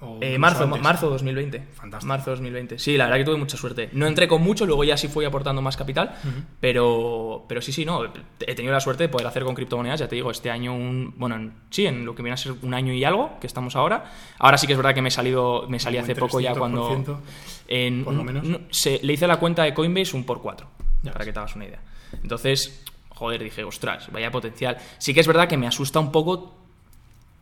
o... 0.00 0.18
Eh, 0.20 0.38
marzo, 0.38 0.64
antes. 0.64 0.82
marzo 0.82 1.08
2020. 1.10 1.60
Fantástico. 1.72 2.08
Marzo 2.08 2.30
2020. 2.32 2.78
Sí, 2.78 2.96
la 2.96 3.04
verdad 3.04 3.18
que 3.18 3.24
tuve 3.24 3.36
mucha 3.36 3.56
suerte. 3.56 3.88
No 3.92 4.06
entré 4.06 4.28
con 4.28 4.42
mucho, 4.42 4.66
luego 4.66 4.84
ya 4.84 4.96
sí 4.96 5.08
fui 5.08 5.24
aportando 5.24 5.62
más 5.62 5.76
capital, 5.76 6.14
pero, 6.60 7.44
pero 7.48 7.60
sí, 7.62 7.72
sí, 7.72 7.84
no. 7.84 8.04
He 8.40 8.54
tenido 8.54 8.72
la 8.72 8.80
suerte 8.80 9.04
de 9.04 9.08
poder 9.08 9.26
hacer 9.26 9.44
con 9.44 9.54
criptomonedas, 9.54 10.00
ya 10.00 10.08
te 10.08 10.14
digo, 10.16 10.30
este 10.30 10.50
año 10.50 10.74
un. 10.74 11.14
Bueno, 11.16 11.36
en- 11.36 11.52
sí, 11.70 11.86
en 11.86 12.04
lo 12.04 12.14
que 12.14 12.22
viene 12.22 12.34
a 12.34 12.36
ser 12.36 12.52
un 12.62 12.74
año 12.74 12.92
y 12.92 13.02
algo, 13.04 13.38
que 13.40 13.46
estamos 13.46 13.76
ahora. 13.76 14.12
Ahora 14.38 14.58
sí 14.58 14.66
que 14.66 14.74
es 14.74 14.76
verdad 14.76 14.94
que 14.94 15.02
me 15.02 15.08
he 15.08 15.12
salido, 15.12 15.66
me 15.68 15.78
salí 15.80 15.96
hace 15.98 16.14
poco 16.14 16.40
ya 16.40 16.52
300%. 16.52 16.58
cuando. 16.58 17.22
En, 17.68 18.04
por 18.04 18.14
lo 18.14 18.24
menos. 18.24 18.46
se- 18.70 19.00
le 19.02 19.12
hice 19.12 19.26
la 19.26 19.38
cuenta 19.38 19.62
de 19.64 19.72
Coinbase 19.74 20.16
un 20.16 20.24
por 20.24 20.42
4, 20.42 20.66
Ya 21.02 21.12
para 21.12 21.24
ves. 21.24 21.28
que 21.28 21.32
te 21.32 21.38
hagas 21.38 21.56
una 21.56 21.64
idea. 21.66 21.80
Entonces, 22.22 22.84
joder, 23.14 23.42
dije, 23.42 23.64
ostras, 23.64 24.10
vaya 24.12 24.30
potencial. 24.30 24.76
Sí 24.98 25.14
que 25.14 25.20
es 25.20 25.26
verdad 25.26 25.48
que 25.48 25.56
me 25.56 25.66
asusta 25.66 26.00
un 26.00 26.12
poco 26.12 26.54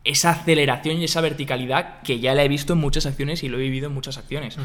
esa 0.03 0.31
aceleración 0.31 0.97
y 0.97 1.05
esa 1.05 1.21
verticalidad 1.21 2.01
que 2.01 2.19
ya 2.19 2.33
la 2.33 2.43
he 2.43 2.47
visto 2.47 2.73
en 2.73 2.79
muchas 2.79 3.05
acciones 3.05 3.43
y 3.43 3.49
lo 3.49 3.57
he 3.57 3.61
vivido 3.61 3.87
en 3.87 3.93
muchas 3.93 4.17
acciones. 4.17 4.57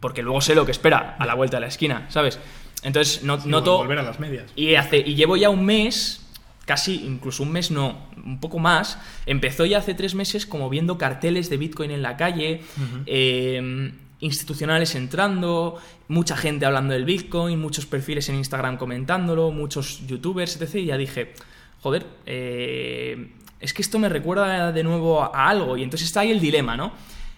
porque 0.00 0.22
luego 0.22 0.40
sé 0.40 0.54
lo 0.54 0.64
que 0.64 0.72
espera 0.72 1.16
a 1.18 1.26
la 1.26 1.34
vuelta 1.34 1.58
de 1.58 1.60
la 1.62 1.66
esquina, 1.66 2.06
¿sabes? 2.08 2.38
Entonces 2.82 3.22
no, 3.22 3.36
noto... 3.44 3.78
Volver 3.78 3.98
a 3.98 4.02
las 4.02 4.18
medias. 4.18 4.50
Y, 4.56 4.74
hace, 4.74 4.98
y 4.98 5.14
llevo 5.14 5.36
ya 5.36 5.50
un 5.50 5.64
mes, 5.66 6.26
casi, 6.64 7.04
incluso 7.04 7.42
un 7.42 7.52
mes 7.52 7.70
no, 7.70 8.06
un 8.16 8.40
poco 8.40 8.58
más, 8.58 8.98
empezó 9.26 9.66
ya 9.66 9.78
hace 9.78 9.92
tres 9.92 10.14
meses 10.14 10.46
como 10.46 10.70
viendo 10.70 10.96
carteles 10.96 11.50
de 11.50 11.58
Bitcoin 11.58 11.90
en 11.90 12.00
la 12.00 12.16
calle, 12.16 12.62
em, 13.04 13.92
institucionales 14.20 14.94
entrando, 14.94 15.78
mucha 16.08 16.36
gente 16.36 16.66
hablando 16.66 16.94
del 16.94 17.04
Bitcoin, 17.04 17.58
muchos 17.58 17.86
perfiles 17.86 18.28
en 18.28 18.36
Instagram 18.36 18.76
comentándolo, 18.76 19.50
muchos 19.50 20.06
youtubers, 20.06 20.60
etc. 20.60 20.74
Y 20.76 20.84
ya 20.86 20.96
dije, 20.96 21.34
joder, 21.80 22.06
eh, 22.26 23.32
es 23.58 23.74
que 23.74 23.82
esto 23.82 23.98
me 23.98 24.08
recuerda 24.08 24.72
de 24.72 24.82
nuevo 24.82 25.22
a 25.22 25.48
algo. 25.48 25.76
Y 25.76 25.82
entonces 25.82 26.08
está 26.08 26.20
ahí 26.20 26.30
el 26.30 26.40
dilema, 26.40 26.76
¿no? 26.76 26.92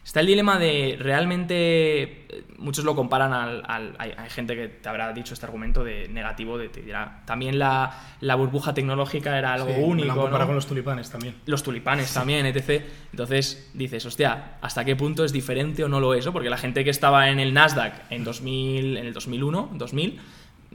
Está 0.04 0.18
el 0.18 0.26
dilema 0.26 0.58
de 0.58 0.96
realmente, 0.98 2.26
muchos 2.58 2.84
lo 2.84 2.96
comparan 2.96 3.32
al, 3.32 3.94
hay, 3.98 4.12
gente 4.30 4.56
que 4.56 4.66
te 4.66 4.88
habrá 4.88 5.12
dicho 5.12 5.32
este 5.32 5.46
argumento 5.46 5.84
de 5.84 6.08
negativo, 6.08 6.58
de 6.58 6.68
te 6.68 6.82
dirá, 6.82 7.22
también 7.24 7.56
la, 7.56 7.94
burbuja 8.20 8.74
tecnológica 8.74 9.38
era 9.38 9.54
algo 9.54 9.72
único. 9.76 10.28
Lo 10.28 10.28
¿no? 10.28 10.46
con 10.46 10.56
los 10.56 10.66
tulipanes 10.66 11.08
también. 11.08 11.36
Los 11.46 11.62
tulipanes 11.62 12.12
también, 12.12 12.46
etc. 12.46 12.84
Entonces 13.12 13.70
dices, 13.74 14.04
hostia, 14.04 14.56
¿hasta 14.60 14.84
qué 14.84 14.96
punto 14.96 15.24
es 15.24 15.32
diferente 15.32 15.84
o 15.84 15.88
no 15.88 16.00
lo 16.00 16.14
es? 16.14 16.26
Porque 16.26 16.50
la 16.50 16.58
gente 16.58 16.82
que 16.82 16.90
estaba 16.90 17.28
en 17.28 17.38
el 17.38 17.54
Nasdaq 17.54 18.10
en, 18.10 18.24
2000, 18.24 18.96
en 18.96 19.06
el 19.06 19.12
2001, 19.12 19.70
2000, 19.74 20.20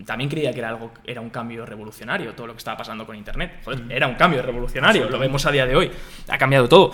también 0.06 0.30
creía 0.30 0.54
que 0.54 0.60
era 0.60 0.70
algo 0.70 0.92
era 1.04 1.22
un 1.22 1.32
cambio 1.32 1.66
revolucionario 1.66 2.34
todo 2.34 2.46
lo 2.46 2.54
que 2.54 2.60
estaba 2.60 2.78
pasando 2.78 3.04
con 3.04 3.16
internet 3.16 3.62
Joder, 3.66 3.82
era 3.90 4.06
un 4.06 4.14
cambio 4.14 4.44
revolucionario 4.44 5.10
lo 5.10 5.18
vemos 5.18 5.44
a 5.48 5.52
día 5.52 5.66
de 5.66 5.76
hoy 5.76 5.92
ha 6.28 6.38
cambiado 6.38 6.70
todo 6.70 6.94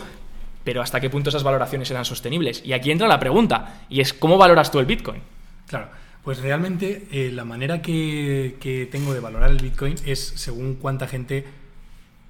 pero 0.64 0.82
hasta 0.82 1.00
qué 1.00 1.10
punto 1.10 1.30
esas 1.30 1.44
valoraciones 1.44 1.90
eran 1.92 2.06
sostenibles. 2.06 2.62
Y 2.66 2.74
aquí 2.74 2.92
entra 2.92 3.08
la 3.08 3.20
pregunta, 3.20 3.86
y 3.90 4.02
es 4.02 4.14
¿cómo 4.14 4.38
valoras 4.38 4.72
tú 4.72 4.80
el 4.80 4.86
Bitcoin? 4.86 5.22
Claro, 5.68 5.88
pues 6.24 6.40
realmente 6.40 7.08
eh, 7.12 7.32
la 7.32 7.46
manera 7.46 7.82
que, 7.82 8.88
tengo 8.92 9.14
de 9.14 9.20
valorar 9.20 9.52
el 9.52 9.58
Bitcoin 9.58 9.96
es 10.06 10.20
según 10.20 10.76
cuánta 10.76 11.08
gente 11.08 11.46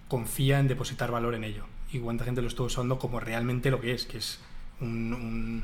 confía 0.07 0.59
en 0.59 0.67
depositar 0.67 1.11
valor 1.11 1.35
en 1.35 1.43
ello 1.43 1.65
y 1.91 1.99
cuánta 1.99 2.25
gente 2.25 2.41
lo 2.41 2.47
está 2.47 2.63
usando 2.63 2.97
como 2.97 3.19
realmente 3.19 3.69
lo 3.69 3.79
que 3.79 3.93
es, 3.93 4.05
que 4.05 4.17
es 4.17 4.39
un, 4.81 5.63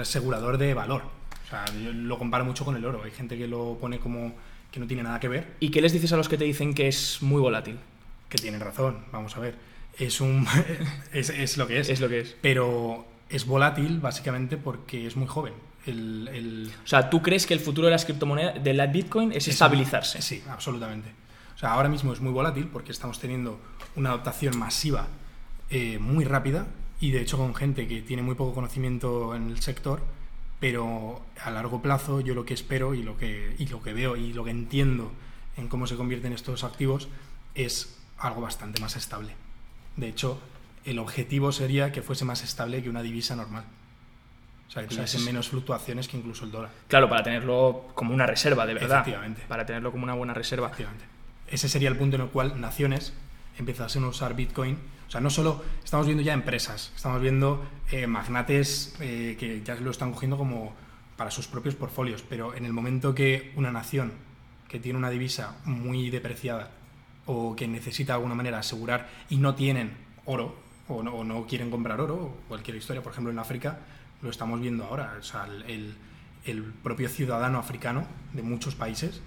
asegurador 0.00 0.58
de 0.58 0.74
valor. 0.74 1.02
O 1.02 1.50
sea, 1.50 1.64
yo 1.82 1.92
lo 1.92 2.18
comparo 2.18 2.44
mucho 2.44 2.64
con 2.64 2.76
el 2.76 2.84
oro. 2.84 3.02
Hay 3.04 3.10
gente 3.10 3.36
que 3.36 3.46
lo 3.46 3.76
pone 3.80 3.98
como 3.98 4.32
que 4.70 4.80
no 4.80 4.86
tiene 4.86 5.02
nada 5.02 5.20
que 5.20 5.28
ver. 5.28 5.54
¿Y 5.60 5.70
qué 5.70 5.82
les 5.82 5.92
dices 5.92 6.12
a 6.12 6.16
los 6.16 6.28
que 6.28 6.38
te 6.38 6.44
dicen 6.44 6.72
que 6.72 6.88
es 6.88 7.20
muy 7.20 7.40
volátil? 7.40 7.78
Que 8.28 8.38
tienen 8.38 8.60
razón, 8.60 9.04
vamos 9.12 9.36
a 9.36 9.40
ver 9.40 9.73
es, 9.98 10.20
un, 10.20 10.46
es, 11.12 11.56
lo 11.56 11.66
que 11.66 11.80
es. 11.80 11.88
Es 11.88 12.00
lo 12.00 12.08
que 12.08 12.20
es. 12.20 12.36
Pero 12.40 13.06
es 13.28 13.46
volátil 13.46 14.00
básicamente 14.00 14.56
porque 14.56 15.06
es 15.06 15.16
muy 15.16 15.26
joven. 15.26 15.54
El, 15.86 16.72
O 16.82 16.86
sea, 16.86 17.10
¿tú 17.10 17.20
crees 17.20 17.46
que 17.46 17.54
el 17.54 17.60
futuro 17.60 17.86
de 17.86 17.92
las 17.92 18.04
criptomonedas, 18.04 18.62
de 18.62 18.72
la 18.72 18.86
Bitcoin, 18.86 19.32
es, 19.32 19.48
estabilizarse? 19.48 20.22
Sí, 20.22 20.42
absolutamente. 20.48 21.10
O 21.54 21.58
sea, 21.58 21.72
ahora 21.72 21.88
mismo 21.88 22.12
es 22.12 22.20
muy 22.20 22.32
volátil 22.32 22.68
porque 22.72 22.92
estamos 22.92 23.20
teniendo 23.20 23.60
una 23.96 24.10
adaptación 24.10 24.58
masiva 24.58 25.08
eh, 25.70 25.98
muy 25.98 26.24
rápida 26.24 26.66
y 27.00 27.10
de 27.10 27.20
hecho 27.20 27.36
con 27.36 27.54
gente 27.54 27.86
que 27.86 28.00
tiene 28.02 28.22
muy 28.22 28.34
poco 28.34 28.54
conocimiento 28.54 29.34
en 29.34 29.50
el 29.50 29.60
sector, 29.60 30.00
pero 30.58 31.22
a 31.42 31.50
largo 31.50 31.82
plazo 31.82 32.20
yo 32.20 32.34
lo 32.34 32.44
que 32.44 32.54
espero 32.54 32.94
y 32.94 33.02
lo 33.02 33.16
que, 33.18 33.54
y 33.58 33.66
lo 33.66 33.82
que 33.82 33.92
veo 33.92 34.16
y 34.16 34.32
lo 34.32 34.44
que 34.44 34.50
entiendo 34.50 35.12
en 35.56 35.68
cómo 35.68 35.86
se 35.86 35.96
convierten 35.96 36.32
estos 36.32 36.64
activos 36.64 37.08
es 37.54 37.98
algo 38.18 38.40
bastante 38.40 38.80
más 38.80 38.96
estable. 38.96 39.34
De 39.96 40.08
hecho, 40.08 40.40
el 40.84 40.98
objetivo 40.98 41.52
sería 41.52 41.92
que 41.92 42.02
fuese 42.02 42.24
más 42.24 42.42
estable 42.42 42.82
que 42.82 42.90
una 42.90 43.02
divisa 43.02 43.36
normal. 43.36 43.64
O 44.68 44.70
sea, 44.70 44.82
que 44.82 44.88
tuviese 44.88 45.18
menos 45.20 45.48
fluctuaciones 45.48 46.08
que 46.08 46.16
incluso 46.16 46.44
el 46.44 46.50
dólar. 46.50 46.70
Claro, 46.88 47.08
para 47.08 47.22
tenerlo 47.22 47.90
como 47.94 48.14
una 48.14 48.26
reserva, 48.26 48.66
de 48.66 48.74
verdad. 48.74 49.00
Efectivamente. 49.00 49.42
Para 49.46 49.66
tenerlo 49.66 49.92
como 49.92 50.04
una 50.04 50.14
buena 50.14 50.34
reserva. 50.34 50.66
Efectivamente. 50.66 51.04
Ese 51.48 51.68
sería 51.68 51.88
el 51.88 51.96
punto 51.96 52.16
en 52.16 52.22
el 52.22 52.28
cual 52.28 52.60
naciones 52.60 53.12
empezasen 53.58 54.04
a 54.04 54.08
usar 54.08 54.34
Bitcoin. 54.34 54.78
O 55.06 55.10
sea, 55.10 55.20
no 55.20 55.30
solo 55.30 55.62
estamos 55.84 56.06
viendo 56.06 56.22
ya 56.22 56.32
empresas, 56.32 56.92
estamos 56.96 57.20
viendo 57.20 57.64
eh, 57.92 58.06
magnates 58.06 58.96
eh, 59.00 59.36
que 59.38 59.62
ya 59.62 59.76
lo 59.76 59.90
están 59.90 60.12
cogiendo 60.12 60.36
como 60.36 60.74
para 61.16 61.30
sus 61.30 61.46
propios 61.46 61.74
portfolios, 61.74 62.24
pero 62.28 62.54
en 62.54 62.64
el 62.64 62.72
momento 62.72 63.14
que 63.14 63.52
una 63.54 63.70
nación 63.70 64.12
que 64.66 64.80
tiene 64.80 64.98
una 64.98 65.10
divisa 65.10 65.56
muy 65.64 66.10
depreciada 66.10 66.70
o 67.26 67.56
que 67.56 67.68
necesita 67.68 68.12
de 68.12 68.16
alguna 68.16 68.34
manera 68.34 68.58
asegurar 68.58 69.08
y 69.30 69.36
no 69.36 69.54
tienen 69.54 69.92
oro 70.24 70.56
o 70.88 71.02
no, 71.02 71.46
quieren 71.46 71.70
comprar 71.70 72.00
oro, 72.00 72.36
cualquier 72.48 72.76
historia, 72.76 73.02
por 73.02 73.12
ejemplo 73.12 73.32
en 73.32 73.38
África, 73.38 73.78
lo 74.20 74.30
estamos 74.30 74.60
viendo 74.60 74.84
ahora, 74.84 75.16
o 75.18 75.22
sea, 75.22 75.46
el, 75.66 75.94
el 76.44 76.62
propio 76.62 77.08
ciudadano 77.08 77.58
africano 77.58 78.06
de 78.34 78.42
muchos 78.42 78.74
países 78.74 79.22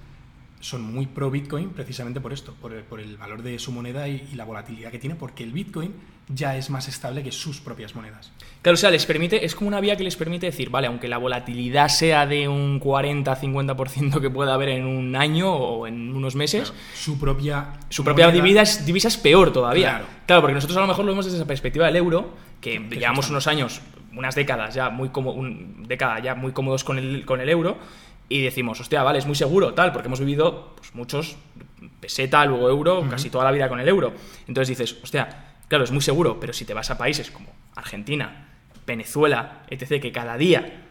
son 0.59 0.81
muy 0.81 1.05
pro 1.05 1.29
Bitcoin 1.29 1.69
precisamente 1.69 2.19
por 2.19 2.33
esto, 2.33 2.53
por 2.59 2.73
el, 2.73 2.83
por 2.83 2.99
el 2.99 3.17
valor 3.17 3.43
de 3.43 3.59
su 3.59 3.71
moneda 3.71 4.07
y, 4.07 4.27
la 4.35 4.45
volatilidad 4.45 4.91
que 4.91 4.99
tiene, 4.99 5.15
porque 5.15 5.43
el 5.43 5.51
Bitcoin 5.51 5.93
ya 6.29 6.57
es 6.57 6.69
más 6.69 6.87
estable 6.87 7.23
que 7.23 7.31
sus 7.31 7.59
propias 7.59 7.95
monedas. 7.95 8.31
Claro, 8.61 8.73
o 8.73 8.77
sea, 8.77 8.89
les 8.91 9.05
permite, 9.05 9.45
es 9.45 9.55
como 9.55 9.67
una 9.67 9.79
vía 9.79 9.95
que 9.95 10.03
les 10.03 10.15
permite 10.15 10.47
decir, 10.47 10.69
vale, 10.69 10.87
aunque 10.87 11.07
la 11.07 11.17
volatilidad 11.17 11.87
sea 11.87 12.25
de 12.25 12.47
un 12.47 12.81
40-50% 12.81 14.19
que 14.19 14.29
pueda 14.29 14.53
haber 14.53 14.69
en 14.69 14.85
un 14.85 15.15
año 15.15 15.53
o 15.53 15.87
en 15.87 16.13
unos 16.13 16.35
meses, 16.35 16.73
su 16.95 17.17
propia 17.17 17.73
su 17.89 18.03
propia 18.03 18.29
divisa 18.31 18.61
es, 18.61 18.85
divisa 18.85 19.07
es 19.07 19.17
peor 19.17 19.53
todavía. 19.53 20.05
Claro. 20.25 20.41
porque 20.41 20.55
nosotros 20.55 20.77
a 20.77 20.81
lo 20.81 20.87
mejor 20.87 21.05
lo 21.05 21.11
vemos 21.11 21.25
desde 21.25 21.37
esa 21.37 21.47
perspectiva 21.47 21.85
del 21.85 21.95
euro, 21.95 22.35
que 22.59 22.79
llevamos 22.79 23.29
unos 23.29 23.47
años, 23.47 23.81
unas 24.15 24.35
décadas 24.35 24.73
ya 24.73 24.89
muy 24.89 25.09
como 25.09 25.31
un 25.31 25.85
década 25.87 26.19
ya 26.19 26.35
muy 26.35 26.51
cómodos 26.51 26.83
con 26.83 26.97
el, 26.97 27.25
con 27.25 27.39
el 27.39 27.49
euro 27.49 27.77
y 28.29 28.41
decimos, 28.41 28.79
hostia, 28.79 29.03
vale, 29.03 29.19
es 29.19 29.25
muy 29.25 29.35
seguro, 29.35 29.73
tal, 29.73 29.91
porque 29.91 30.07
hemos 30.07 30.19
vivido 30.19 30.73
pues, 30.75 30.93
muchos 30.95 31.37
peseta, 31.99 32.45
luego 32.45 32.69
euro, 32.69 33.07
casi 33.09 33.29
toda 33.29 33.45
la 33.45 33.51
vida 33.51 33.69
con 33.69 33.79
el 33.79 33.87
euro. 33.87 34.13
Entonces 34.47 34.77
dices, 34.77 34.97
hostia, 35.01 35.55
claro, 35.67 35.83
es 35.83 35.91
muy 35.91 36.01
seguro, 36.01 36.39
pero 36.39 36.53
si 36.53 36.65
te 36.65 36.73
vas 36.73 36.89
a 36.91 36.97
países 36.97 37.31
como 37.31 37.49
Argentina, 37.75 38.47
Venezuela, 38.85 39.63
etc., 39.69 40.01
que 40.01 40.11
cada 40.11 40.37
día 40.37 40.83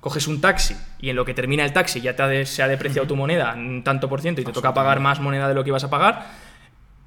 coges 0.00 0.28
un 0.28 0.40
taxi 0.40 0.76
y 1.00 1.08
en 1.08 1.16
lo 1.16 1.24
que 1.24 1.32
termina 1.32 1.64
el 1.64 1.72
taxi 1.72 2.00
ya 2.00 2.14
te 2.14 2.44
se 2.44 2.62
ha 2.62 2.68
depreciado 2.68 3.08
tu 3.08 3.16
moneda 3.16 3.54
un 3.56 3.82
tanto 3.82 4.06
por 4.06 4.20
ciento 4.20 4.42
y 4.42 4.44
te 4.44 4.52
toca 4.52 4.74
pagar 4.74 5.00
más 5.00 5.18
moneda 5.18 5.48
de 5.48 5.54
lo 5.54 5.64
que 5.64 5.70
ibas 5.70 5.84
a 5.84 5.88
pagar, 5.88 6.26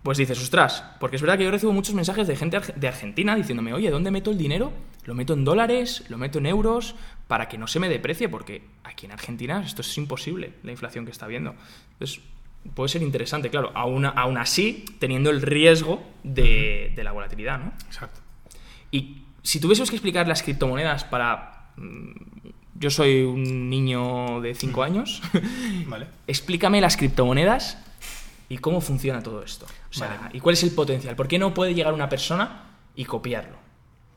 pues 0.02 0.18
dices, 0.18 0.42
ostras, 0.42 0.84
porque 1.00 1.18
es 1.18 1.22
verdad 1.22 1.38
que 1.38 1.44
yo 1.44 1.52
recibo 1.52 1.74
muchos 1.74 1.94
mensajes 1.94 2.28
de 2.28 2.36
gente 2.36 2.60
de 2.76 2.88
Argentina 2.88 3.36
diciéndome, 3.36 3.74
oye, 3.74 3.92
¿dónde 3.92 4.10
meto 4.10 4.32
el 4.32 4.38
dinero? 4.38 4.72
¿Lo 5.04 5.14
meto 5.14 5.34
en 5.34 5.46
dólares? 5.46 6.06
¿Lo 6.10 6.18
meto 6.18 6.40
en 6.40 6.48
euros? 6.48 6.96
Para 7.28 7.50
que 7.50 7.58
no 7.58 7.68
se 7.68 7.80
me 7.80 7.90
deprecie, 7.90 8.30
porque 8.30 8.64
aquí 8.84 9.06
en 9.06 9.12
Argentina 9.12 9.62
esto 9.66 9.82
es 9.82 9.98
imposible, 9.98 10.54
la 10.64 10.72
inflación 10.72 11.06
que 11.06 11.12
está 11.12 11.26
habiendo. 11.26 11.56
Entonces, 11.94 12.22
puede 12.74 12.90
ser 12.90 13.02
interesante, 13.02 13.50
claro, 13.50 13.72
aún, 13.76 14.06
aún 14.06 14.38
así 14.38 14.86
teniendo 15.00 15.30
el 15.30 15.42
riesgo 15.42 16.04
de, 16.24 16.94
la 16.96 17.12
volatilidad, 17.12 17.60
¿no? 17.60 17.74
Exacto. 17.86 18.22
Y 18.92 19.24
si 19.44 19.60
tuviésemos 19.60 19.90
que 19.90 19.98
explicar 19.98 20.28
las 20.28 20.44
criptomonedas 20.44 21.04
para... 21.04 21.72
Mm, 21.76 22.12
yo 22.80 22.92
soy 22.92 23.24
un 23.24 23.72
niño 23.72 24.40
de 24.42 24.54
5 24.54 24.84
años. 24.84 25.24
vale. 25.88 26.06
Explícame 26.28 26.80
las 26.80 26.96
criptomonedas 26.96 27.80
¿Y 28.50 28.58
cómo 28.60 28.80
funciona 28.82 29.22
todo 29.22 29.44
esto? 29.44 29.66
O 29.90 29.94
sea, 29.94 30.30
¿y 30.34 30.40
cuál 30.40 30.54
es 30.54 30.64
el 30.64 30.72
potencial? 30.72 31.16
¿Por 31.16 31.28
qué 31.28 31.38
no 31.38 31.54
puede 31.54 31.74
llegar 31.74 31.94
una 31.94 32.08
persona 32.08 32.64
y 32.96 33.04
copiarlo? 33.06 33.58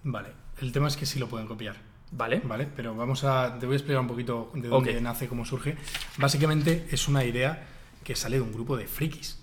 Vale, 0.05 0.29
el 0.61 0.73
tema 0.73 0.89
es 0.89 0.97
que 0.97 1.05
sí 1.05 1.19
lo 1.19 1.29
pueden 1.29 1.49
copiar. 1.49 1.77
Vale. 2.13 2.41
Vale, 2.45 2.69
pero 2.75 2.95
vamos 2.95 3.25
a. 3.25 3.59
Te 3.59 3.67
voy 3.67 3.75
a 3.75 3.77
explicar 3.77 4.01
un 4.01 4.09
poquito 4.09 4.51
de 4.55 4.69
dónde 4.69 5.01
nace, 5.01 5.29
cómo 5.29 5.45
surge. 5.45 5.77
Básicamente 6.19 6.87
es 6.91 7.09
una 7.09 7.25
idea 7.25 7.67
que 8.03 8.17
sale 8.17 8.37
de 8.37 8.43
un 8.43 8.53
grupo 8.53 8.77
de 8.77 8.87
frikis. 8.87 9.41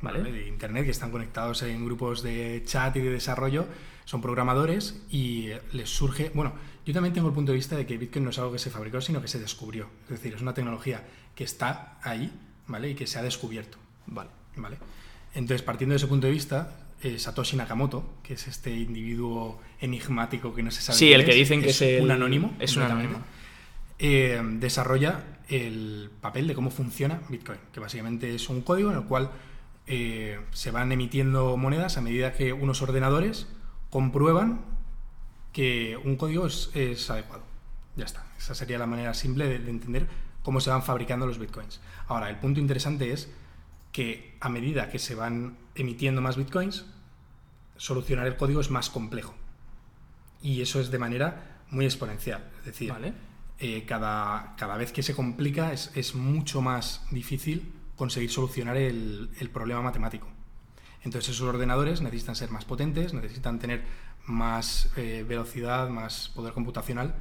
¿vale? 0.00 0.30
De 0.30 0.46
internet 0.46 0.84
que 0.84 0.90
están 0.90 1.10
conectados 1.10 1.62
en 1.62 1.84
grupos 1.84 2.22
de 2.22 2.62
chat 2.64 2.94
y 2.96 3.00
de 3.00 3.10
desarrollo. 3.10 3.66
Son 4.04 4.20
programadores 4.20 5.02
y 5.10 5.48
les 5.72 5.90
surge. 5.90 6.30
Bueno, 6.34 6.52
yo 6.84 6.94
también 6.94 7.12
tengo 7.12 7.28
el 7.28 7.34
punto 7.34 7.52
de 7.52 7.56
vista 7.56 7.76
de 7.76 7.86
que 7.86 7.98
Bitcoin 7.98 8.24
no 8.24 8.30
es 8.30 8.38
algo 8.38 8.52
que 8.52 8.58
se 8.58 8.70
fabricó, 8.70 9.00
sino 9.00 9.20
que 9.20 9.28
se 9.28 9.40
descubrió. 9.40 9.88
Es 10.04 10.10
decir, 10.10 10.34
es 10.34 10.42
una 10.42 10.54
tecnología 10.54 11.02
que 11.34 11.44
está 11.44 11.98
ahí, 12.02 12.32
¿vale? 12.68 12.90
Y 12.90 12.94
que 12.94 13.06
se 13.06 13.18
ha 13.18 13.22
descubierto. 13.22 13.78
Vale. 14.06 14.30
Vale. 14.56 14.78
Entonces, 15.34 15.62
partiendo 15.62 15.94
de 15.94 15.96
ese 15.96 16.06
punto 16.06 16.28
de 16.28 16.32
vista, 16.32 16.85
eh, 17.02 17.18
Satoshi 17.18 17.56
Nakamoto, 17.56 18.14
que 18.22 18.34
es 18.34 18.48
este 18.48 18.70
individuo 18.70 19.60
enigmático 19.80 20.54
que 20.54 20.62
no 20.62 20.70
se 20.70 20.80
sabe. 20.80 20.98
Sí, 20.98 21.12
el 21.12 21.24
que 21.24 21.34
dicen 21.34 21.60
que 21.60 21.70
es, 21.70 21.82
un 22.00 22.10
anónimo. 22.10 22.54
Es 22.58 22.76
un 22.76 22.84
anónimo. 22.84 23.18
Eh, 23.98 24.40
desarrolla 24.58 25.24
el 25.48 26.10
papel 26.20 26.46
de 26.46 26.54
cómo 26.54 26.70
funciona 26.70 27.20
Bitcoin, 27.28 27.58
que 27.72 27.80
básicamente 27.80 28.34
es 28.34 28.48
un 28.48 28.62
código 28.62 28.90
en 28.90 28.98
el 28.98 29.04
cual 29.04 29.30
eh, 29.86 30.40
se 30.52 30.70
van 30.70 30.90
emitiendo 30.90 31.56
monedas 31.56 31.96
a 31.96 32.00
medida 32.00 32.32
que 32.32 32.52
unos 32.52 32.82
ordenadores 32.82 33.46
comprueban 33.90 34.62
que 35.52 35.96
un 36.02 36.16
código 36.16 36.46
es, 36.46 37.10
adecuado. 37.10 37.44
Ya 37.94 38.04
está. 38.04 38.26
Esa 38.38 38.54
sería 38.54 38.78
la 38.78 38.86
manera 38.86 39.14
simple 39.14 39.46
de 39.46 39.70
entender 39.70 40.06
cómo 40.42 40.60
se 40.60 40.70
van 40.70 40.82
fabricando 40.82 41.26
los 41.26 41.38
bitcoins. 41.38 41.80
Ahora, 42.08 42.28
el 42.28 42.36
punto 42.36 42.60
interesante 42.60 43.12
es 43.12 43.30
que 43.96 44.36
a 44.40 44.50
medida 44.50 44.90
que 44.90 44.98
se 44.98 45.14
van 45.14 45.56
emitiendo 45.74 46.20
más 46.20 46.36
bitcoins, 46.36 46.84
solucionar 47.78 48.26
el 48.26 48.36
código 48.36 48.60
es 48.60 48.70
más 48.70 48.90
complejo. 48.90 49.34
Y 50.42 50.60
eso 50.60 50.80
es 50.80 50.90
de 50.90 50.98
manera 50.98 51.62
muy 51.70 51.86
exponencial. 51.86 52.44
Es 52.58 52.66
decir, 52.66 52.92
eh, 53.58 53.84
cada, 53.86 54.54
cada, 54.58 54.76
vez 54.76 54.92
que 54.92 55.02
se 55.02 55.14
complica 55.14 55.72
es, 55.72 55.92
es, 55.94 56.14
mucho 56.14 56.60
más 56.60 57.06
difícil 57.10 57.72
conseguir 57.96 58.30
solucionar 58.30 58.76
el, 58.76 59.30
el 59.40 59.48
problema 59.48 59.80
matemático. 59.80 60.28
Entonces 61.02 61.34
esos 61.34 61.48
ordenadores 61.48 62.02
necesitan 62.02 62.36
ser 62.36 62.50
más 62.50 62.66
potentes, 62.66 63.14
necesitan 63.14 63.58
tener 63.58 63.82
más 64.26 64.90
eh, 64.98 65.24
velocidad, 65.26 65.88
más 65.88 66.28
poder 66.34 66.52
computacional 66.52 67.14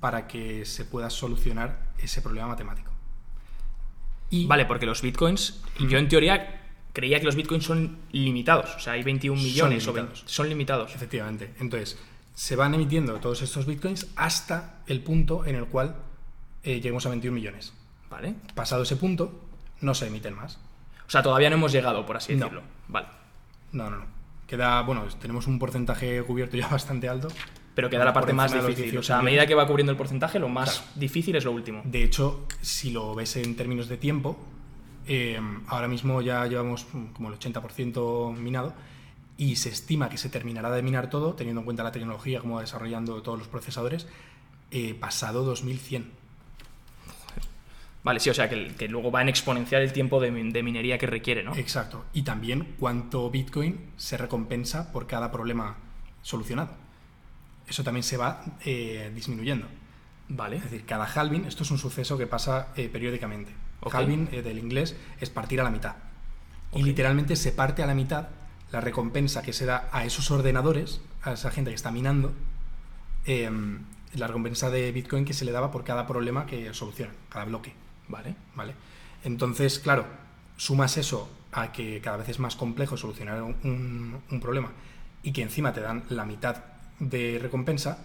para 0.00 0.26
que 0.26 0.64
se 0.64 0.84
pueda 0.84 1.10
solucionar 1.10 1.92
ese 1.96 2.22
problema 2.22 2.48
matemático. 2.48 2.97
Y, 4.30 4.46
vale, 4.46 4.66
porque 4.66 4.86
los 4.86 5.02
bitcoins, 5.02 5.62
yo 5.88 5.98
en 5.98 6.08
teoría 6.08 6.62
creía 6.92 7.18
que 7.20 7.26
los 7.26 7.36
bitcoins 7.36 7.64
son 7.64 7.98
limitados, 8.12 8.74
o 8.76 8.80
sea, 8.80 8.94
hay 8.94 9.02
21 9.02 9.40
millones 9.40 9.84
son 9.84 9.94
limitados. 9.94 10.22
O 10.24 10.28
son 10.28 10.48
limitados. 10.48 10.94
Efectivamente. 10.94 11.54
Entonces, 11.60 11.98
se 12.34 12.56
van 12.56 12.74
emitiendo 12.74 13.18
todos 13.20 13.42
estos 13.42 13.66
bitcoins 13.66 14.08
hasta 14.16 14.80
el 14.86 15.00
punto 15.00 15.44
en 15.44 15.56
el 15.56 15.66
cual 15.66 15.96
eh, 16.62 16.74
lleguemos 16.74 17.06
a 17.06 17.08
21 17.10 17.34
millones. 17.34 17.72
Vale. 18.10 18.34
Pasado 18.54 18.82
ese 18.82 18.96
punto, 18.96 19.48
no 19.80 19.94
se 19.94 20.06
emiten 20.06 20.34
más. 20.34 20.58
O 21.06 21.10
sea, 21.10 21.22
todavía 21.22 21.50
no 21.50 21.56
hemos 21.56 21.72
llegado, 21.72 22.04
por 22.04 22.16
así 22.16 22.34
decirlo. 22.34 22.62
Vale. 22.88 23.08
No, 23.72 23.90
no, 23.90 23.98
no. 23.98 24.06
Queda, 24.46 24.82
bueno, 24.82 25.04
tenemos 25.20 25.46
un 25.46 25.58
porcentaje 25.58 26.22
cubierto 26.22 26.56
ya 26.56 26.68
bastante 26.70 27.08
alto. 27.08 27.28
Pero 27.78 27.90
queda 27.90 28.04
la 28.04 28.12
parte 28.12 28.32
más 28.32 28.52
difícil. 28.52 28.98
O 28.98 29.04
sea, 29.04 29.20
a 29.20 29.22
medida 29.22 29.46
que 29.46 29.54
va 29.54 29.64
cubriendo 29.64 29.92
el 29.92 29.96
porcentaje, 29.96 30.40
lo 30.40 30.48
más 30.48 30.82
difícil 30.96 31.36
es 31.36 31.44
lo 31.44 31.52
último. 31.52 31.80
De 31.84 32.02
hecho, 32.02 32.44
si 32.60 32.90
lo 32.90 33.14
ves 33.14 33.36
en 33.36 33.54
términos 33.54 33.88
de 33.88 33.96
tiempo, 33.96 34.36
eh, 35.06 35.38
ahora 35.68 35.86
mismo 35.86 36.20
ya 36.20 36.44
llevamos 36.48 36.88
como 37.12 37.28
el 37.28 37.38
80% 37.38 38.34
minado 38.36 38.74
y 39.36 39.54
se 39.54 39.68
estima 39.68 40.08
que 40.08 40.18
se 40.18 40.28
terminará 40.28 40.72
de 40.72 40.82
minar 40.82 41.08
todo, 41.08 41.34
teniendo 41.34 41.60
en 41.60 41.66
cuenta 41.66 41.84
la 41.84 41.92
tecnología, 41.92 42.40
como 42.40 42.56
va 42.56 42.62
desarrollando 42.62 43.22
todos 43.22 43.38
los 43.38 43.46
procesadores, 43.46 44.08
eh, 44.72 44.96
pasado 44.98 45.44
2100. 45.44 46.10
Vale, 48.02 48.18
sí, 48.18 48.28
o 48.28 48.34
sea 48.34 48.48
que, 48.48 48.88
luego 48.88 49.12
va 49.12 49.22
en 49.22 49.28
exponencial 49.28 49.82
el 49.82 49.92
tiempo 49.92 50.20
de, 50.20 50.32
minería 50.32 50.98
que 50.98 51.06
requiere, 51.06 51.44
¿no? 51.44 51.54
Exacto. 51.54 52.06
Y 52.12 52.22
también 52.22 52.74
cuánto 52.80 53.30
Bitcoin 53.30 53.78
se 53.96 54.16
recompensa 54.16 54.90
por 54.90 55.06
cada 55.06 55.30
problema 55.30 55.76
solucionado. 56.22 56.87
Eso 57.68 57.84
también 57.84 58.02
se 58.02 58.16
va 58.16 58.42
eh, 58.64 59.12
disminuyendo. 59.14 59.66
Vale. 60.28 60.56
Es 60.56 60.64
decir, 60.64 60.84
cada 60.84 61.04
halving, 61.04 61.44
esto 61.44 61.62
es 61.62 61.70
un 61.70 61.78
suceso 61.78 62.18
que 62.18 62.26
pasa 62.26 62.68
eh, 62.76 62.88
periódicamente. 62.88 63.52
Halving, 63.90 64.28
eh, 64.32 64.42
del 64.42 64.58
inglés, 64.58 64.96
es 65.20 65.30
partir 65.30 65.60
a 65.60 65.64
la 65.64 65.70
mitad. 65.70 65.96
Y 66.72 66.82
literalmente 66.82 67.36
se 67.36 67.52
parte 67.52 67.82
a 67.82 67.86
la 67.86 67.94
mitad 67.94 68.28
la 68.70 68.80
recompensa 68.80 69.42
que 69.42 69.52
se 69.52 69.64
da 69.64 69.88
a 69.92 70.04
esos 70.04 70.30
ordenadores, 70.30 71.00
a 71.22 71.32
esa 71.32 71.50
gente 71.50 71.70
que 71.70 71.76
está 71.76 71.90
minando, 71.90 72.34
em, 73.24 73.84
la 74.14 74.26
recompensa 74.26 74.68
de 74.68 74.92
Bitcoin 74.92 75.24
que 75.24 75.32
se 75.32 75.44
le 75.44 75.52
daba 75.52 75.70
por 75.70 75.84
cada 75.84 76.06
problema 76.06 76.46
que 76.46 76.72
soluciona, 76.74 77.12
cada 77.30 77.44
bloque. 77.46 77.72
Vale. 78.08 78.34
¿Vale? 78.54 78.74
Entonces, 79.24 79.78
claro, 79.78 80.06
sumas 80.56 80.96
eso 80.96 81.30
a 81.52 81.72
que 81.72 82.00
cada 82.00 82.18
vez 82.18 82.28
es 82.28 82.38
más 82.38 82.56
complejo 82.56 82.96
solucionar 82.96 83.42
un, 83.42 84.22
problema 84.40 84.70
y 85.22 85.32
que 85.32 85.42
encima 85.42 85.72
te 85.72 85.80
dan 85.80 86.04
la 86.10 86.24
mitad 86.24 86.62
de 86.98 87.38
recompensa, 87.40 88.04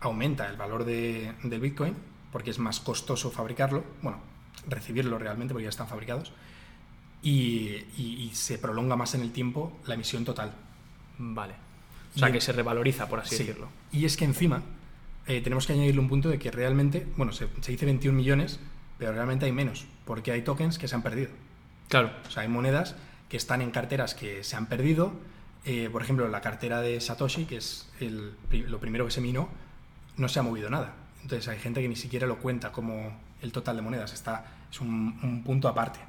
aumenta 0.00 0.48
el 0.48 0.56
valor 0.56 0.84
de, 0.84 1.32
del 1.42 1.60
Bitcoin 1.60 1.94
porque 2.32 2.50
es 2.50 2.58
más 2.58 2.80
costoso 2.80 3.30
fabricarlo, 3.30 3.84
bueno, 4.02 4.18
recibirlo 4.68 5.18
realmente 5.18 5.52
porque 5.52 5.64
ya 5.64 5.70
están 5.70 5.88
fabricados, 5.88 6.32
y, 7.22 8.30
se 8.32 8.58
prolonga 8.58 8.96
más 8.96 9.14
en 9.14 9.20
el 9.20 9.32
tiempo 9.32 9.78
la 9.86 9.94
emisión 9.94 10.24
total. 10.24 10.52
Vale. 11.18 11.54
O 12.14 12.18
sea, 12.18 12.32
que 12.32 12.40
se 12.40 12.52
revaloriza, 12.52 13.08
por 13.08 13.20
así 13.20 13.36
decirlo. 13.36 13.68
Y 13.92 14.04
es 14.04 14.16
que 14.16 14.24
encima 14.24 14.62
eh, 15.26 15.40
tenemos 15.42 15.66
que 15.66 15.74
añadirle 15.74 16.00
un 16.00 16.08
punto 16.08 16.28
de 16.28 16.38
que 16.38 16.50
realmente, 16.50 17.06
bueno, 17.16 17.32
se, 17.32 17.48
se 17.60 17.72
dice 17.72 17.84
21 17.84 18.16
millones, 18.16 18.58
pero 18.98 19.12
realmente 19.12 19.46
hay 19.46 19.52
menos, 19.52 19.86
porque 20.04 20.32
hay 20.32 20.42
tokens 20.42 20.78
que 20.78 20.88
se 20.88 20.94
han 20.94 21.02
perdido. 21.02 21.30
Claro. 21.88 22.10
O 22.26 22.30
sea, 22.30 22.42
hay 22.42 22.48
monedas 22.48 22.96
que 23.28 23.36
están 23.36 23.60
en 23.60 23.70
carteras 23.70 24.14
que 24.14 24.42
se 24.42 24.56
han 24.56 24.66
perdido. 24.66 25.12
Eh, 25.64 25.88
por 25.92 26.02
ejemplo, 26.02 26.26
la 26.28 26.40
cartera 26.40 26.80
de 26.80 27.00
Satoshi, 27.00 27.44
que 27.44 27.56
es 27.56 27.88
lo 28.50 28.78
primero 28.78 29.04
que 29.04 29.10
se 29.10 29.20
minó, 29.20 29.48
no 30.16 30.28
se 30.28 30.38
ha 30.38 30.42
movido 30.42 30.70
nada. 30.70 30.94
Entonces 31.22 31.48
hay 31.48 31.58
gente 31.58 31.82
que 31.82 31.88
ni 31.88 31.96
siquiera 31.96 32.26
lo 32.26 32.38
cuenta 32.38 32.72
como 32.72 33.18
el 33.42 33.52
total 33.52 33.76
de 33.76 33.82
monedas. 33.82 34.12
Está, 34.12 34.44
es 34.70 34.80
un, 34.80 35.42
punto 35.44 35.68
aparte. 35.68 36.00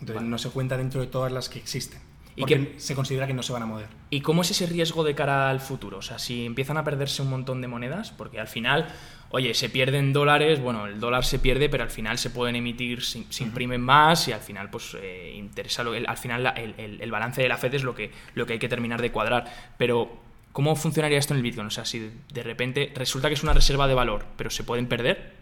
Entonces 0.00 0.24
no 0.24 0.38
se 0.38 0.50
cuenta 0.50 0.76
dentro 0.76 1.00
de 1.00 1.06
todas 1.06 1.32
las 1.32 1.48
que 1.48 1.58
existen. 1.58 2.00
¿Y 2.36 2.44
que 2.46 2.74
se 2.78 2.96
considera 2.96 3.28
que 3.28 3.34
no 3.34 3.44
se 3.44 3.52
van 3.52 3.62
a 3.62 3.66
mover. 3.66 3.86
¿Y 4.10 4.20
cómo 4.20 4.42
es 4.42 4.50
ese 4.50 4.66
riesgo 4.66 5.04
de 5.04 5.14
cara 5.14 5.50
al 5.50 5.60
futuro? 5.60 5.98
O 5.98 6.02
sea, 6.02 6.18
si 6.18 6.44
empiezan 6.44 6.76
a 6.76 6.82
perderse 6.82 7.22
un 7.22 7.30
montón 7.30 7.60
de 7.60 7.68
monedas, 7.68 8.10
porque 8.10 8.40
al 8.40 8.48
final 8.48 8.88
oye, 9.34 9.52
se 9.52 9.68
pierden 9.68 10.12
dólares, 10.12 10.60
bueno, 10.60 10.86
el 10.86 11.00
dólar 11.00 11.24
se 11.24 11.40
pierde, 11.40 11.68
pero 11.68 11.82
al 11.82 11.90
final 11.90 12.18
se 12.18 12.30
pueden 12.30 12.54
emitir, 12.54 13.02
se, 13.02 13.18
imprimen 13.42 13.80
más 13.80 14.28
y 14.28 14.32
al 14.32 14.38
final, 14.38 14.70
pues, 14.70 14.96
eh, 15.02 15.34
interesa, 15.34 15.82
lo, 15.82 15.92
al 15.92 16.16
final 16.16 16.54
el, 16.56 17.10
balance 17.10 17.42
de 17.42 17.48
la 17.48 17.58
FED 17.58 17.74
es 17.74 17.82
lo 17.82 17.96
que, 17.96 18.12
lo 18.36 18.46
que 18.46 18.52
hay 18.52 18.58
que 18.60 18.68
terminar 18.68 19.02
de 19.02 19.10
cuadrar. 19.10 19.52
Pero, 19.76 20.20
¿cómo 20.52 20.76
funcionaría 20.76 21.18
esto 21.18 21.34
en 21.34 21.38
el 21.38 21.42
Bitcoin? 21.42 21.66
O 21.66 21.70
sea, 21.70 21.84
si 21.84 22.12
de 22.32 22.42
repente 22.44 22.92
resulta 22.94 23.26
que 23.26 23.34
es 23.34 23.42
una 23.42 23.52
reserva 23.52 23.88
de 23.88 23.94
valor, 23.94 24.24
pero 24.36 24.50
se 24.50 24.62
pueden 24.62 24.86
perder, 24.86 25.32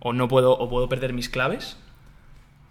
o 0.00 0.12
no 0.12 0.26
puedo, 0.26 0.58
o 0.58 0.68
puedo 0.68 0.88
perder 0.88 1.12
mis 1.12 1.28
claves, 1.28 1.76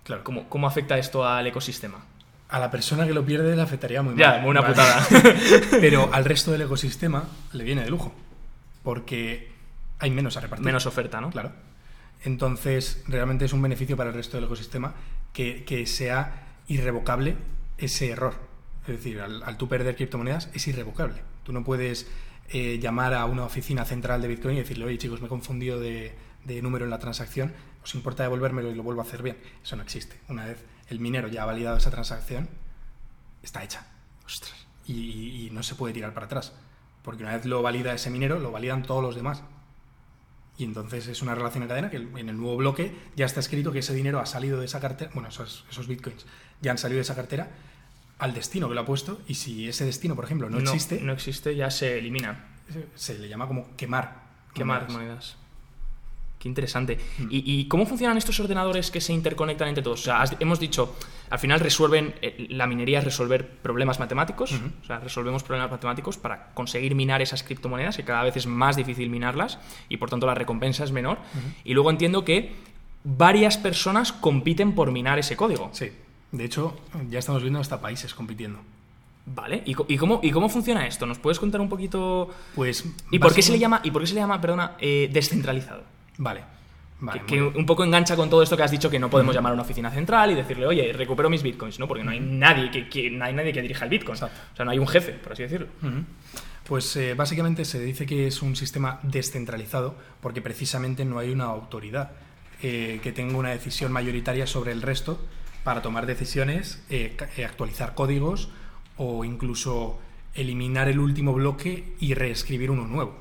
claro. 0.04 0.26
¿cómo, 0.26 0.50
cómo 0.50 0.68
afecta 0.68 0.98
esto 0.98 1.26
al 1.26 1.48
ecosistema? 1.48 2.04
A 2.50 2.60
la 2.60 2.70
persona 2.70 3.08
que 3.08 3.14
lo 3.14 3.24
pierde 3.26 3.56
le 3.56 3.62
afectaría 3.62 4.02
muy 4.02 4.16
mal. 4.16 4.20
Ya, 4.20 4.46
una 4.46 4.68
putada. 4.68 5.08
pero 5.80 6.10
al 6.12 6.26
resto 6.26 6.52
del 6.52 6.64
ecosistema 6.64 7.24
le 7.54 7.64
viene 7.64 7.84
de 7.86 7.90
lujo. 7.90 8.14
Porque 8.84 9.51
hay 10.02 10.12
menos 10.12 10.36
a 10.36 10.42
repartir. 10.42 10.66
Menos 10.66 10.86
oferta, 10.88 11.22
¿no? 11.22 11.30
Claro. 11.30 11.52
Entonces, 12.24 13.04
realmente 13.08 13.46
es 13.46 13.54
un 13.54 13.62
beneficio 13.62 13.96
para 13.96 14.10
el 14.10 14.16
resto 14.16 14.38
del 14.38 14.46
ecosistema 14.46 14.96
que, 15.32 15.86
sea 15.88 16.60
irrevocable 16.68 17.36
ese 17.78 18.10
error. 18.10 18.36
Es 18.82 18.98
decir, 18.98 19.22
al, 19.22 19.58
tú 19.58 19.68
perder 19.68 19.96
criptomonedas 19.96 20.50
es 20.54 20.68
irrevocable. 20.68 21.22
Tú 21.44 21.54
no 21.54 21.64
puedes 21.64 22.10
eh, 22.50 22.80
llamar 22.80 23.14
a 23.14 23.26
una 23.26 23.44
oficina 23.44 23.86
central 23.86 24.22
de 24.22 24.28
Bitcoin 24.28 24.56
y 24.56 24.60
decirle, 24.60 24.86
oye 24.86 24.98
chicos, 24.98 25.22
me 25.22 25.28
he 25.28 25.30
confundido 25.30 25.80
de, 25.80 26.16
número 26.62 26.86
en 26.86 26.92
la 26.92 27.00
transacción, 27.00 27.54
¿os 27.84 27.94
importa 27.96 28.24
devolvérmelo 28.24 28.72
y 28.72 28.76
lo 28.76 28.84
vuelvo 28.84 29.02
a 29.02 29.06
hacer 29.06 29.22
bien? 29.22 29.38
Eso 29.64 29.76
no 29.76 29.84
existe. 29.84 30.20
Una 30.28 30.46
vez 30.46 30.64
el 30.90 31.00
minero 31.00 31.28
ya 31.28 31.44
ha 31.44 31.46
validado 31.46 31.78
esa 31.78 31.92
transacción, 31.92 32.50
está 33.44 33.64
hecha. 33.64 33.86
Ostras. 34.26 34.68
y 34.88 35.50
no 35.52 35.64
se 35.64 35.76
puede 35.76 35.94
tirar 35.94 36.14
para 36.14 36.26
atrás. 36.26 36.54
Porque 37.04 37.24
una 37.24 37.36
vez 37.36 37.46
lo 37.46 37.62
valida 37.62 37.94
ese 37.94 38.10
minero, 38.10 38.40
lo 38.40 38.52
validan 38.52 38.84
todos 38.84 39.04
los 39.04 39.16
demás. 39.16 39.44
Y 40.62 40.64
entonces 40.64 41.08
es 41.08 41.24
una 41.24 41.34
relación 41.34 41.64
en 41.64 41.70
cadena 41.70 41.90
que 41.90 41.98
en 41.98 42.30
el 42.30 42.38
nuevo 42.38 42.56
bloque 42.56 42.96
ya 43.16 43.26
está 43.26 43.40
escrito 43.40 43.72
que 43.72 43.80
ese 43.80 43.96
dinero 43.96 44.20
ha 44.20 44.28
salido 44.28 44.60
de 44.60 44.66
esa 44.68 44.80
cartera, 44.80 45.10
bueno, 45.16 45.30
esos, 45.30 45.66
esos 45.72 45.88
bitcoins 45.88 46.28
ya 46.62 46.70
han 46.70 46.78
salido 46.78 46.98
de 46.98 47.02
esa 47.02 47.16
cartera 47.16 47.50
al 48.20 48.36
destino 48.36 48.70
que 48.70 48.76
lo 48.76 48.82
ha 48.82 48.86
puesto 48.86 49.20
y 49.28 49.34
si 49.34 49.68
ese 49.68 49.86
destino, 49.86 50.16
por 50.16 50.26
ejemplo, 50.26 50.52
no, 50.52 50.60
existe... 50.60 51.02
No 51.02 51.14
existe, 51.14 51.56
ya 51.56 51.72
se 51.72 51.98
elimina. 51.98 52.46
Se 52.94 53.18
le 53.18 53.28
llama 53.28 53.48
como 53.48 53.76
quemar. 53.76 54.22
Quemar 54.54 54.88
monedas. 54.92 55.36
Qué 56.42 56.50
interesante. 56.50 56.98
Mm. 57.20 57.28
¿Y, 57.30 57.66
cómo 57.66 57.86
funcionan 57.86 58.18
estos 58.18 58.40
ordenadores 58.40 58.90
que 58.90 59.00
se 59.00 59.14
interconectan 59.14 59.68
entre 59.68 59.84
todos? 59.84 60.02
O 60.02 60.04
sea, 60.06 60.24
hemos 60.40 60.60
dicho, 60.60 60.96
al 61.30 61.38
final 61.38 61.60
resuelven, 61.60 62.16
eh, 62.20 62.48
la 62.50 62.66
minería 62.66 62.98
es 62.98 63.06
resolver 63.06 63.48
problemas 63.48 64.00
matemáticos, 64.00 64.52
o 64.82 64.86
sea, 64.86 65.00
resolvemos 65.00 65.44
problemas 65.44 65.70
matemáticos 65.70 66.18
para 66.18 66.52
conseguir 66.56 66.96
minar 66.96 67.22
esas 67.22 67.44
criptomonedas, 67.44 67.96
que 67.96 68.04
cada 68.04 68.24
vez 68.24 68.38
es 68.38 68.48
más 68.48 68.76
difícil 68.76 69.12
minarlas 69.12 69.60
y 69.88 69.98
por 69.98 70.10
tanto 70.10 70.26
la 70.26 70.34
recompensa 70.34 70.84
es 70.84 70.92
menor. 70.92 71.20
Y 71.64 71.76
luego 71.76 71.92
entiendo 71.92 72.26
que 72.26 72.56
varias 73.04 73.58
personas 73.58 74.12
compiten 74.12 74.74
por 74.74 74.92
minar 74.92 75.20
ese 75.20 75.36
código. 75.36 75.70
Sí. 75.74 75.92
De 76.32 76.44
hecho, 76.44 76.76
ya 77.12 77.20
estamos 77.20 77.44
viendo 77.44 77.60
hasta 77.60 77.82
países 77.82 78.16
compitiendo. 78.16 78.58
Vale, 79.28 79.62
¿Y, 79.64 79.76
cómo, 79.76 80.20
¿y 80.24 80.32
cómo 80.32 80.50
funciona 80.50 80.88
esto? 80.88 81.06
¿Nos 81.06 81.20
puedes 81.20 81.38
contar 81.38 81.62
un 81.62 81.70
poquito? 81.70 82.32
Pues. 82.56 82.84
¿Y 83.12 83.20
por 83.20 83.32
qué 83.36 83.44
se 83.44 83.52
le 83.52 83.60
llama, 83.60 83.80
y 83.84 83.92
por 83.92 84.02
qué 84.02 84.08
se 84.08 84.16
le 84.16 84.22
llama, 84.22 84.42
perdona, 84.42 84.76
eh, 84.80 85.08
descentralizado? 85.14 85.84
Vale. 86.22 86.44
que, 87.26 87.42
un 87.42 87.66
poco 87.66 87.84
engancha 87.84 88.16
con 88.16 88.30
todo 88.30 88.44
esto 88.44 88.56
que 88.56 88.62
has 88.62 88.70
dicho 88.70 88.90
que 88.90 89.00
no 89.00 89.10
podemos 89.10 89.34
llamar 89.34 89.52
a 89.52 89.54
una 89.54 89.64
oficina 89.64 89.90
central 89.90 90.32
y 90.32 90.36
decirle, 90.36 90.68
oye, 90.68 90.94
recupero 90.94 91.32
mis 91.32 91.42
bitcoins, 91.42 91.80
¿no? 91.80 91.88
Porque 91.88 92.04
no 92.04 92.12
hay 92.12 92.20
nadie 92.20 92.70
que, 92.90 93.10
no 93.10 93.26
hay 93.26 93.34
nadie 93.34 93.52
que 93.52 93.62
dirija 93.62 93.86
el 93.86 93.90
bitcoin. 93.90 94.14
O 94.14 94.18
sea, 94.18 94.30
no 94.64 94.70
hay 94.70 94.78
un 94.78 94.88
jefe, 94.88 95.14
por 95.14 95.34
así 95.34 95.44
decirlo. 95.44 95.68
Pues 96.68 96.96
eh, 96.96 97.16
básicamente 97.16 97.66
se 97.66 97.80
dice 97.80 98.06
que 98.06 98.28
es 98.28 98.44
un 98.44 98.56
sistema 98.56 99.00
descentralizado 99.02 99.96
porque 100.22 100.42
precisamente 100.42 101.04
no 101.04 101.18
hay 101.18 101.32
una 101.32 101.46
autoridad 101.46 102.12
eh, 102.62 103.00
que 103.02 103.12
tenga 103.12 103.38
una 103.38 103.50
decisión 103.50 103.92
mayoritaria 103.92 104.46
sobre 104.46 104.72
el 104.72 104.84
resto 104.84 105.20
para 105.64 105.82
tomar 105.82 106.06
decisiones, 106.06 106.84
eh, 106.92 107.18
actualizar 107.46 107.96
códigos 107.96 108.50
o 108.98 109.26
incluso 109.26 110.00
eliminar 110.36 110.88
el 110.88 111.00
último 111.00 111.34
bloque 111.34 111.96
y 112.00 112.14
reescribir 112.14 112.70
uno 112.70 112.86
nuevo. 112.86 113.18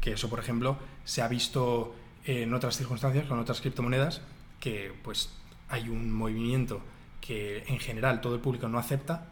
Que 0.00 0.12
eso, 0.12 0.28
por 0.28 0.40
ejemplo, 0.40 0.76
se 1.04 1.22
ha 1.22 1.28
visto 1.28 1.94
en 2.26 2.52
otras 2.52 2.76
circunstancias 2.76 3.26
con 3.26 3.38
otras 3.38 3.60
criptomonedas 3.60 4.20
que 4.60 4.92
pues 5.02 5.30
hay 5.68 5.88
un 5.88 6.12
movimiento 6.12 6.80
que 7.20 7.64
en 7.66 7.78
general 7.78 8.20
todo 8.20 8.34
el 8.34 8.40
público 8.40 8.68
no 8.68 8.78
acepta. 8.78 9.26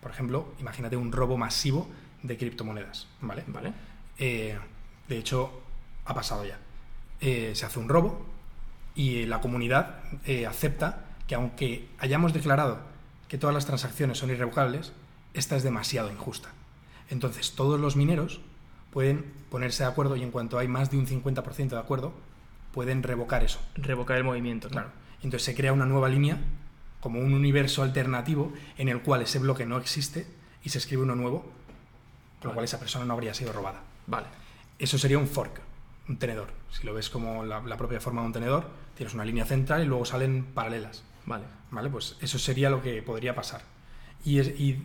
Por 0.00 0.10
ejemplo, 0.10 0.54
imagínate 0.60 0.96
un 0.96 1.12
robo 1.12 1.36
masivo 1.36 1.88
de 2.22 2.36
criptomonedas, 2.36 3.08
¿vale? 3.20 3.44
Vale. 3.48 3.72
Eh, 4.18 4.56
de 5.08 5.18
hecho, 5.18 5.60
ha 6.04 6.14
pasado 6.14 6.44
ya. 6.44 6.58
eh, 7.20 7.52
se 7.54 7.66
hace 7.66 7.78
un 7.78 7.88
robo 7.88 8.26
y 8.94 9.26
la 9.26 9.40
comunidad 9.40 10.00
eh, 10.24 10.46
acepta 10.46 11.04
que 11.26 11.34
aunque 11.34 11.88
hayamos 11.98 12.32
declarado 12.32 12.78
que 13.28 13.38
todas 13.38 13.54
las 13.54 13.66
transacciones 13.66 14.18
son 14.18 14.30
irrevocables, 14.30 14.92
esta 15.34 15.56
es 15.56 15.62
demasiado 15.62 16.10
injusta. 16.10 16.50
Entonces 17.10 17.52
todos 17.52 17.80
los 17.80 17.96
mineros 17.96 18.40
pueden 18.92 19.24
ponerse 19.50 19.82
de 19.82 19.88
acuerdo 19.90 20.16
y 20.16 20.22
en 20.22 20.30
cuanto 20.30 20.58
hay 20.58 20.68
más 20.68 20.90
de 20.90 20.98
un 20.98 21.06
50% 21.06 21.68
de 21.70 21.78
acuerdo, 21.78 22.12
pueden 22.76 23.02
revocar 23.02 23.42
eso. 23.42 23.58
Revocar 23.74 24.18
el 24.18 24.24
movimiento. 24.24 24.68
Claro. 24.68 24.90
Entonces 25.22 25.44
se 25.44 25.54
crea 25.54 25.72
una 25.72 25.86
nueva 25.86 26.10
línea, 26.10 26.36
como 27.00 27.20
un 27.20 27.32
universo 27.32 27.82
alternativo 27.82 28.52
en 28.76 28.90
el 28.90 29.00
cual 29.00 29.22
ese 29.22 29.38
bloque 29.38 29.64
no 29.64 29.78
existe 29.78 30.26
y 30.62 30.68
se 30.68 30.76
escribe 30.76 31.02
uno 31.02 31.14
nuevo, 31.14 31.50
con 32.38 32.50
lo 32.50 32.52
cual 32.52 32.66
esa 32.66 32.78
persona 32.78 33.06
no 33.06 33.14
habría 33.14 33.32
sido 33.32 33.54
robada. 33.54 33.80
Vale. 34.06 34.26
Eso 34.78 34.98
sería 34.98 35.16
un 35.16 35.26
fork, 35.26 35.58
un 36.06 36.18
tenedor. 36.18 36.48
Si 36.70 36.84
lo 36.84 36.92
ves 36.92 37.08
como 37.08 37.46
la, 37.46 37.78
propia 37.78 37.98
forma 37.98 38.20
de 38.20 38.26
un 38.26 38.32
tenedor, 38.34 38.68
tienes 38.94 39.14
una 39.14 39.24
línea 39.24 39.46
central 39.46 39.82
y 39.82 39.86
luego 39.86 40.04
salen 40.04 40.44
paralelas. 40.44 41.02
Vale. 41.24 41.44
Vale, 41.70 41.88
pues 41.88 42.18
eso 42.20 42.38
sería 42.38 42.68
lo 42.68 42.82
que 42.82 43.00
podría 43.00 43.34
pasar. 43.34 43.62
Y, 44.22 44.38
y 44.38 44.82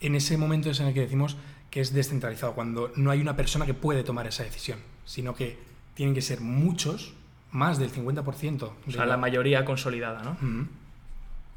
en 0.00 0.14
ese 0.14 0.36
momento 0.36 0.70
es 0.70 0.78
en 0.78 0.86
el 0.86 0.94
que 0.94 1.00
decimos 1.00 1.36
que 1.68 1.80
es 1.80 1.92
descentralizado, 1.92 2.54
cuando 2.54 2.92
no 2.94 3.10
hay 3.10 3.20
una 3.20 3.34
persona 3.34 3.66
que 3.66 3.74
puede 3.74 4.04
tomar 4.04 4.28
esa 4.28 4.44
decisión, 4.44 4.78
sino 5.04 5.34
que 5.34 5.67
tienen 5.98 6.14
que 6.14 6.22
ser 6.22 6.40
muchos, 6.40 7.12
más 7.50 7.80
del 7.80 7.90
50%. 7.92 8.62
o 8.62 8.90
sea, 8.92 9.04
la, 9.04 9.16
mayoría 9.16 9.64
consolidada, 9.64 10.22
¿no? 10.22 10.36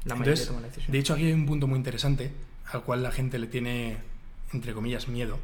La 0.04 0.16
mayoría 0.16 0.44
toma 0.48 0.62
la 0.62 0.66
decisión. 0.66 0.90
De 0.90 0.98
hecho, 0.98 1.14
aquí 1.14 1.26
hay 1.26 1.32
un 1.32 1.46
punto 1.46 1.68
muy 1.68 1.76
interesante 1.76 2.32
al 2.72 2.82
cual 2.82 3.04
la 3.04 3.12
gente 3.12 3.38
le 3.38 3.46
tiene, 3.46 3.98
entre 4.52 4.74
comillas, 4.74 5.06
miedo, 5.06 5.38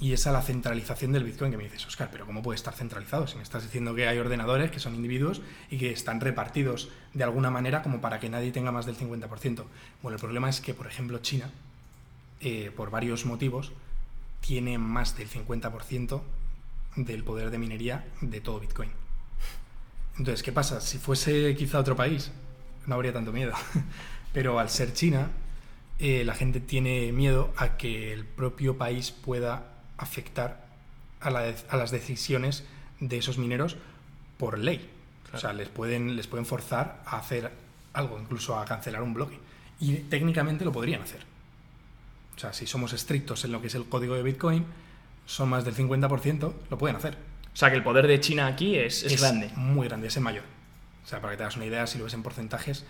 y 0.00 0.12
es 0.12 0.26
a 0.26 0.32
la 0.32 0.42
centralización 0.42 1.12
del 1.12 1.22
Bitcoin, 1.22 1.52
que 1.52 1.56
me 1.56 1.62
dices, 1.62 1.86
Oscar, 1.86 2.08
pero 2.10 2.26
¿cómo 2.26 2.42
puede 2.42 2.56
estar 2.56 2.74
centralizado? 2.74 3.28
Si 3.28 3.36
me 3.36 3.44
estás 3.44 3.62
diciendo 3.62 3.94
que 3.94 4.08
hay 4.08 4.18
ordenadores 4.18 4.72
que 4.72 4.80
son 4.80 4.96
individuos 4.96 5.40
y 5.70 5.78
que 5.78 5.92
están 5.92 6.20
repartidos 6.20 6.88
de 7.14 7.22
alguna 7.22 7.52
manera 7.52 7.84
como 7.84 8.00
para 8.00 8.18
que 8.18 8.28
nadie 8.28 8.50
tenga 8.50 8.72
más 8.72 8.86
del 8.86 8.96
50%. 8.96 9.62
Bueno, 10.02 10.16
el 10.16 10.20
problema 10.20 10.50
es 10.50 10.60
que, 10.60 10.74
por 10.74 10.88
ejemplo, 10.88 11.18
China, 11.18 11.48
eh, 12.40 12.72
por 12.76 12.90
varios 12.90 13.24
motivos, 13.24 13.70
tiene 14.40 14.78
más 14.78 15.16
del 15.16 15.30
50% 15.30 16.22
del 16.96 17.24
poder 17.24 17.50
de 17.50 17.58
minería 17.58 18.04
de 18.20 18.40
todo 18.40 18.60
Bitcoin. 18.60 18.90
Entonces, 20.18 20.42
¿qué 20.42 20.52
pasa? 20.52 20.80
Si 20.80 20.98
fuese 20.98 21.54
quizá 21.56 21.78
otro 21.78 21.96
país, 21.96 22.30
no 22.86 22.94
habría 22.94 23.12
tanto 23.12 23.32
miedo. 23.32 23.52
Pero 24.32 24.58
al 24.58 24.68
ser 24.68 24.92
China, 24.92 25.30
eh, 25.98 26.24
la 26.24 26.34
gente 26.34 26.60
tiene 26.60 27.12
miedo 27.12 27.52
a 27.56 27.76
que 27.76 28.12
el 28.12 28.24
propio 28.24 28.76
país 28.76 29.10
pueda 29.10 29.72
afectar 29.96 30.66
a, 31.20 31.30
las 31.30 31.90
decisiones 31.90 32.64
de 33.00 33.18
esos 33.18 33.38
mineros 33.38 33.76
por 34.38 34.58
ley. 34.58 34.90
O 35.32 35.38
sea, 35.38 35.52
les 35.52 35.68
pueden, 35.68 36.16
les 36.16 36.26
pueden 36.26 36.44
forzar 36.44 37.02
a 37.06 37.16
hacer 37.16 37.50
algo, 37.94 38.18
incluso 38.18 38.58
a 38.58 38.64
cancelar 38.64 39.02
un 39.02 39.14
bloque. 39.14 39.38
Y 39.80 39.94
técnicamente 39.94 40.64
lo 40.64 40.72
podrían 40.72 41.02
hacer. 41.02 41.20
O 42.36 42.38
sea, 42.38 42.52
si 42.52 42.66
somos 42.66 42.92
estrictos 42.92 43.44
en 43.44 43.52
lo 43.52 43.60
que 43.60 43.68
es 43.68 43.74
el 43.74 43.86
código 43.86 44.14
de 44.14 44.22
Bitcoin, 44.22 44.64
son 45.32 45.48
más 45.48 45.64
del 45.64 45.74
50%, 45.74 46.52
lo 46.68 46.78
pueden 46.78 46.94
hacer. 46.94 47.16
O 47.54 47.56
sea, 47.56 47.70
que 47.70 47.76
el 47.76 47.82
poder 47.82 48.06
de 48.06 48.20
China 48.20 48.46
aquí 48.46 48.76
es, 48.76 49.02
es, 49.02 49.18
grande. 49.18 49.50
Muy 49.56 49.88
grande, 49.88 50.08
es 50.08 50.16
el 50.18 50.22
mayor. 50.22 50.44
O 51.04 51.08
sea, 51.08 51.22
para 51.22 51.32
que 51.32 51.38
te 51.38 51.42
hagas 51.44 51.56
una 51.56 51.64
idea, 51.64 51.86
si 51.86 51.96
lo 51.96 52.04
ves 52.04 52.12
en 52.12 52.22
porcentajes, 52.22 52.84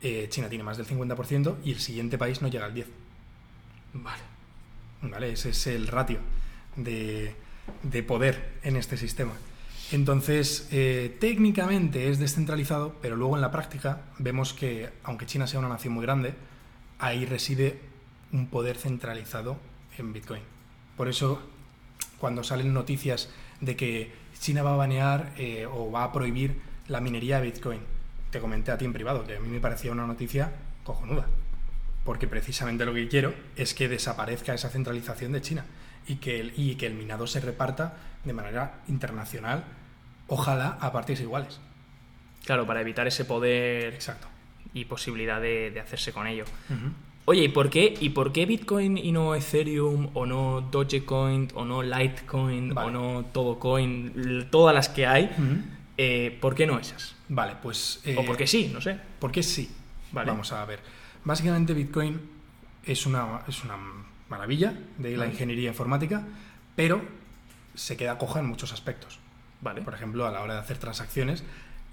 eh, 0.00 0.28
China 0.30 0.48
tiene 0.48 0.62
más 0.62 0.76
del 0.76 0.86
50% 0.86 1.56
y 1.64 1.72
el 1.72 1.80
siguiente 1.80 2.16
país 2.16 2.40
no 2.40 2.46
llega 2.46 2.66
al 2.66 2.74
10%. 2.74 2.86
Vale. 3.94 4.22
Vale, 5.02 5.32
ese 5.32 5.50
es 5.50 5.66
el 5.66 5.88
ratio 5.88 6.20
de, 6.76 7.34
poder 8.06 8.52
en 8.62 8.76
este 8.76 8.96
sistema. 8.96 9.32
Entonces, 9.90 10.68
eh, 10.70 11.16
técnicamente 11.18 12.10
es 12.10 12.20
descentralizado, 12.20 12.94
pero 13.02 13.16
luego 13.16 13.34
en 13.34 13.40
la 13.40 13.50
práctica 13.50 14.02
vemos 14.18 14.52
que, 14.52 14.90
aunque 15.02 15.26
China 15.26 15.48
sea 15.48 15.58
una 15.58 15.68
nación 15.68 15.94
muy 15.94 16.02
grande, 16.02 16.34
ahí 17.00 17.26
reside 17.26 17.80
un 18.32 18.46
poder 18.46 18.76
centralizado 18.76 19.56
en 19.96 20.12
Bitcoin. 20.12 20.42
Por 20.96 21.08
eso, 21.08 21.42
cuando 22.18 22.44
salen 22.44 22.72
noticias 22.72 23.30
de 23.60 23.76
que 23.76 24.12
China 24.38 24.62
va 24.62 24.74
a 24.74 24.76
banear 24.76 25.32
eh, 25.36 25.66
o 25.66 25.90
va 25.90 26.04
a 26.04 26.12
prohibir 26.12 26.60
la 26.88 27.00
minería 27.00 27.40
de 27.40 27.46
Bitcoin, 27.46 27.80
te 28.30 28.40
comenté 28.40 28.70
a 28.70 28.78
ti 28.78 28.84
en 28.84 28.92
privado 28.92 29.26
que 29.26 29.36
a 29.36 29.40
mí 29.40 29.48
me 29.48 29.60
parecía 29.60 29.92
una 29.92 30.06
noticia 30.06 30.52
cojonuda. 30.84 31.26
Porque 32.04 32.26
precisamente 32.26 32.86
lo 32.86 32.94
que 32.94 33.08
quiero 33.08 33.34
es 33.56 33.74
que 33.74 33.88
desaparezca 33.88 34.54
esa 34.54 34.70
centralización 34.70 35.32
de 35.32 35.42
China 35.42 35.64
y 36.06 36.16
que 36.16 36.40
el, 36.40 36.52
y 36.56 36.76
que 36.76 36.86
el 36.86 36.94
minado 36.94 37.26
se 37.26 37.40
reparta 37.40 37.96
de 38.24 38.32
manera 38.32 38.80
internacional, 38.88 39.64
ojalá 40.26 40.78
a 40.80 40.92
partes 40.92 41.20
iguales. 41.20 41.60
Claro, 42.44 42.66
para 42.66 42.80
evitar 42.80 43.06
ese 43.06 43.24
poder 43.24 43.92
Exacto. 43.94 44.26
y 44.72 44.86
posibilidad 44.86 45.40
de, 45.40 45.78
hacerse 45.80 46.12
con 46.12 46.26
ello. 46.26 46.44
Oye, 47.28 47.44
¿y 47.44 47.48
por, 47.48 47.68
qué, 47.68 47.92
¿y 48.00 48.08
por 48.08 48.32
qué 48.32 48.46
Bitcoin 48.46 48.96
y 48.96 49.12
no 49.12 49.34
Ethereum 49.34 50.08
o 50.14 50.24
no 50.24 50.62
Dogecoin 50.62 51.48
o 51.52 51.66
no 51.66 51.82
Litecoin 51.82 52.72
o 52.74 52.90
no 52.90 53.26
todo 53.34 53.58
coin, 53.58 54.46
todas 54.50 54.74
las 54.74 54.88
que 54.88 55.06
hay? 55.06 55.28
Eh, 55.98 56.38
¿Por 56.40 56.54
qué 56.54 56.66
no 56.66 56.78
esas? 56.78 57.16
Vale, 57.28 57.56
pues... 57.62 58.02
o 58.16 58.24
por 58.24 58.38
qué 58.38 58.46
sí, 58.46 58.70
no 58.72 58.80
sé. 58.80 58.98
¿Por 59.18 59.30
qué 59.30 59.42
sí? 59.42 59.70
Vale. 60.10 60.30
Vamos 60.30 60.52
a 60.52 60.64
ver. 60.64 60.80
Básicamente 61.22 61.74
Bitcoin 61.74 62.18
es 62.82 63.04
una, 63.04 63.42
es 63.46 63.62
una 63.62 63.76
maravilla 64.30 64.72
de 64.96 65.14
la 65.18 65.26
ingeniería 65.26 65.68
informática, 65.68 66.22
pero 66.76 67.02
se 67.74 67.98
queda 67.98 68.16
coja 68.16 68.40
en 68.40 68.46
muchos 68.46 68.72
aspectos. 68.72 69.18
Vale. 69.60 69.82
Por 69.82 69.92
ejemplo, 69.92 70.26
a 70.26 70.30
la 70.30 70.40
hora 70.40 70.54
de 70.54 70.60
hacer 70.60 70.78
transacciones, 70.78 71.44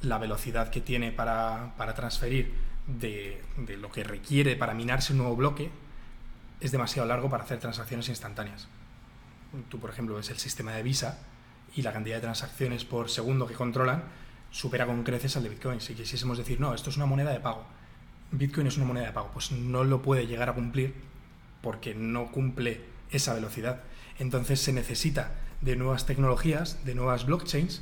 la 0.01 0.17
velocidad 0.17 0.69
que 0.69 0.79
tiene 0.79 1.11
para, 1.11 1.73
para 1.75 1.93
transferir 1.93 2.53
de, 2.87 3.41
lo 3.79 3.91
que 3.91 4.03
requiere 4.03 4.55
para 4.55 4.73
minarse 4.73 5.13
un 5.13 5.19
nuevo 5.19 5.35
bloque 5.35 5.71
es 6.59 6.71
demasiado 6.71 7.07
largo 7.07 7.29
para 7.29 7.43
hacer 7.43 7.59
transacciones 7.59 8.09
instantáneas. 8.09 8.67
Tú, 9.69 9.79
por 9.79 9.89
ejemplo, 9.89 10.15
ves 10.15 10.29
el 10.29 10.37
sistema 10.37 10.73
de 10.73 10.83
Visa 10.83 11.19
y 11.75 11.81
la 11.81 11.93
cantidad 11.93 12.15
de 12.15 12.21
transacciones 12.21 12.85
por 12.85 13.09
segundo 13.09 13.47
que 13.47 13.53
controlan 13.53 14.03
supera 14.51 14.85
con 14.85 15.03
creces 15.03 15.35
al 15.37 15.43
de 15.43 15.49
Bitcoin. 15.49 15.81
Si 15.81 15.93
quisiésemos 15.93 16.37
decir, 16.37 16.59
no, 16.59 16.73
esto 16.73 16.89
es 16.89 16.97
una 16.97 17.05
moneda 17.05 17.31
de 17.31 17.39
pago, 17.39 17.65
Bitcoin 18.31 18.67
es 18.67 18.77
una 18.77 18.85
moneda 18.85 19.07
de 19.07 19.13
pago, 19.13 19.29
pues 19.33 19.51
no 19.51 19.83
lo 19.83 20.01
puede 20.01 20.27
llegar 20.27 20.49
a 20.49 20.53
cumplir 20.53 20.93
porque 21.61 21.95
no 21.95 22.31
cumple 22.31 22.81
esa 23.11 23.33
velocidad. 23.33 23.81
Entonces 24.19 24.61
se 24.61 24.73
necesita 24.73 25.35
de 25.61 25.75
nuevas 25.75 26.05
tecnologías, 26.05 26.83
de 26.85 26.95
nuevas 26.95 27.25
blockchains 27.25 27.81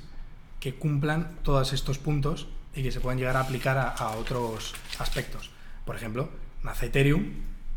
que 0.60 0.76
cumplan 0.76 1.36
todos 1.44 1.74
estos 1.74 1.98
puntos 1.98 2.48
y 2.76 2.84
que 2.84 2.92
se 2.92 3.00
puedan 3.00 3.18
llegar 3.18 3.38
a 3.38 3.42
aplicar 3.42 3.78
a, 3.78 4.10
otros 4.12 4.74
aspectos. 5.00 5.52
Por 5.86 5.96
ejemplo, 5.96 6.30
nace 6.64 6.88
Ethereum, 6.88 7.26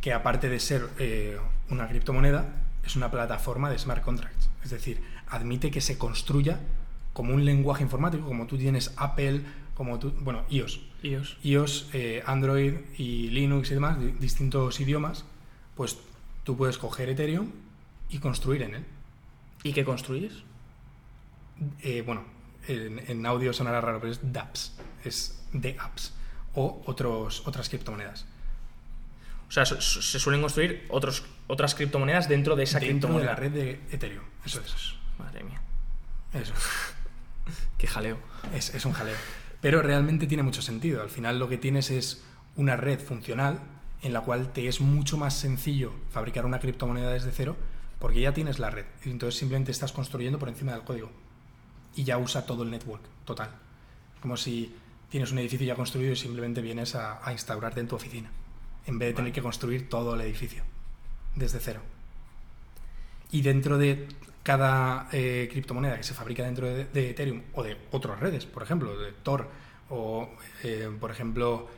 que 0.01 0.13
aparte 0.13 0.49
de 0.49 0.61
ser 0.61 0.89
eh, 0.99 1.37
una 1.71 1.89
criptomoneda, 1.89 2.47
es 2.85 2.97
una 2.97 3.11
plataforma 3.11 3.71
de 3.71 3.79
smart 3.79 4.03
contracts. 4.03 4.49
Es 4.65 4.71
decir, 4.71 5.03
admite 5.29 5.71
que 5.71 5.81
se 5.81 5.99
construya 5.99 6.61
como 7.13 7.35
un 7.35 7.45
lenguaje 7.45 7.83
informático, 7.83 8.27
como 8.27 8.47
tú 8.47 8.59
tienes 8.59 8.93
Apple, 8.97 9.43
como 9.75 9.99
tú, 9.99 10.13
bueno, 10.21 10.45
iOS. 10.49 10.81
iOS. 11.03 11.39
iOS, 11.43 11.91
eh, 11.93 12.23
Android 12.27 12.75
y 12.97 13.29
Linux 13.31 13.71
y 13.71 13.75
demás, 13.75 13.99
distintos 14.21 14.81
idiomas, 14.81 15.25
pues 15.75 15.99
tú 16.45 16.57
puedes 16.57 16.79
coger 16.79 17.09
Ethereum 17.09 17.51
y 18.09 18.19
construir 18.19 18.63
en 18.63 18.77
él. 18.77 18.85
¿Y 19.63 19.73
qué 19.73 19.85
construyes? 19.85 20.33
Eh, 21.83 22.03
bueno, 22.05 22.25
en, 22.69 23.27
audio 23.27 23.53
sonará 23.53 23.81
raro, 23.81 24.01
pero 24.01 24.13
es 24.13 24.21
dApps, 24.23 24.73
es 25.05 25.39
apps 25.79 26.13
o 26.55 26.83
otros, 26.87 27.47
otras 27.47 27.69
criptomonedas. 27.69 28.27
O 29.49 29.53
sea, 29.53 29.65
se 29.65 30.19
suelen 30.19 30.41
construir 30.41 30.87
otros, 30.89 31.25
otras 31.47 31.75
criptomonedas 31.75 32.29
dentro 32.29 32.57
de 32.57 32.65
esa 32.65 32.81
dentro 32.81 33.09
criptomoneda. 33.09 33.21
de 33.21 33.35
la 33.35 33.41
red 33.41 33.53
de 33.53 33.81
Ethereum. 33.93 34.25
Eso 34.45 34.61
es. 34.61 34.95
Madre 35.19 35.45
mía. 35.45 35.61
Eso. 36.33 36.53
Qué 37.79 37.87
jaleo. 37.87 38.19
Es, 38.55 38.75
es 38.75 38.85
un 38.85 38.93
jaleo. 38.93 39.17
Pero 39.61 39.83
realmente 39.83 40.27
tiene 40.27 40.43
mucho 40.43 40.63
sentido. 40.63 41.03
Al 41.03 41.11
final 41.11 41.39
lo 41.39 41.49
que 41.49 41.59
tienes 41.59 41.91
es 41.91 42.25
una 42.57 42.77
red 42.77 42.99
funcional 42.99 43.61
en 44.03 44.13
la 44.13 44.23
cual 44.23 44.53
te 44.53 44.67
es 44.67 44.81
mucho 44.81 45.17
más 45.17 45.35
sencillo 45.35 45.93
fabricar 46.11 46.45
una 46.45 46.59
criptomoneda 46.59 47.13
desde 47.13 47.31
cero 47.31 47.57
porque 48.01 48.21
ya 48.21 48.35
tienes 48.35 48.59
la 48.59 48.71
red. 48.71 48.87
Y 49.05 49.11
entonces 49.11 49.39
simplemente 49.39 49.71
estás 49.71 49.93
construyendo 49.93 50.39
por 50.39 50.49
encima 50.49 50.73
del 50.73 50.83
código 50.83 51.11
y 51.97 52.05
ya 52.05 52.19
usa 52.19 52.47
todo 52.47 52.63
el 52.63 52.71
network 52.71 53.03
total. 53.25 53.51
Como 54.21 54.37
si 54.37 54.73
tienes 55.11 55.33
un 55.33 55.39
edificio 55.39 55.67
ya 55.67 55.75
construido 55.75 56.13
y 56.13 56.17
simplemente 56.17 56.61
vienes 56.61 56.95
a, 56.95 57.21
instaurarte 57.33 57.81
en 57.81 57.89
tu 57.89 57.97
oficina, 57.97 58.31
en 58.87 58.99
vez 58.99 59.09
de 59.09 59.15
tener 59.15 59.33
que 59.33 59.43
construir 59.43 59.89
todo 59.89 60.15
el 60.15 60.21
edificio 60.21 60.63
desde 61.35 61.59
cero. 61.59 61.81
Y 63.33 63.43
dentro 63.43 63.79
de 63.79 64.09
cada 64.43 65.09
eh, 65.11 65.49
criptomoneda 65.51 65.97
que 65.97 66.05
se 66.05 66.15
fabrica 66.15 66.45
dentro 66.45 66.67
de, 66.69 67.11
Ethereum 67.11 67.43
o 67.55 67.63
de 67.63 67.77
otras 67.91 68.21
redes, 68.21 68.47
por 68.47 68.63
ejemplo, 68.63 68.97
de 68.97 69.13
Tor 69.13 69.49
o, 69.91 70.29
eh, 70.63 70.91
por 71.01 71.11
ejemplo, 71.11 71.69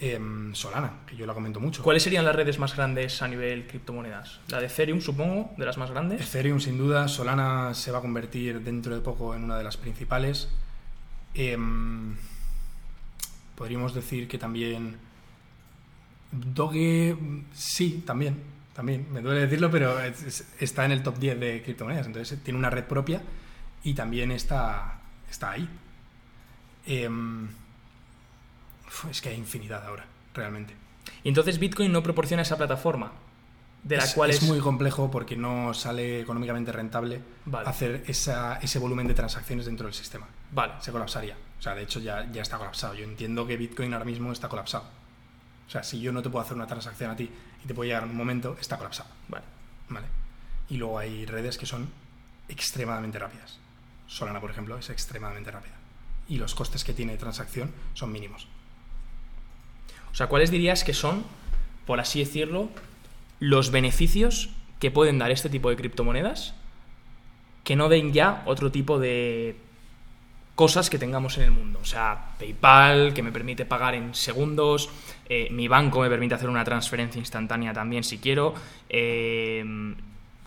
Em, 0.00 0.52
Solana, 0.54 1.04
que 1.06 1.16
yo 1.16 1.24
la 1.24 1.34
comento 1.34 1.60
mucho. 1.60 1.82
¿Cuáles 1.82 2.02
serían 2.02 2.24
las 2.24 2.34
redes 2.34 2.58
más 2.58 2.74
grandes 2.74 3.22
a 3.22 3.28
nivel 3.28 3.66
criptomonedas? 3.66 4.40
La 4.48 4.60
de 4.60 4.66
Ethereum, 4.66 5.00
supongo, 5.00 5.54
de 5.56 5.64
las 5.64 5.78
más 5.78 5.90
grandes. 5.90 6.20
Ethereum, 6.20 6.60
sin 6.60 6.76
duda. 6.76 7.06
Solana 7.06 7.74
se 7.74 7.92
va 7.92 7.98
a 7.98 8.00
convertir 8.00 8.60
dentro 8.60 8.94
de 8.94 9.00
poco 9.00 9.34
en 9.34 9.44
una 9.44 9.56
de 9.56 9.64
las 9.64 9.76
principales. 9.76 10.48
Em, 11.32 12.16
podríamos 13.56 13.94
decir 13.94 14.26
que 14.26 14.36
también 14.38 14.98
Doge, 16.32 17.16
sí, 17.52 18.02
también, 18.04 18.42
también, 18.74 19.06
me 19.12 19.20
duele 19.20 19.42
decirlo, 19.42 19.70
pero 19.70 19.96
está 20.58 20.84
en 20.84 20.92
el 20.92 21.02
top 21.02 21.18
10 21.18 21.38
de 21.38 21.62
criptomonedas, 21.62 22.06
entonces 22.06 22.42
tiene 22.42 22.58
una 22.58 22.70
red 22.70 22.84
propia 22.84 23.22
y 23.84 23.94
también 23.94 24.32
está, 24.32 25.00
está 25.30 25.52
ahí. 25.52 25.68
Em, 26.86 27.48
es 29.10 29.20
que 29.20 29.30
hay 29.30 29.36
infinidad 29.36 29.86
ahora, 29.86 30.06
realmente. 30.34 30.74
Y 31.22 31.28
entonces 31.28 31.58
Bitcoin 31.58 31.92
no 31.92 32.02
proporciona 32.02 32.42
esa 32.42 32.56
plataforma 32.56 33.12
de 33.82 33.98
la 33.98 34.04
es, 34.04 34.14
cual 34.14 34.30
es, 34.30 34.42
muy 34.42 34.58
complejo 34.60 35.10
porque 35.10 35.36
no 35.36 35.74
sale 35.74 36.20
económicamente 36.20 36.72
rentable 36.72 37.20
hacer 37.66 38.04
ese 38.06 38.78
volumen 38.78 39.06
de 39.06 39.14
transacciones 39.14 39.66
dentro 39.66 39.86
del 39.86 39.94
sistema. 39.94 40.26
Vale. 40.52 40.74
Se 40.80 40.90
colapsaría. 40.90 41.36
O 41.58 41.62
sea, 41.62 41.74
de 41.74 41.82
hecho 41.82 42.00
ya, 42.00 42.30
ya 42.32 42.42
está 42.42 42.56
colapsado. 42.56 42.94
Yo 42.94 43.04
entiendo 43.04 43.46
que 43.46 43.56
Bitcoin 43.56 43.92
ahora 43.92 44.04
mismo 44.04 44.32
está 44.32 44.48
colapsado. 44.48 44.84
O 45.66 45.70
sea, 45.70 45.82
si 45.82 46.00
yo 46.00 46.12
no 46.12 46.22
te 46.22 46.30
puedo 46.30 46.44
hacer 46.44 46.56
una 46.56 46.66
transacción 46.66 47.10
a 47.10 47.16
ti 47.16 47.30
y 47.62 47.66
te 47.66 47.74
puedo 47.74 47.86
llegar 47.86 48.04
en 48.04 48.10
un 48.10 48.16
momento, 48.16 48.56
está 48.60 48.76
colapsado. 48.76 49.08
Vale. 49.28 49.44
Vale. 49.88 50.06
Y 50.68 50.76
luego 50.76 50.98
hay 50.98 51.26
redes 51.26 51.58
que 51.58 51.66
son 51.66 51.88
extremadamente 52.48 53.18
rápidas. 53.18 53.58
Solana, 54.06 54.40
por 54.40 54.50
ejemplo, 54.50 54.76
es 54.78 54.90
extremadamente 54.90 55.50
rápida. 55.50 55.74
Y 56.28 56.38
los 56.38 56.54
costes 56.54 56.84
que 56.84 56.94
tiene 56.94 57.12
de 57.12 57.18
transacción 57.18 57.72
son 57.94 58.12
mínimos. 58.12 58.48
O 60.14 60.16
sea, 60.16 60.28
¿cuáles 60.28 60.50
dirías 60.50 60.84
que 60.84 60.94
son, 60.94 61.24
por 61.86 62.00
así 62.00 62.20
decirlo, 62.20 62.70
los 63.40 63.70
beneficios 63.70 64.48
que 64.78 64.90
pueden 64.90 65.18
dar 65.18 65.32
este 65.32 65.50
tipo 65.50 65.68
de 65.68 65.76
criptomonedas 65.76 66.54
que 67.64 67.74
no 67.74 67.88
den 67.88 68.12
ya 68.12 68.42
otro 68.46 68.70
tipo 68.70 69.00
de 69.00 69.56
cosas 70.54 70.88
que 70.88 70.98
tengamos 70.98 71.36
en 71.38 71.44
el 71.44 71.50
mundo. 71.50 71.80
O 71.82 71.84
sea, 71.84 72.36
PayPal, 72.38 73.12
que 73.12 73.22
me 73.22 73.32
permite 73.32 73.64
pagar 73.64 73.94
en 73.94 74.14
segundos, 74.14 74.88
eh, 75.28 75.48
mi 75.50 75.66
banco 75.66 76.00
me 76.00 76.08
permite 76.08 76.34
hacer 76.34 76.48
una 76.48 76.62
transferencia 76.62 77.18
instantánea 77.18 77.72
también 77.72 78.04
si 78.04 78.18
quiero, 78.18 78.54
eh, 78.88 79.64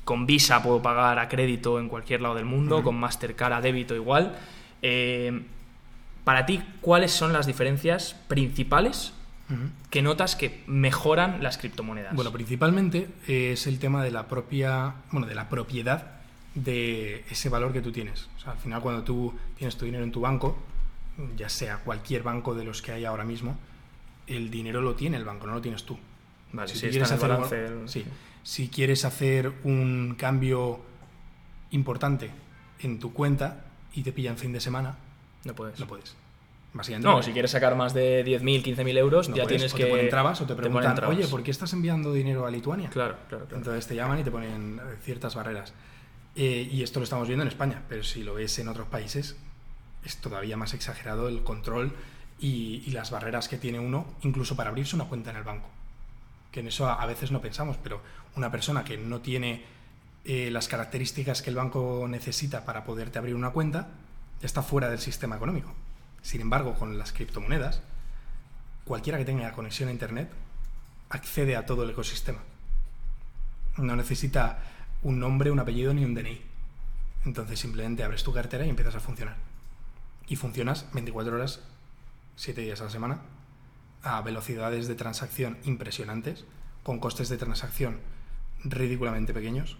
con 0.05 0.25
Visa 0.25 0.63
puedo 0.63 0.81
pagar 0.81 1.19
a 1.19 1.27
crédito 1.27 1.79
en 1.79 1.89
cualquier 1.89 2.21
lado 2.21 2.35
del 2.35 2.45
mundo, 2.45 2.81
con 2.83 2.95
Mastercard 2.95 3.51
a 3.51 3.59
débito 3.59 3.95
igual. 3.95 4.37
Eh, 4.81 5.41
para 6.23 6.45
ti, 6.45 6.61
¿cuáles 6.79 7.11
son 7.11 7.33
las 7.33 7.45
diferencias 7.45 8.13
principales 8.27 9.13
que 9.89 10.01
notas 10.01 10.35
que 10.35 10.63
mejoran 10.67 11.41
las 11.41 11.57
criptomonedas? 11.57 12.13
Bueno, 12.13 12.31
principalmente 12.31 13.07
es 13.27 13.67
el 13.67 13.79
tema 13.79 14.03
de 14.03 14.11
la 14.11 14.27
propia, 14.27 14.95
bueno, 15.11 15.27
de 15.27 15.35
la 15.35 15.49
propiedad 15.49 16.17
de 16.53 17.23
ese 17.29 17.49
valor 17.49 17.71
que 17.71 17.81
tú 17.81 17.91
tienes. 17.91 18.27
O 18.37 18.39
sea, 18.39 18.53
al 18.53 18.57
final 18.57 18.81
cuando 18.81 19.03
tú 19.03 19.33
tienes 19.57 19.77
tu 19.77 19.85
dinero 19.85 20.03
en 20.03 20.11
tu 20.11 20.21
banco, 20.21 20.57
ya 21.35 21.49
sea 21.49 21.77
cualquier 21.77 22.23
banco 22.23 22.55
de 22.55 22.65
los 22.65 22.81
que 22.81 22.91
hay 22.91 23.05
ahora 23.05 23.23
mismo, 23.23 23.57
el 24.27 24.49
dinero 24.51 24.81
lo 24.81 24.95
tiene 24.95 25.17
el 25.17 25.23
banco, 25.23 25.47
no 25.47 25.53
lo 25.53 25.61
tienes 25.61 25.83
tú. 25.83 25.97
Vale, 26.51 26.73
si, 26.73 26.87
quieres 26.89 27.11
hacer, 27.11 27.73
si 28.43 28.67
quieres 28.69 29.05
hacer 29.05 29.51
un 29.63 30.15
cambio 30.17 30.79
importante 31.71 32.31
en 32.79 32.99
tu 32.99 33.13
cuenta 33.13 33.65
y 33.93 34.03
te 34.03 34.11
pilla 34.11 34.31
en 34.31 34.37
fin 34.37 34.53
de 34.53 34.59
semana, 34.59 34.97
no 35.43 35.53
puedes. 35.53 35.79
No 35.79 35.87
puedes 35.87 36.15
no, 36.99 37.23
si 37.23 37.31
quieres 37.31 37.51
sacar 37.51 37.75
más 37.75 37.93
de 37.93 38.25
10.000, 38.25 38.63
15.000 38.63 38.97
euros, 38.97 39.33
ya 39.33 39.45
tienes 39.45 39.73
que. 39.73 39.85
Te 39.85 39.89
ponen 39.89 40.09
trabas 40.09 40.41
o 40.41 40.45
te 40.45 40.55
preguntan, 40.55 41.03
oye, 41.05 41.27
¿por 41.27 41.43
qué 41.43 41.51
estás 41.51 41.73
enviando 41.73 42.13
dinero 42.13 42.45
a 42.45 42.51
Lituania? 42.51 42.89
Claro, 42.89 43.15
claro, 43.29 43.47
Entonces 43.51 43.87
te 43.87 43.95
llaman 43.95 44.19
y 44.19 44.23
te 44.23 44.31
ponen 44.31 44.79
ciertas 45.03 45.35
barreras. 45.35 45.73
Eh, 46.35 46.69
y 46.71 46.83
esto 46.83 46.99
lo 46.99 47.03
estamos 47.03 47.27
viendo 47.27 47.41
en 47.41 47.47
España, 47.47 47.81
pero 47.89 48.03
si 48.03 48.23
lo 48.23 48.35
ves 48.35 48.59
en 48.59 48.67
otros 48.67 48.87
países, 48.87 49.37
es 50.05 50.17
todavía 50.17 50.55
más 50.55 50.75
exagerado 50.75 51.27
el 51.29 51.43
control 51.43 51.93
y, 52.39 52.91
las 52.91 53.09
barreras 53.09 53.47
que 53.47 53.57
tiene 53.57 53.79
uno, 53.79 54.05
incluso 54.21 54.55
para 54.55 54.69
abrirse 54.69 54.95
una 54.95 55.05
cuenta 55.05 55.31
en 55.31 55.37
el 55.37 55.43
banco. 55.43 55.67
Que 56.51 56.59
en 56.59 56.67
eso 56.67 56.87
a, 56.87 57.05
veces 57.07 57.31
no 57.31 57.41
pensamos, 57.41 57.77
pero 57.81 58.01
una 58.35 58.51
persona 58.51 58.83
que 58.83 58.97
no 58.97 59.19
tiene 59.21 59.63
eh, 60.25 60.49
las 60.51 60.67
características 60.67 61.41
que 61.41 61.49
el 61.49 61.55
banco 61.55 62.05
necesita 62.07 62.65
para 62.65 62.83
poderte 62.83 63.17
abrir 63.17 63.33
una 63.33 63.49
cuenta, 63.49 63.89
ya 64.39 64.45
está 64.45 64.61
fuera 64.61 64.89
del 64.89 64.99
sistema 64.99 65.37
económico. 65.37 65.73
Sin 66.21 66.41
embargo, 66.41 66.73
con 66.75 66.97
las 66.97 67.13
criptomonedas, 67.13 67.81
cualquiera 68.85 69.17
que 69.17 69.25
tenga 69.25 69.51
conexión 69.53 69.89
a 69.89 69.91
Internet 69.91 70.29
accede 71.09 71.55
a 71.55 71.65
todo 71.65 71.83
el 71.83 71.91
ecosistema. 71.91 72.39
No 73.77 73.95
necesita 73.95 74.59
un 75.03 75.19
nombre, 75.19 75.51
un 75.51 75.59
apellido 75.59 75.93
ni 75.93 76.03
un 76.03 76.13
DNI. 76.13 76.41
Entonces 77.25 77.59
simplemente 77.59 78.03
abres 78.03 78.23
tu 78.23 78.33
cartera 78.33 78.65
y 78.65 78.69
empiezas 78.69 78.95
a 78.95 78.99
funcionar. 78.99 79.35
Y 80.27 80.35
funcionas 80.35 80.85
24 80.93 81.35
horas, 81.35 81.61
7 82.35 82.61
días 82.61 82.81
a 82.81 82.85
la 82.85 82.89
semana, 82.89 83.21
a 84.03 84.21
velocidades 84.21 84.87
de 84.87 84.95
transacción 84.95 85.57
impresionantes, 85.63 86.45
con 86.83 86.99
costes 86.99 87.29
de 87.29 87.37
transacción 87.37 87.99
ridículamente 88.63 89.33
pequeños 89.33 89.77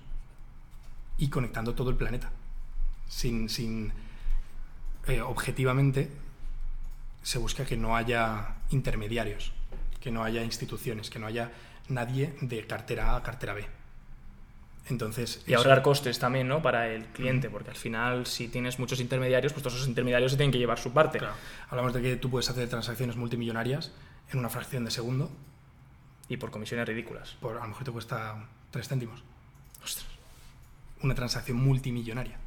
y 1.17 1.29
conectando 1.29 1.73
todo 1.75 1.89
el 1.89 1.95
planeta. 1.95 2.31
Sin, 3.07 3.49
sin 3.49 3.93
eh, 5.07 5.21
objetivamente 5.21 6.11
se 7.27 7.39
busca 7.39 7.65
que 7.65 7.75
no 7.75 7.97
haya 7.97 8.55
intermediarios, 8.69 9.51
que 9.99 10.11
no 10.11 10.23
haya 10.23 10.45
instituciones, 10.45 11.09
que 11.09 11.19
no 11.19 11.27
haya 11.27 11.51
nadie 11.89 12.33
de 12.39 12.65
cartera 12.65 13.11
A 13.11 13.15
a 13.17 13.21
cartera 13.21 13.53
B. 13.53 13.67
Entonces, 14.85 15.43
y 15.45 15.53
ahorrar 15.53 15.81
costes 15.81 16.19
también, 16.19 16.47
¿no? 16.47 16.61
Para 16.61 16.87
el 16.87 17.07
cliente, 17.07 17.49
porque 17.49 17.69
al 17.69 17.75
final, 17.75 18.25
si 18.27 18.47
tienes 18.47 18.79
muchos 18.79 19.01
intermediarios, 19.01 19.51
pues 19.51 19.61
todos 19.61 19.75
esos 19.75 19.89
intermediarios 19.89 20.31
se 20.31 20.37
tienen 20.37 20.53
que 20.53 20.57
llevar 20.57 20.79
su 20.79 20.93
parte. 20.93 21.19
Hablamos 21.67 21.93
de 21.93 22.01
que 22.01 22.15
tú 22.15 22.29
puedes 22.29 22.49
hacer 22.49 22.69
transacciones 22.69 23.17
multimillonarias 23.17 23.91
en 24.31 24.39
una 24.39 24.47
fracción 24.47 24.85
de 24.85 24.91
segundo. 24.91 25.29
Y 26.29 26.37
por 26.37 26.49
comisiones 26.49 26.87
ridículas. 26.87 27.35
Por, 27.41 27.57
a 27.57 27.63
lo 27.63 27.67
mejor 27.67 27.83
te 27.83 27.91
cuesta 27.91 28.47
3 28.71 28.87
céntimos. 28.87 29.21
Ostras. 29.83 30.07
Una 31.03 31.13
transacción 31.13 31.57
multimillonaria. 31.57 32.39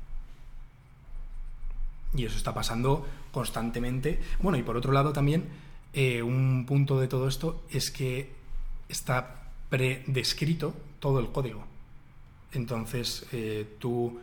Y 2.14 2.24
eso 2.24 2.38
está 2.38 2.54
pasando 2.54 3.06
constantemente. 3.32 4.20
Bueno, 4.40 4.58
y 4.58 4.62
por 4.62 4.76
otro 4.76 4.92
lado 4.92 5.12
también, 5.12 5.48
eh, 5.92 6.22
un 6.22 6.66
punto 6.66 7.00
de 7.00 7.08
todo 7.08 7.28
esto 7.28 7.62
es 7.70 7.90
que 7.90 8.30
está 8.88 9.50
predescrito 9.68 10.74
todo 10.98 11.20
el 11.20 11.30
código. 11.30 11.64
Entonces, 12.52 13.26
eh, 13.32 13.76
tú, 13.78 14.20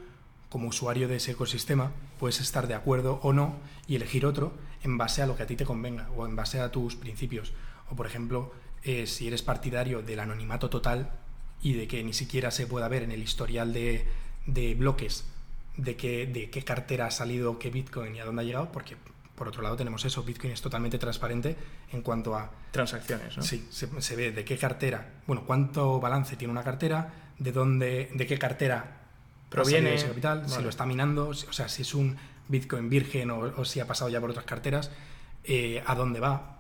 como 0.50 0.70
usuario 0.70 1.08
de 1.08 1.18
ese 1.18 1.32
ecosistema, 1.32 1.92
puedes 2.20 2.40
estar 2.40 2.68
de 2.68 2.74
acuerdo 2.74 3.20
o 3.24 3.34
no 3.34 3.56
y 3.88 3.96
elegir 3.96 4.26
otro 4.26 4.54
en 4.84 4.98
base 4.98 5.22
a 5.22 5.28
lo 5.28 5.36
que 5.36 5.44
a 5.44 5.48
ti 5.48 5.56
te 5.56 5.66
convenga 5.66 6.10
o 6.16 6.26
en 6.26 6.36
base 6.36 6.60
a 6.60 6.72
tus 6.72 6.96
principios. 6.96 7.54
O, 7.90 7.96
por 7.96 8.06
ejemplo, 8.06 8.52
eh, 8.84 9.08
si 9.08 9.28
eres 9.28 9.42
partidario 9.42 10.02
del 10.02 10.20
anonimato 10.20 10.70
total 10.70 11.12
y 11.62 11.74
de 11.74 11.88
que 11.88 12.04
ni 12.04 12.14
siquiera 12.14 12.52
se 12.52 12.68
pueda 12.68 12.88
ver 12.88 13.04
en 13.04 13.12
el 13.12 13.24
historial 13.24 13.74
de, 13.74 14.06
de 14.46 14.76
bloques 14.76 15.26
de 15.78 15.96
qué, 15.96 16.26
de 16.26 16.50
qué 16.50 16.64
cartera 16.64 17.06
ha 17.06 17.12
salido 17.12 17.60
qué 17.60 17.70
Bitcoin 17.70 18.16
y 18.16 18.20
a 18.20 18.26
dónde 18.26 18.42
ha 18.42 18.46
llegado, 18.46 18.72
porque 18.72 18.98
por 19.36 19.48
otro 19.48 19.62
lado 19.62 19.76
tenemos 19.76 20.04
eso, 20.04 20.24
Bitcoin 20.24 20.52
es 20.52 20.62
totalmente 20.62 20.98
transparente 20.98 21.56
en 21.92 22.02
cuanto 22.02 22.36
a... 22.36 22.52
Transacciones, 22.72 23.38
¿no? 23.38 23.44
Sí, 23.44 23.68
se, 23.70 24.16
ve 24.16 24.32
de 24.32 24.44
qué 24.44 24.58
cartera, 24.58 25.14
bueno, 25.28 25.44
cuánto 25.46 26.00
balance 26.00 26.36
tiene 26.36 26.52
una 26.52 26.64
cartera, 26.64 27.14
de 27.38 27.52
dónde, 27.52 28.10
de 28.14 28.26
qué 28.26 28.40
cartera 28.40 29.02
proviene 29.50 29.94
ese 29.94 30.08
capital, 30.08 30.50
si 30.50 30.62
lo 30.62 30.70
está 30.70 30.88
minando, 30.88 31.30
o 31.30 31.34
sea, 31.34 31.70
si 31.70 31.84
es 31.84 31.94
un 31.94 32.18
Bitcoin 32.48 32.90
virgen 32.90 33.30
o, 33.30 33.64
si 33.64 33.80
ha 33.80 33.86
pasado 33.86 34.10
ya 34.10 34.20
por 34.20 34.32
otras 34.32 34.46
carteras, 34.46 34.92
eh, 35.44 35.84
a 35.86 35.94
dónde 35.94 36.20
va, 36.20 36.57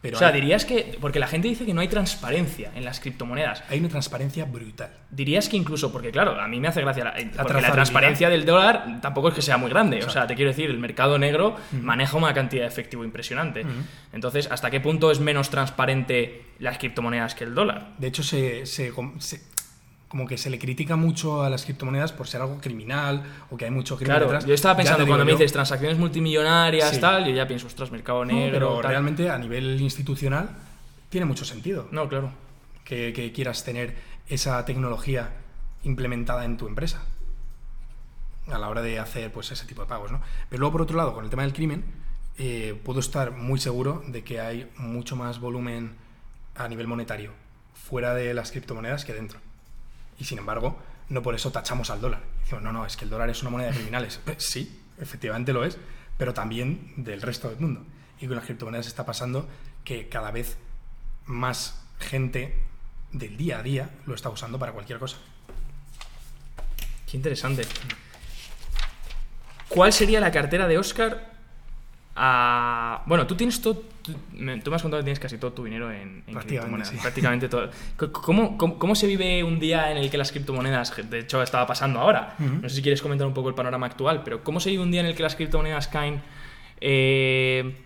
o 0.00 0.16
sea, 0.16 0.30
dirías 0.30 0.64
que. 0.64 0.96
Porque 1.00 1.18
la 1.18 1.26
gente 1.26 1.48
dice 1.48 1.66
que 1.66 1.74
no 1.74 1.80
hay 1.80 1.88
transparencia 1.88 2.70
en 2.74 2.84
las 2.84 3.00
criptomonedas. 3.00 3.64
Hay 3.68 3.80
una 3.80 3.88
transparencia 3.88 4.44
brutal. 4.44 4.90
Dirías 5.10 5.48
que 5.48 5.56
incluso, 5.56 5.92
porque 5.92 6.12
claro, 6.12 6.40
a 6.40 6.46
mí 6.46 6.60
me 6.60 6.68
hace 6.68 6.80
gracia. 6.80 7.04
La, 7.04 7.42
porque 7.42 7.60
la 7.60 7.72
transparencia 7.72 8.28
del 8.28 8.44
dólar 8.44 9.00
tampoco 9.00 9.28
es 9.28 9.34
que 9.34 9.42
sea 9.42 9.58
muy 9.58 9.70
grande. 9.70 10.04
O 10.04 10.10
sea, 10.10 10.26
te 10.26 10.36
quiero 10.36 10.50
decir, 10.50 10.70
el 10.70 10.78
mercado 10.78 11.18
negro 11.18 11.56
maneja 11.72 12.16
una 12.16 12.32
cantidad 12.32 12.62
de 12.62 12.68
efectivo 12.68 13.04
impresionante. 13.04 13.66
Entonces, 14.12 14.48
¿hasta 14.50 14.70
qué 14.70 14.80
punto 14.80 15.10
es 15.10 15.18
menos 15.18 15.50
transparente 15.50 16.44
las 16.58 16.78
criptomonedas 16.78 17.34
que 17.34 17.44
el 17.44 17.54
dólar? 17.54 17.94
De 17.98 18.06
hecho, 18.06 18.22
se, 18.22 18.66
se 18.66 18.92
como 20.08 20.26
que 20.26 20.38
se 20.38 20.48
le 20.48 20.58
critica 20.58 20.96
mucho 20.96 21.42
a 21.42 21.50
las 21.50 21.64
criptomonedas 21.64 22.12
por 22.12 22.26
ser 22.26 22.40
algo 22.40 22.58
criminal 22.60 23.22
o 23.50 23.56
que 23.56 23.66
hay 23.66 23.70
mucho 23.70 23.96
crimen 23.96 24.16
claro, 24.16 24.46
Yo 24.46 24.54
estaba 24.54 24.76
pensando 24.76 25.06
cuando 25.06 25.24
me 25.24 25.32
dices 25.32 25.52
transacciones 25.52 25.98
multimillonarias, 25.98 26.98
tal, 26.98 27.26
yo 27.26 27.32
ya 27.32 27.46
pienso, 27.46 27.66
ostras, 27.66 27.90
mercado 27.90 28.24
negro. 28.24 28.52
pero 28.52 28.82
realmente 28.82 29.28
a 29.28 29.38
nivel 29.38 29.80
institucional 29.80 30.48
tiene 31.10 31.26
mucho 31.26 31.44
sentido. 31.44 31.88
No, 31.90 32.08
claro. 32.08 32.32
Que, 32.84 33.32
quieras 33.34 33.64
tener 33.64 33.96
esa 34.28 34.64
tecnología 34.64 35.30
implementada 35.82 36.44
en 36.44 36.56
tu 36.56 36.66
empresa 36.66 37.02
a 38.50 38.58
la 38.58 38.68
hora 38.68 38.80
de 38.80 38.98
hacer 38.98 39.30
pues 39.30 39.52
ese 39.52 39.66
tipo 39.66 39.82
de 39.82 39.88
pagos, 39.88 40.10
¿no? 40.10 40.22
Pero 40.48 40.60
luego, 40.60 40.72
por 40.72 40.82
otro 40.82 40.96
lado, 40.96 41.12
con 41.12 41.24
el 41.24 41.30
tema 41.30 41.42
del 41.42 41.52
crimen, 41.52 41.84
eh, 42.38 42.80
puedo 42.82 43.00
estar 43.00 43.32
muy 43.32 43.60
seguro 43.60 44.02
de 44.06 44.24
que 44.24 44.40
hay 44.40 44.70
mucho 44.76 45.16
más 45.16 45.38
volumen 45.38 45.96
a 46.54 46.66
nivel 46.66 46.86
monetario 46.86 47.32
fuera 47.74 48.14
de 48.14 48.32
las 48.32 48.50
criptomonedas 48.50 49.04
que 49.04 49.12
dentro. 49.12 49.38
Y 50.18 50.24
sin 50.24 50.38
embargo, 50.38 50.78
no 51.08 51.22
por 51.22 51.34
eso 51.34 51.50
tachamos 51.52 51.90
al 51.90 52.00
dólar. 52.00 52.22
Decimos, 52.42 52.62
no, 52.62 52.72
no, 52.72 52.84
es 52.84 52.96
que 52.96 53.04
el 53.04 53.10
dólar 53.10 53.30
es 53.30 53.42
una 53.42 53.50
moneda 53.50 53.68
de 53.68 53.74
criminales. 53.74 54.20
Pues 54.24 54.44
sí, 54.44 54.80
efectivamente 55.00 55.52
lo 55.52 55.64
es, 55.64 55.78
pero 56.16 56.34
también 56.34 56.92
del 56.96 57.22
resto 57.22 57.48
del 57.48 57.60
mundo. 57.60 57.84
Y 58.20 58.26
con 58.26 58.36
las 58.36 58.44
criptomonedas 58.44 58.86
está 58.86 59.06
pasando 59.06 59.48
que 59.84 60.08
cada 60.08 60.30
vez 60.30 60.56
más 61.26 61.82
gente 62.00 62.54
del 63.12 63.36
día 63.36 63.58
a 63.58 63.62
día 63.62 63.90
lo 64.06 64.14
está 64.14 64.28
usando 64.28 64.58
para 64.58 64.72
cualquier 64.72 64.98
cosa. 64.98 65.16
Qué 67.10 67.16
interesante. 67.16 67.66
¿Cuál 69.68 69.92
sería 69.92 70.20
la 70.20 70.30
cartera 70.30 70.66
de 70.66 70.78
Oscar? 70.78 71.37
Bueno, 73.06 73.26
tú 73.26 73.36
tienes 73.36 73.60
todo. 73.60 73.82
Tú 74.02 74.12
me, 74.32 74.54
has 74.54 74.82
contado 74.82 74.98
que 75.00 75.04
tienes 75.04 75.20
casi 75.20 75.38
todo 75.38 75.52
tu 75.52 75.64
dinero 75.64 75.92
en, 75.92 76.22
criptomonedas. 76.22 76.90
Prácticamente 77.02 77.48
todo. 77.48 77.70
¿Cómo, 77.96 78.94
se 78.94 79.06
vive 79.06 79.44
un 79.44 79.60
día 79.60 79.90
en 79.90 79.98
el 79.98 80.10
que 80.10 80.18
las 80.18 80.32
criptomonedas, 80.32 80.94
de 81.08 81.20
hecho 81.20 81.42
estaba 81.42 81.66
pasando 81.66 82.00
ahora, 82.00 82.34
no 82.38 82.68
sé 82.68 82.76
si 82.76 82.82
quieres 82.82 83.02
comentar 83.02 83.26
un 83.26 83.34
poco 83.34 83.48
el 83.48 83.54
panorama 83.54 83.86
actual, 83.86 84.22
pero 84.24 84.42
¿cómo 84.42 84.60
se 84.60 84.70
vive 84.70 84.82
un 84.82 84.90
día 84.90 85.00
en 85.00 85.06
el 85.06 85.14
que 85.14 85.22
las 85.22 85.36
criptomonedas 85.36 85.88
caen 85.88 86.22
eh, 86.80 87.76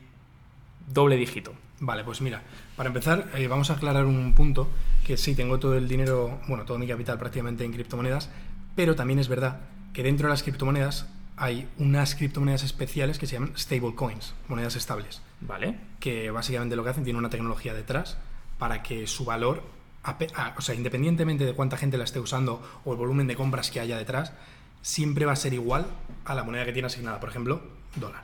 doble 0.88 1.16
dígito? 1.16 1.52
Vale, 1.80 2.04
pues 2.04 2.20
mira, 2.20 2.42
para 2.76 2.88
empezar, 2.88 3.26
eh, 3.34 3.48
vamos 3.48 3.70
a 3.70 3.74
aclarar 3.74 4.04
un 4.06 4.34
punto, 4.34 4.68
que 5.04 5.16
sí, 5.16 5.34
tengo 5.34 5.58
todo 5.58 5.76
el 5.76 5.88
dinero, 5.88 6.40
bueno, 6.46 6.64
todo 6.64 6.78
mi 6.78 6.86
capital 6.86 7.18
prácticamente 7.18 7.64
en 7.64 7.72
criptomonedas, 7.72 8.30
pero 8.76 8.94
también 8.94 9.18
es 9.18 9.26
verdad 9.26 9.60
que 9.92 10.04
dentro 10.04 10.28
de 10.28 10.30
las 10.30 10.44
criptomonedas 10.44 11.08
hay 11.42 11.68
unas 11.78 12.14
criptomonedas 12.14 12.62
especiales 12.62 13.18
que 13.18 13.26
se 13.26 13.32
llaman 13.32 13.52
stablecoins, 13.58 14.32
monedas 14.46 14.76
estables. 14.76 15.22
Vale. 15.40 15.76
Que 15.98 16.30
básicamente 16.30 16.76
lo 16.76 16.84
que 16.84 16.90
hacen 16.90 17.02
tiene 17.02 17.18
una 17.18 17.30
tecnología 17.30 17.74
detrás 17.74 18.16
para 18.58 18.84
que 18.84 19.08
su 19.08 19.24
valor, 19.24 19.64
o 20.56 20.62
sea, 20.62 20.76
independientemente 20.76 21.44
de 21.44 21.52
cuánta 21.52 21.76
gente 21.76 21.98
la 21.98 22.04
esté 22.04 22.20
usando 22.20 22.62
o 22.84 22.92
el 22.92 22.96
volumen 22.96 23.26
de 23.26 23.34
compras 23.34 23.72
que 23.72 23.80
haya 23.80 23.98
detrás, 23.98 24.32
siempre 24.82 25.24
va 25.26 25.32
a 25.32 25.36
ser 25.36 25.52
igual 25.52 25.86
a 26.24 26.36
la 26.36 26.44
moneda 26.44 26.64
que 26.64 26.72
tiene 26.72 26.86
asignada, 26.86 27.18
por 27.18 27.30
ejemplo, 27.30 27.60
dólar. 27.96 28.22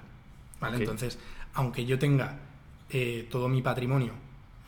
¿Vale? 0.61 0.77
Entonces, 0.77 1.19
aunque 1.55 1.87
yo 1.87 1.99
tenga 1.99 2.39
eh, 2.89 3.27
todo 3.29 3.49
mi 3.49 3.63
patrimonio, 3.63 4.13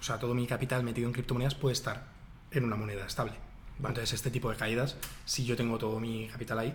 o 0.00 0.02
sea, 0.02 0.18
todo 0.18 0.34
mi 0.34 0.48
capital 0.48 0.82
metido 0.82 1.06
en 1.06 1.12
criptomonedas, 1.12 1.54
puede 1.54 1.74
estar 1.74 2.08
en 2.50 2.64
una 2.64 2.74
moneda 2.74 3.06
estable. 3.06 3.34
Entonces, 3.78 4.12
este 4.12 4.32
tipo 4.32 4.50
de 4.50 4.56
caídas, 4.56 4.96
si 5.24 5.44
yo 5.44 5.56
tengo 5.56 5.78
todo 5.78 6.00
mi 6.00 6.26
capital 6.26 6.58
ahí, 6.58 6.74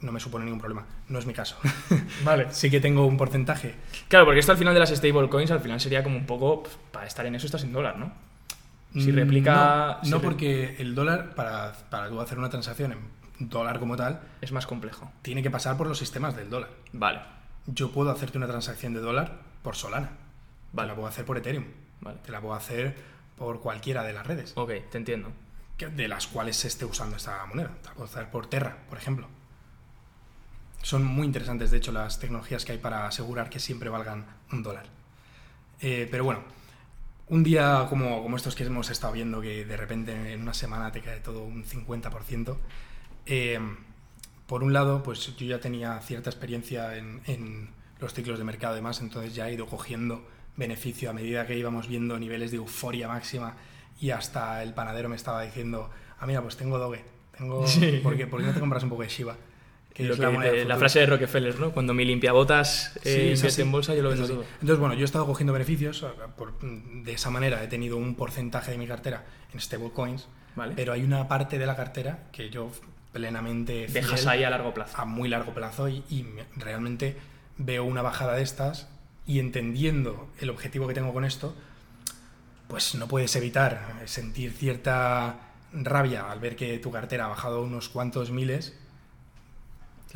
no 0.00 0.12
me 0.12 0.20
supone 0.20 0.44
ningún 0.44 0.60
problema. 0.60 0.86
No 1.08 1.18
es 1.18 1.26
mi 1.26 1.32
caso. 1.32 1.56
Vale. 2.24 2.48
sí 2.50 2.70
que 2.70 2.80
tengo 2.80 3.06
un 3.06 3.16
porcentaje. 3.16 3.74
Claro, 4.08 4.26
porque 4.26 4.40
esto 4.40 4.52
al 4.52 4.58
final 4.58 4.74
de 4.74 4.80
las 4.80 4.90
stablecoins, 4.90 5.50
al 5.50 5.60
final 5.60 5.80
sería 5.80 6.02
como 6.02 6.16
un 6.16 6.26
poco, 6.26 6.62
pues, 6.62 6.76
para 6.92 7.06
estar 7.06 7.24
en 7.26 7.34
eso 7.34 7.46
estás 7.46 7.64
en 7.64 7.72
dólar, 7.72 7.98
¿no? 7.98 8.12
Si 8.94 9.10
replica... 9.12 10.00
No, 10.04 10.22
porque 10.22 10.76
el 10.78 10.94
dólar, 10.94 11.34
para, 11.34 11.72
para 11.90 12.08
tú 12.08 12.20
hacer 12.20 12.38
una 12.38 12.48
transacción 12.48 12.92
en 12.92 13.48
dólar 13.50 13.78
como 13.78 13.96
tal... 13.96 14.20
Es 14.40 14.52
más 14.52 14.66
complejo. 14.66 15.10
Tiene 15.20 15.42
que 15.42 15.50
pasar 15.50 15.76
por 15.76 15.86
los 15.86 15.98
sistemas 15.98 16.34
del 16.34 16.48
dólar. 16.48 16.70
Vale. 16.92 17.20
Yo 17.66 17.90
puedo 17.90 18.10
hacerte 18.10 18.38
una 18.38 18.46
transacción 18.46 18.94
de 18.94 19.00
dólar 19.00 19.40
por 19.62 19.76
Solana. 19.76 20.12
Vale. 20.72 20.86
Te 20.86 20.92
la 20.92 20.94
puedo 20.94 21.08
hacer 21.08 21.24
por 21.26 21.36
Ethereum. 21.36 21.66
Vale. 22.00 22.18
Te 22.24 22.32
la 22.32 22.40
puedo 22.40 22.54
hacer 22.54 22.96
por 23.36 23.60
cualquiera 23.60 24.02
de 24.02 24.14
las 24.14 24.26
redes. 24.26 24.52
Ok, 24.56 24.72
te 24.90 24.96
entiendo. 24.96 25.30
De 25.78 26.08
las 26.08 26.26
cuales 26.26 26.56
se 26.56 26.68
esté 26.68 26.86
usando 26.86 27.16
esta 27.16 27.44
moneda. 27.46 27.70
Te 27.82 27.88
la 27.88 27.94
puedo 27.94 28.06
hacer 28.06 28.30
por 28.30 28.46
Terra, 28.46 28.78
por 28.88 28.96
ejemplo. 28.96 29.28
Son 30.86 31.04
muy 31.04 31.26
interesantes, 31.26 31.72
de 31.72 31.78
hecho, 31.78 31.90
las 31.90 32.20
tecnologías 32.20 32.64
que 32.64 32.70
hay 32.70 32.78
para 32.78 33.08
asegurar 33.08 33.50
que 33.50 33.58
siempre 33.58 33.88
valgan 33.88 34.24
un 34.52 34.62
dólar. 34.62 34.86
Eh, 35.80 36.06
pero 36.08 36.22
bueno, 36.22 36.42
un 37.26 37.42
día 37.42 37.86
como, 37.88 38.22
como, 38.22 38.36
estos 38.36 38.54
que 38.54 38.62
hemos 38.62 38.88
estado 38.88 39.14
viendo, 39.14 39.40
que 39.40 39.64
de 39.64 39.76
repente 39.76 40.32
en 40.32 40.42
una 40.42 40.54
semana 40.54 40.92
te 40.92 41.00
cae 41.00 41.18
todo 41.18 41.42
un 41.42 41.64
50%, 41.64 42.56
eh, 43.26 43.58
por 44.46 44.62
un 44.62 44.72
lado, 44.72 45.02
pues 45.02 45.36
yo 45.36 45.44
ya 45.44 45.58
tenía 45.58 45.98
cierta 46.02 46.30
experiencia 46.30 46.96
en, 46.96 47.20
en 47.26 47.70
los 47.98 48.14
ciclos 48.14 48.38
de 48.38 48.44
mercado 48.44 48.74
y 48.74 48.76
demás, 48.76 49.00
entonces 49.00 49.34
ya 49.34 49.48
he 49.48 49.54
ido 49.54 49.66
cogiendo 49.66 50.24
beneficio 50.56 51.10
a 51.10 51.12
medida 51.12 51.48
que 51.48 51.58
íbamos 51.58 51.88
viendo 51.88 52.16
niveles 52.16 52.52
de 52.52 52.58
euforia 52.58 53.08
máxima 53.08 53.56
y 54.00 54.10
hasta 54.10 54.62
el 54.62 54.72
panadero 54.72 55.08
me 55.08 55.16
estaba 55.16 55.42
diciendo, 55.42 55.90
ah, 56.20 56.26
mira, 56.28 56.42
pues 56.42 56.56
tengo 56.56 56.78
Doge, 56.78 57.04
tengo... 57.36 57.66
Sí. 57.66 57.98
¿Por, 58.04 58.16
qué? 58.16 58.28
¿Por 58.28 58.40
qué 58.40 58.46
no 58.46 58.54
te 58.54 58.60
compras 58.60 58.84
un 58.84 58.90
poco 58.90 59.02
de 59.02 59.08
Shiba? 59.08 59.36
La, 59.98 60.76
frase 60.76 61.00
de 61.00 61.06
Rockefeller, 61.06 61.58
¿no? 61.58 61.72
Cuando 61.72 61.94
mi 61.94 62.04
limpiabotas 62.04 62.98
eh, 63.04 63.34
sí, 63.36 63.62
en 63.62 63.72
bolsa, 63.72 63.94
yo 63.94 64.02
lo 64.02 64.10
vendo 64.10 64.26
todo. 64.26 64.44
Entonces, 64.60 64.78
bueno, 64.78 64.94
yo 64.94 65.02
he 65.02 65.04
estado 65.04 65.26
cogiendo 65.26 65.52
beneficios, 65.52 66.04
de 67.04 67.12
esa 67.12 67.30
manera 67.30 67.62
he 67.62 67.68
tenido 67.68 67.96
un 67.96 68.14
porcentaje 68.14 68.72
de 68.72 68.78
mi 68.78 68.86
cartera 68.86 69.24
en 69.52 69.60
stablecoins, 69.60 70.28
¿Vale? 70.54 70.74
pero 70.76 70.92
hay 70.92 71.02
una 71.02 71.28
parte 71.28 71.58
de 71.58 71.66
la 71.66 71.76
cartera 71.76 72.24
que 72.32 72.50
yo 72.50 72.70
plenamente... 73.12 73.86
Dejas 73.88 74.26
ahí 74.26 74.44
a 74.44 74.50
largo 74.50 74.74
plazo. 74.74 74.98
A 74.98 75.04
muy 75.04 75.28
largo 75.28 75.54
plazo 75.54 75.88
y, 75.88 76.04
y 76.10 76.26
realmente 76.56 77.16
veo 77.56 77.84
una 77.84 78.02
bajada 78.02 78.34
de 78.34 78.42
estas 78.42 78.88
y 79.26 79.40
entendiendo 79.40 80.28
el 80.40 80.50
objetivo 80.50 80.86
que 80.86 80.94
tengo 80.94 81.12
con 81.12 81.24
esto, 81.24 81.54
pues 82.68 82.94
no 82.94 83.08
puedes 83.08 83.34
evitar 83.36 84.02
sentir 84.04 84.52
cierta 84.52 85.40
rabia 85.72 86.30
al 86.30 86.40
ver 86.40 86.56
que 86.56 86.78
tu 86.78 86.90
cartera 86.90 87.26
ha 87.26 87.28
bajado 87.28 87.62
unos 87.62 87.88
cuantos 87.88 88.30
miles 88.30 88.78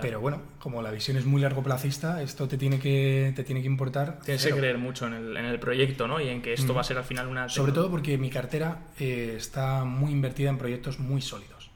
pero 0.00 0.20
bueno, 0.20 0.42
como 0.58 0.82
la 0.82 0.90
visión 0.90 1.16
es 1.16 1.24
muy 1.24 1.40
largo 1.40 1.62
plazista, 1.62 2.22
esto 2.22 2.48
te 2.48 2.58
tiene 2.58 2.78
que, 2.78 3.32
te 3.36 3.44
tiene 3.44 3.60
que 3.60 3.66
importar. 3.66 4.20
Tienes 4.24 4.44
que 4.44 4.52
creer 4.52 4.78
mucho 4.78 5.06
en 5.06 5.14
el, 5.14 5.36
en 5.36 5.44
el, 5.44 5.58
proyecto, 5.60 6.06
¿no? 6.06 6.20
Y 6.20 6.28
en 6.28 6.42
que 6.42 6.52
esto 6.52 6.74
va 6.74 6.80
a 6.80 6.84
ser 6.84 6.98
al 6.98 7.04
final 7.04 7.28
una... 7.28 7.48
Sobre 7.48 7.72
todo 7.72 7.90
porque 7.90 8.18
mi 8.18 8.30
cartera 8.30 8.86
eh, 8.98 9.34
está 9.36 9.84
muy 9.84 10.12
invertida 10.12 10.50
en 10.50 10.58
proyectos 10.58 10.98
muy 10.98 11.20
sólidos. 11.20 11.70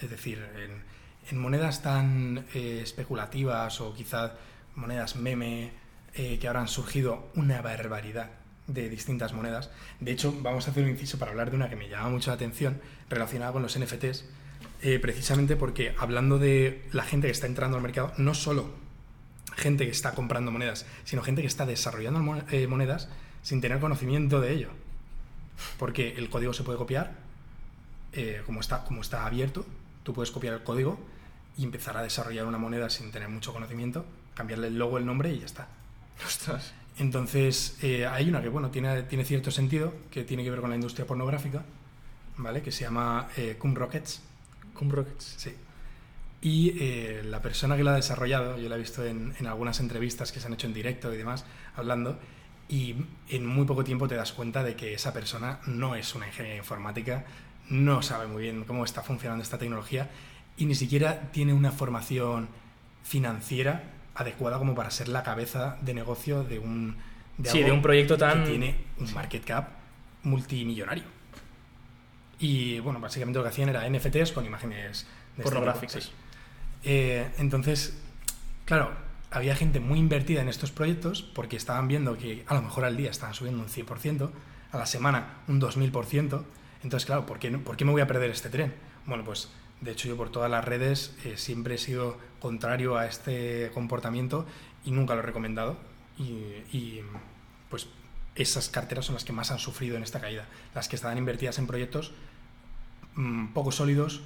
Es 0.00 0.10
decir, 0.10 0.44
en, 0.56 0.82
en 1.30 1.38
monedas 1.38 1.82
tan 1.82 2.46
eh, 2.54 2.80
especulativas 2.82 3.80
o 3.80 3.94
quizás 3.94 4.32
monedas 4.74 5.16
meme 5.16 5.72
eh, 6.14 6.38
que 6.40 6.46
ahora 6.48 6.60
han 6.60 6.68
surgido 6.68 7.30
una 7.34 7.62
barbaridad 7.62 8.30
de 8.66 8.88
distintas 8.88 9.32
monedas. 9.32 9.70
De 10.00 10.12
hecho, 10.12 10.34
vamos 10.42 10.66
a 10.66 10.70
hacer 10.70 10.84
un 10.84 10.90
inciso 10.90 11.18
para 11.18 11.30
hablar 11.30 11.50
de 11.50 11.56
una 11.56 11.68
que 11.68 11.76
me 11.76 11.88
llama 11.88 12.10
mucho 12.10 12.30
la 12.30 12.34
atención 12.34 12.80
relacionada 13.08 13.52
con 13.52 13.62
los 13.62 13.78
NFTs 13.78 14.24
eh, 14.82 14.98
precisamente 14.98 15.56
porque 15.56 15.94
hablando 15.98 16.38
de 16.38 16.88
la 16.92 17.02
gente 17.02 17.26
que 17.26 17.32
está 17.32 17.46
entrando 17.46 17.76
al 17.76 17.82
mercado, 17.82 18.14
no 18.16 18.32
solo 18.32 18.70
gente 19.56 19.84
que 19.84 19.90
está 19.90 20.14
comprando 20.14 20.50
monedas, 20.50 20.86
sino 21.04 21.22
gente 21.22 21.42
que 21.42 21.48
está 21.48 21.66
desarrollando 21.66 22.42
eh, 22.50 22.66
monedas 22.66 23.08
sin 23.42 23.60
tener 23.60 23.78
conocimiento 23.78 24.40
de 24.40 24.52
ello. 24.54 24.68
Porque 25.78 26.14
el 26.16 26.30
código 26.30 26.54
se 26.54 26.62
puede 26.62 26.78
copiar, 26.78 27.12
eh, 28.14 28.42
como, 28.46 28.60
está, 28.60 28.84
como 28.84 29.02
está 29.02 29.26
abierto, 29.26 29.66
tú 30.02 30.14
puedes 30.14 30.30
copiar 30.30 30.54
el 30.54 30.62
código 30.62 30.98
y 31.58 31.64
empezar 31.64 31.98
a 31.98 32.02
desarrollar 32.02 32.46
una 32.46 32.56
moneda 32.56 32.88
sin 32.88 33.12
tener 33.12 33.28
mucho 33.28 33.52
conocimiento, 33.52 34.06
cambiarle 34.34 34.68
el 34.68 34.78
logo, 34.78 34.96
el 34.96 35.04
nombre 35.04 35.30
y 35.34 35.40
ya 35.40 35.46
está. 35.46 35.68
Entonces, 36.98 37.76
hay 37.82 38.28
una 38.28 38.40
que, 38.40 38.48
bueno, 38.48 38.70
tiene, 38.70 39.02
tiene 39.04 39.24
cierto 39.24 39.50
sentido, 39.50 39.92
que 40.10 40.24
tiene 40.24 40.42
que 40.42 40.50
ver 40.50 40.60
con 40.60 40.70
la 40.70 40.76
industria 40.76 41.06
pornográfica, 41.06 41.64
¿vale? 42.38 42.62
Que 42.62 42.72
se 42.72 42.84
llama 42.84 43.28
Cum 43.58 43.74
Rockets 43.74 44.22
Rockets. 44.78 45.34
Sí. 45.36 45.54
Y 46.42 46.72
eh, 46.80 47.22
la 47.24 47.42
persona 47.42 47.76
que 47.76 47.84
lo 47.84 47.90
ha 47.90 47.96
desarrollado, 47.96 48.58
yo 48.58 48.68
la 48.68 48.76
he 48.76 48.78
visto 48.78 49.04
en, 49.04 49.34
algunas 49.46 49.78
entrevistas 49.80 50.32
que 50.32 50.40
se 50.40 50.46
han 50.46 50.54
hecho 50.54 50.66
en 50.66 50.74
directo 50.74 51.12
y 51.12 51.18
demás, 51.18 51.44
hablando, 51.76 52.18
y 52.68 52.96
en 53.28 53.44
muy 53.46 53.66
poco 53.66 53.84
tiempo 53.84 54.08
te 54.08 54.14
das 54.14 54.32
cuenta 54.32 54.62
de 54.62 54.74
que 54.74 54.94
esa 54.94 55.12
persona 55.12 55.60
no 55.66 55.96
es 55.96 56.14
una 56.14 56.28
ingeniera 56.28 56.56
informática, 56.56 57.24
no 57.68 58.00
sabe 58.00 58.26
muy 58.26 58.44
bien 58.44 58.64
cómo 58.64 58.84
está 58.84 59.02
funcionando 59.02 59.42
esta 59.42 59.58
tecnología 59.58 60.08
y 60.56 60.64
ni 60.64 60.74
siquiera 60.74 61.30
tiene 61.30 61.52
una 61.52 61.72
formación 61.72 62.48
financiera 63.02 63.84
adecuada 64.14 64.58
como 64.58 64.74
para 64.74 64.90
ser 64.90 65.08
la 65.08 65.22
cabeza 65.22 65.78
de 65.82 65.94
negocio 65.94 66.42
de 66.44 66.58
un, 66.58 66.96
sí, 67.44 67.62
de 67.62 67.72
un 67.72 67.82
proyecto 67.82 68.16
tan... 68.16 68.44
que 68.44 68.50
tiene 68.50 68.76
un 68.98 69.12
market 69.14 69.44
cap 69.44 69.68
multimillonario. 70.22 71.04
Y 72.40 72.80
bueno, 72.80 73.00
básicamente 73.00 73.38
lo 73.38 73.44
que 73.44 73.50
hacían 73.50 73.68
era 73.68 73.88
NFTs 73.88 74.32
con 74.32 74.46
imágenes 74.46 75.06
este 75.32 75.42
pornográficas. 75.42 76.10
Eh, 76.82 77.30
entonces, 77.36 77.98
claro, 78.64 78.92
había 79.30 79.54
gente 79.54 79.78
muy 79.78 79.98
invertida 79.98 80.40
en 80.40 80.48
estos 80.48 80.70
proyectos 80.70 81.22
porque 81.22 81.56
estaban 81.56 81.86
viendo 81.86 82.16
que 82.16 82.44
a 82.46 82.54
lo 82.54 82.62
mejor 82.62 82.86
al 82.86 82.96
día 82.96 83.10
estaban 83.10 83.34
subiendo 83.34 83.62
un 83.62 83.68
100%, 83.68 84.30
a 84.72 84.78
la 84.78 84.86
semana 84.86 85.34
un 85.48 85.60
2000%. 85.60 86.42
Entonces, 86.82 87.04
claro, 87.06 87.26
¿por 87.26 87.38
qué, 87.38 87.50
¿por 87.50 87.76
qué 87.76 87.84
me 87.84 87.92
voy 87.92 88.00
a 88.00 88.06
perder 88.06 88.30
este 88.30 88.48
tren? 88.48 88.72
Bueno, 89.04 89.22
pues 89.22 89.50
de 89.82 89.92
hecho 89.92 90.08
yo 90.08 90.16
por 90.16 90.30
todas 90.30 90.50
las 90.50 90.64
redes 90.64 91.14
eh, 91.24 91.34
siempre 91.36 91.74
he 91.74 91.78
sido 91.78 92.16
contrario 92.40 92.96
a 92.96 93.06
este 93.06 93.70
comportamiento 93.74 94.46
y 94.84 94.92
nunca 94.92 95.14
lo 95.14 95.20
he 95.20 95.24
recomendado. 95.24 95.76
y 96.18 97.00
pues 97.68 97.86
esas 98.34 98.68
carteras 98.68 99.06
son 99.06 99.14
las 99.14 99.24
que 99.24 99.32
más 99.32 99.50
han 99.50 99.58
sufrido 99.58 99.96
en 99.96 100.02
esta 100.02 100.20
caída, 100.20 100.46
las 100.74 100.88
que 100.88 100.96
estaban 100.96 101.18
invertidas 101.18 101.58
en 101.58 101.66
proyectos 101.66 102.12
mm, 103.14 103.48
poco 103.48 103.72
sólidos, 103.72 104.20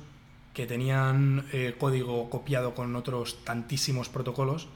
que 0.53 0.67
tenían 0.67 1.47
eh, 1.53 1.75
código 1.79 2.31
copiado 2.31 2.75
con 2.75 2.95
otros 2.97 3.45
tantísimos 3.45 4.09
protocolos 4.09 4.69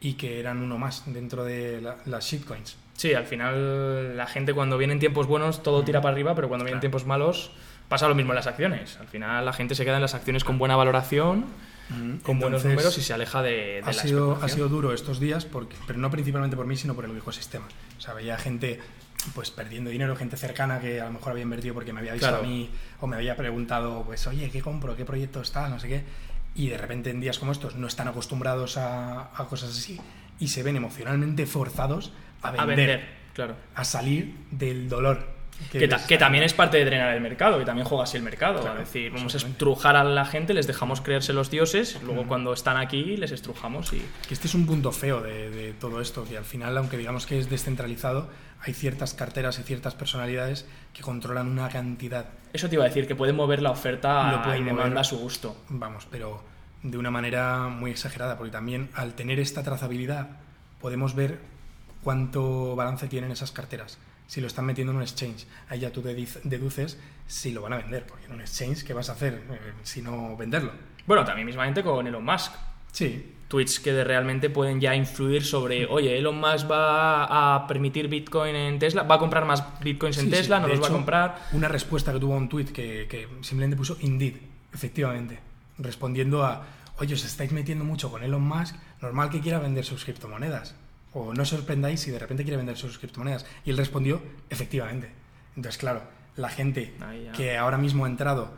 y 0.00 0.14
que 0.14 0.40
eran 0.40 0.62
uno 0.62 0.78
más 0.78 1.04
dentro 1.06 1.44
de 1.44 1.80
las 2.06 2.24
shitcoins. 2.24 2.76
Sí, 2.96 3.14
al 3.14 3.26
final 3.26 4.16
la 4.16 4.26
gente 4.26 4.54
cuando 4.54 4.78
vienen 4.78 4.98
tiempos 4.98 5.26
buenos 5.26 5.62
todo 5.62 5.84
tira 5.84 6.00
para 6.00 6.12
arriba, 6.12 6.34
pero 6.34 6.48
cuando 6.48 6.64
vienen 6.64 6.80
tiempos 6.80 7.06
malos 7.06 7.52
Pasa 7.92 8.08
lo 8.08 8.14
mismo 8.14 8.32
en 8.32 8.36
las 8.36 8.46
acciones. 8.46 8.96
Al 9.00 9.06
final 9.06 9.44
la 9.44 9.52
gente 9.52 9.74
se 9.74 9.84
queda 9.84 9.96
en 9.96 10.00
las 10.00 10.14
acciones 10.14 10.44
con 10.44 10.56
buena 10.56 10.76
valoración, 10.76 11.44
con 12.22 12.38
buenos 12.38 12.64
números 12.64 12.96
y 12.96 13.02
se 13.02 13.12
aleja 13.12 13.42
de, 13.42 13.82
ha 13.84 13.92
sido, 13.92 14.38
Ha 14.40 14.48
sido 14.48 14.70
duro 14.70 14.94
estos 14.94 15.20
días, 15.20 15.44
porque, 15.44 15.76
pero 15.86 15.98
no 15.98 16.10
principalmente 16.10 16.56
por 16.56 16.64
mí, 16.64 16.74
sino 16.74 16.94
por 16.94 17.04
el 17.04 17.14
ecosistema. 17.14 17.66
O 17.98 18.00
sea, 18.00 18.14
veía 18.14 18.38
gente 18.38 18.80
pues 19.34 19.50
perdiendo 19.50 19.90
dinero, 19.90 20.16
gente 20.16 20.36
cercana 20.36 20.80
que 20.80 21.00
a 21.00 21.06
lo 21.06 21.12
mejor 21.12 21.32
había 21.32 21.42
invertido 21.42 21.74
porque 21.74 21.92
me 21.92 22.00
había 22.00 22.12
visto 22.12 22.34
a 22.34 22.42
mí 22.42 22.70
o 23.00 23.06
me 23.06 23.16
había 23.16 23.36
preguntado, 23.36 24.02
pues, 24.04 24.26
oye, 24.26 24.50
¿qué 24.50 24.60
compro? 24.60 24.96
¿Qué 24.96 25.04
proyecto 25.04 25.40
está? 25.40 25.68
No 25.68 25.78
sé 25.78 25.88
qué. 25.88 26.04
Y 26.54 26.68
de 26.68 26.78
repente 26.78 27.10
en 27.10 27.20
días 27.20 27.38
como 27.38 27.52
estos 27.52 27.76
no 27.76 27.86
están 27.86 28.08
acostumbrados 28.08 28.76
a, 28.76 29.30
cosas 29.48 29.70
así 29.70 30.00
y 30.38 30.48
se 30.48 30.62
ven 30.62 30.76
emocionalmente 30.76 31.46
forzados 31.46 32.12
a 32.42 32.50
vender, 32.50 32.60
a, 32.60 32.66
vender, 32.66 33.08
claro. 33.32 33.56
a 33.74 33.84
salir 33.84 34.34
del 34.50 34.88
dolor 34.88 35.42
que, 35.70 36.18
también 36.18 36.44
es 36.44 36.54
parte 36.54 36.78
de 36.78 36.84
drenar 36.84 37.14
el 37.14 37.20
mercado, 37.20 37.58
que 37.58 37.64
también 37.64 37.86
juega 37.86 38.04
así 38.04 38.16
el 38.16 38.22
mercado. 38.22 38.60
es 38.72 38.78
decir, 38.78 39.12
vamos 39.12 39.34
a 39.34 39.38
estrujar 39.38 39.96
a 39.96 40.04
la 40.04 40.24
gente, 40.24 40.54
les 40.54 40.66
dejamos 40.66 41.00
creerse 41.00 41.32
los 41.32 41.50
dioses, 41.50 42.00
luego 42.02 42.26
cuando 42.26 42.52
están 42.52 42.76
aquí 42.76 43.16
les 43.16 43.32
estrujamos 43.32 43.92
y... 43.92 44.02
Que 44.26 44.34
este 44.34 44.48
es 44.48 44.54
un 44.54 44.66
punto 44.66 44.92
feo 44.92 45.20
de, 45.20 45.74
todo 45.78 46.00
esto, 46.00 46.24
que 46.24 46.36
al 46.36 46.44
final, 46.44 46.76
aunque 46.76 46.96
digamos 46.96 47.26
que 47.26 47.38
es 47.38 47.48
descentralizado, 47.48 48.28
hay 48.64 48.74
ciertas 48.74 49.14
carteras 49.14 49.58
y 49.58 49.62
ciertas 49.62 49.94
personalidades 49.94 50.66
que 50.92 51.02
controlan 51.02 51.48
una 51.48 51.68
cantidad. 51.68 52.26
Eso 52.52 52.68
te 52.68 52.76
iba 52.76 52.84
a 52.84 52.88
decir, 52.88 53.06
que 53.06 53.16
pueden 53.16 53.36
mover 53.36 53.60
la 53.60 53.70
oferta 53.70 54.54
y 54.58 54.62
demanda 54.62 55.00
a 55.00 55.04
su 55.04 55.18
gusto. 55.18 55.56
Vamos, 55.68 56.06
pero 56.10 56.42
de 56.82 56.96
una 56.96 57.10
manera 57.10 57.68
muy 57.68 57.90
exagerada, 57.90 58.36
porque 58.36 58.52
también 58.52 58.90
al 58.94 59.14
tener 59.14 59.40
esta 59.40 59.62
trazabilidad 59.62 60.28
podemos 60.80 61.14
ver 61.14 61.40
cuánto 62.02 62.76
balance 62.76 63.08
tienen 63.08 63.30
esas 63.30 63.52
carteras 63.52 63.98
si 64.26 64.40
lo 64.40 64.46
están 64.46 64.64
metiendo 64.64 64.92
en 64.92 64.96
un 64.96 65.02
exchange. 65.02 65.46
Ahí 65.68 65.80
ya 65.80 65.90
tú 65.90 66.02
deduces 66.02 66.98
si 67.26 67.52
lo 67.52 67.60
van 67.60 67.74
a 67.74 67.76
vender, 67.76 68.06
porque 68.06 68.24
en 68.26 68.32
un 68.32 68.40
exchange, 68.40 68.82
¿qué 68.82 68.94
vas 68.94 69.10
a 69.10 69.12
hacer 69.12 69.42
eh, 69.50 69.72
si 69.82 70.00
no 70.00 70.36
venderlo? 70.38 70.72
Bueno, 71.06 71.22
también 71.24 71.44
mismamente 71.44 71.82
con 71.82 72.06
Elon 72.06 72.24
Musk. 72.24 72.52
Sí. 72.92 73.34
Tweets 73.52 73.80
que 73.80 74.02
realmente 74.02 74.48
pueden 74.48 74.80
ya 74.80 74.96
influir 74.96 75.44
sobre, 75.44 75.84
oye, 75.84 76.16
Elon 76.16 76.40
Musk 76.40 76.70
va 76.70 77.24
a 77.54 77.66
permitir 77.66 78.08
Bitcoin 78.08 78.56
en 78.56 78.78
Tesla, 78.78 79.02
va 79.02 79.16
a 79.16 79.18
comprar 79.18 79.44
más 79.44 79.62
Bitcoins 79.84 80.16
en 80.16 80.30
Tesla, 80.30 80.58
no 80.58 80.68
los 80.68 80.82
va 80.82 80.86
a 80.86 80.90
comprar. 80.90 81.48
Una 81.52 81.68
respuesta 81.68 82.14
que 82.14 82.18
tuvo 82.18 82.32
a 82.32 82.38
un 82.38 82.48
tweet 82.48 82.72
que, 82.72 83.06
que 83.10 83.28
simplemente 83.42 83.76
puso 83.76 83.98
Indeed, 84.00 84.36
efectivamente, 84.72 85.38
respondiendo 85.76 86.42
a, 86.42 86.64
oye, 86.96 87.12
os 87.12 87.26
estáis 87.26 87.52
metiendo 87.52 87.84
mucho 87.84 88.10
con 88.10 88.22
Elon 88.22 88.40
Musk, 88.40 88.74
normal 89.02 89.28
que 89.28 89.40
quiera 89.40 89.58
vender 89.58 89.84
sus 89.84 90.02
criptomonedas 90.06 90.74
o 91.12 91.34
no 91.34 91.42
os 91.42 91.48
sorprendáis 91.50 92.00
si 92.00 92.10
de 92.10 92.18
repente 92.18 92.44
quiere 92.44 92.56
vender 92.56 92.78
sus 92.78 92.96
criptomonedas. 92.96 93.44
Y 93.66 93.70
él 93.70 93.76
respondió, 93.76 94.22
efectivamente. 94.48 95.10
Entonces, 95.56 95.76
claro, 95.76 96.04
la 96.36 96.48
gente 96.48 96.94
que 97.36 97.58
ahora 97.58 97.76
mismo 97.76 98.06
ha 98.06 98.08
entrado 98.08 98.56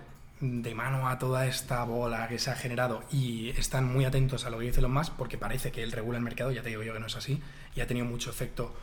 de 0.62 0.74
mano 0.74 1.09
a 1.09 1.18
toda 1.18 1.47
esta 1.47 1.84
bola 1.84 2.28
que 2.28 2.38
se 2.38 2.51
ha 2.51 2.55
generado 2.55 3.03
y 3.11 3.51
están 3.51 3.90
muy 3.90 4.05
atentos 4.05 4.45
a 4.45 4.51
lo 4.51 4.59
que 4.59 4.66
dice 4.66 4.80
Elon 4.80 4.92
Musk 4.92 5.14
porque 5.16 5.38
parece 5.38 5.72
que 5.72 5.82
él 5.82 5.92
regula 5.92 6.18
el 6.18 6.24
mercado, 6.24 6.53
ya 6.53 6.62
te 6.62 6.68
digo 6.68 6.82
yo 6.82 6.92
que 6.92 7.01
no 7.01 7.07
es 7.07 7.16
así, 7.16 7.40
y 7.74 7.80
ha 7.80 7.86
tenido 7.86 8.07
mucho 8.07 8.30
efecto, 8.30 8.74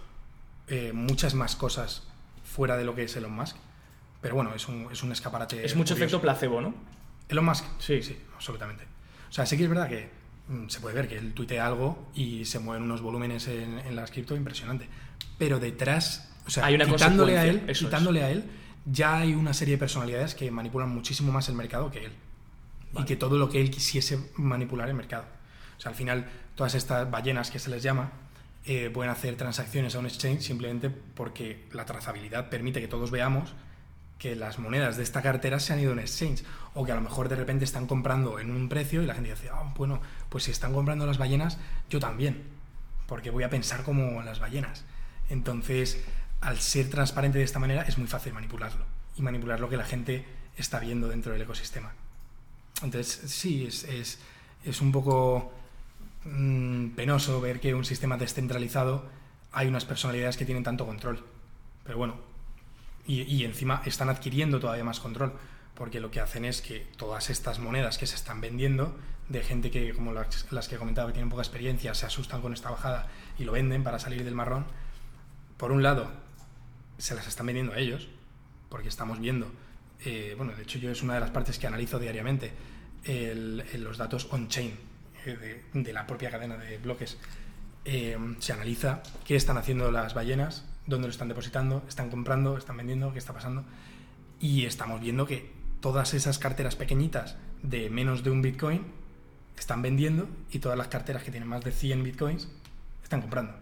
eh, 0.68 0.92
muchas 0.94 1.34
más 1.34 1.56
cosas 1.56 2.08
fuera 2.44 2.78
de 2.78 2.84
lo 2.84 2.96
que 2.96 3.04
es 3.04 3.16
Elon 3.16 3.34
Musk. 3.34 3.56
Pero 4.22 4.36
bueno, 4.36 4.54
es 4.54 4.68
un, 4.68 4.88
es 4.92 5.02
un 5.02 5.12
escaparate. 5.12 5.66
Es 5.66 5.76
mucho 5.76 5.96
efecto 5.96 6.22
placebo, 6.22 6.62
¿no? 6.62 6.76
Elon 7.28 7.46
Musk, 7.46 7.66
sí, 7.80 8.04
sí, 8.04 8.18
absolutamente. 8.36 8.84
O 9.30 9.34
sea, 9.34 9.46
sí 9.46 9.58
que 9.58 9.64
es 9.64 9.70
verdad 9.70 9.90
que 9.90 10.22
Mm, 10.52 10.68
se 10.68 10.80
puede 10.82 10.96
ver 10.96 11.08
que 11.08 11.18
él 11.18 11.34
tuitea 11.34 11.66
algo 11.66 12.10
y 12.14 12.44
se 12.44 12.60
mueven 12.60 12.84
unos 12.84 13.02
volúmenes 13.02 13.48
en, 13.48 13.80
en 13.80 13.96
las 13.96 14.12
cripto 14.12 14.36
impresionante. 14.36 14.88
Pero 15.38 15.60
detrás, 15.60 16.30
o 16.46 16.50
sea, 16.50 16.66
hay 16.66 16.76
una 16.76 16.86
quitándole, 16.86 17.38
a 17.38 17.46
él, 17.46 17.62
quitándole 17.72 18.24
a 18.24 18.32
él, 18.32 18.44
ya 18.86 19.18
hay 19.18 19.34
una 19.34 19.54
serie 19.54 19.76
de 19.76 19.80
personalidades 19.80 20.36
que 20.36 20.50
manipulan 20.52 20.90
muchísimo 20.90 21.32
más 21.32 21.50
el 21.50 21.56
mercado 21.56 21.92
que 21.92 22.06
él. 22.06 22.12
Y 22.98 23.06
que 23.06 23.16
todo 23.16 23.38
lo 23.38 23.50
que 23.50 23.62
él 23.62 23.72
quisiese 23.72 24.32
manipular 24.36 24.90
el 24.90 24.96
mercado. 24.96 25.26
O 25.78 25.82
sea, 25.82 25.92
al 25.92 25.96
final, 25.96 26.30
todas 26.56 26.76
estas 26.76 27.10
ballenas 27.10 27.50
que 27.50 27.60
se 27.60 27.70
les 27.70 27.82
llama, 27.82 28.12
eh, 28.66 28.90
pueden 28.94 29.12
hacer 29.12 29.36
transacciones 29.38 29.96
a 29.96 30.00
un 30.00 30.06
exchange 30.06 30.42
simplemente 30.42 30.90
porque 30.90 31.66
la 31.72 31.86
trazabilidad 31.86 32.50
permite 32.50 32.80
que 32.80 32.88
todos 32.88 33.10
veamos 33.10 33.56
que 34.20 34.36
las 34.36 34.60
monedas 34.60 34.98
de 34.98 35.04
esta 35.04 35.24
cartera 35.24 35.60
se 35.60 35.74
han 35.74 35.80
ido 35.80 35.94
en 35.94 36.00
exchange 36.00 36.44
o 36.76 36.86
que 36.86 36.92
a 36.92 36.96
lo 36.96 37.02
mejor 37.02 37.28
de 37.28 37.36
repente 37.36 37.66
están 37.66 37.88
comprando 37.88 38.40
en 38.40 38.52
un 38.52 38.70
precio 38.70 39.02
y 39.02 39.08
la 39.08 39.16
gente 39.16 39.32
dice, 39.32 39.50
ah, 39.52 39.74
bueno, 39.76 40.00
pues 40.30 40.44
si 40.44 40.52
están 40.52 40.74
comprando 40.74 41.08
las 41.08 41.18
ballenas, 41.18 41.58
yo 41.90 42.00
también, 42.00 42.44
porque 43.08 43.32
voy 43.32 43.44
a 43.44 43.50
pensar 43.50 43.82
como 43.82 44.22
las 44.22 44.40
ballenas. 44.40 44.86
Entonces, 45.30 46.04
al 46.42 46.60
ser 46.60 46.90
transparente 46.90 47.38
de 47.38 47.44
esta 47.44 47.60
manera 47.60 47.84
es 47.84 47.98
muy 47.98 48.08
fácil 48.08 48.34
manipularlo 48.34 48.84
y 49.16 49.22
manipular 49.22 49.60
lo 49.60 49.70
que 49.70 49.78
la 49.78 49.86
gente 49.86 50.26
está 50.58 50.80
viendo 50.80 51.08
dentro 51.08 51.32
del 51.32 51.42
ecosistema. 51.42 51.94
Entonces, 52.84 53.32
sí, 53.32 53.66
es, 53.66 54.18
es, 54.64 54.82
un 54.82 54.92
poco 54.92 55.54
mm, 56.26 56.90
penoso 56.90 57.40
ver 57.42 57.60
que 57.60 57.76
un 57.76 57.86
sistema 57.86 58.18
descentralizado 58.18 59.06
hay 59.52 59.68
unas 59.68 59.86
personalidades 59.86 60.38
que 60.38 60.46
tienen 60.46 60.64
tanto 60.64 60.86
control. 60.86 61.24
Pero 61.84 61.98
bueno, 61.98 62.16
y, 63.06 63.44
encima 63.44 63.82
están 63.86 64.10
adquiriendo 64.10 64.60
todavía 64.60 64.84
más 64.84 65.00
control, 65.00 65.34
porque 65.76 66.00
lo 66.00 66.12
que 66.12 66.22
hacen 66.22 66.46
es 66.46 66.62
que 66.62 66.88
todas 66.98 67.30
estas 67.30 67.60
monedas 67.60 67.98
que 67.98 68.08
se 68.08 68.16
están 68.16 68.42
vendiendo, 68.42 68.96
de 69.30 69.44
gente 69.44 69.72
que, 69.72 69.94
como 69.94 70.14
las, 70.14 70.52
las 70.52 70.68
que 70.68 70.78
comentaba, 70.78 71.08
que 71.08 71.14
tienen 71.14 71.30
poca 71.30 71.42
experiencia, 71.42 71.94
se 71.94 72.06
asustan 72.06 72.42
con 72.42 72.54
esta 72.54 72.70
bajada 72.70 73.08
y 73.38 73.44
lo 73.44 73.52
venden 73.52 73.84
para 73.84 74.00
salir 74.00 74.24
del 74.24 74.36
marrón, 74.36 74.66
por 75.58 75.72
un 75.72 75.84
lado, 75.84 76.12
se 77.02 77.16
las 77.16 77.28
están 77.28 77.48
vendiendo 77.48 77.74
a 77.74 77.80
ellos, 77.80 78.08
porque 78.70 78.88
estamos 78.88 79.20
viendo, 79.20 79.52
eh, 80.06 80.36
bueno, 80.38 80.54
de 80.54 80.64
hecho 80.64 80.78
yo 80.78 80.92
es 80.92 81.02
una 81.02 81.16
de 81.16 81.20
las 81.20 81.32
partes 81.32 81.58
que 81.58 81.68
analizo 81.68 82.00
diariamente, 82.00 82.52
los 83.04 83.98
datos 83.98 84.28
on-chain 84.32 84.74
eh, 85.26 85.64
de, 85.74 85.94
la 85.94 86.06
propia 86.06 86.30
cadena 86.30 86.58
de 86.58 86.78
bloques. 86.78 87.18
Eh, 87.84 88.18
se 88.40 88.54
analiza 88.54 89.02
qué 89.26 89.36
están 89.36 89.58
haciendo 89.58 89.90
las 89.92 90.14
ballenas 90.14 90.66
dónde 90.86 91.08
lo 91.08 91.12
están 91.12 91.28
depositando, 91.28 91.84
están 91.88 92.10
comprando, 92.10 92.58
están 92.58 92.78
vendiendo, 92.78 93.12
qué 93.14 93.20
está 93.20 93.34
pasando. 93.34 93.64
Y 94.40 94.66
estamos 94.66 95.02
viendo 95.02 95.26
que 95.26 95.52
todas 95.80 96.14
esas 96.14 96.40
carteras 96.40 96.76
pequeñitas 96.76 97.38
de 97.64 97.90
menos 97.90 98.24
de 98.24 98.32
un 98.32 98.42
Bitcoin 98.42 98.86
están 99.58 99.82
vendiendo 99.82 100.28
y 100.52 100.60
todas 100.60 100.78
las 100.78 100.88
carteras 100.88 101.24
que 101.24 101.32
tienen 101.32 101.50
más 101.50 101.64
de 101.64 101.72
100 101.72 102.04
Bitcoins 102.04 102.48
están 103.04 103.22
comprando. 103.22 103.54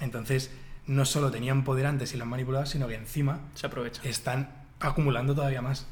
Entonces, 0.00 0.50
no 0.86 1.04
solo 1.04 1.30
tenían 1.30 1.64
poder 1.64 1.86
antes 1.86 2.12
y 2.14 2.16
lo 2.16 2.24
han 2.24 2.30
manipulado, 2.30 2.66
sino 2.66 2.88
que 2.88 2.94
encima 2.94 3.40
Se 3.54 3.66
aprovecha. 3.66 4.02
están 4.04 4.50
acumulando 4.80 5.34
todavía 5.34 5.62
más. 5.62 5.86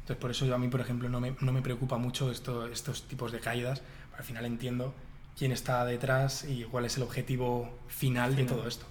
Entonces, 0.00 0.16
por 0.16 0.30
eso 0.30 0.46
yo 0.46 0.54
a 0.54 0.58
mí, 0.58 0.68
por 0.68 0.80
ejemplo, 0.80 1.08
no 1.08 1.20
me, 1.20 1.34
no 1.40 1.52
me 1.52 1.62
preocupa 1.62 1.98
mucho 1.98 2.30
esto, 2.30 2.66
estos 2.66 3.02
tipos 3.06 3.32
de 3.32 3.40
caídas. 3.40 3.82
Al 4.16 4.24
final 4.24 4.44
entiendo 4.44 4.94
quién 5.38 5.52
está 5.52 5.84
detrás 5.84 6.44
y 6.44 6.64
cuál 6.64 6.84
es 6.84 6.96
el 6.96 7.02
objetivo 7.02 7.78
final 7.88 8.34
de 8.36 8.44
todo 8.44 8.66
esto. 8.66 8.86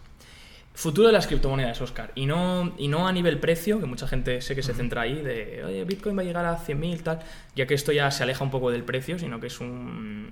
Futuro 0.74 1.08
de 1.08 1.14
las 1.14 1.28
criptomonedas, 1.28 1.82
Oscar. 1.82 2.12
Y 2.16 2.26
no, 2.26 2.74
y 2.78 2.88
no 2.88 3.08
a 3.08 3.12
nivel 3.12 3.39
precio, 3.39 3.80
que 3.80 3.86
mucha 3.86 4.08
gente 4.08 4.41
sé 4.41 4.56
que 4.56 4.64
se 4.64 4.74
centra 4.74 5.02
ahí, 5.02 5.16
de, 5.22 5.64
oye, 5.66 5.84
Bitcoin 5.84 6.18
va 6.18 6.22
a 6.22 6.26
llegar 6.26 6.45
a 6.45 6.58
100.000, 6.58 7.04
tal, 7.04 7.20
ya 7.56 7.68
que 7.68 7.74
esto 7.74 7.91
ya 7.91 8.10
se 8.12 8.24
aleja 8.24 8.43
un 8.43 8.52
poco 8.52 8.72
del 8.72 8.84
precio, 8.84 9.20
sino 9.20 9.41
que 9.41 9.47
es 9.47 9.60
un, 9.60 10.32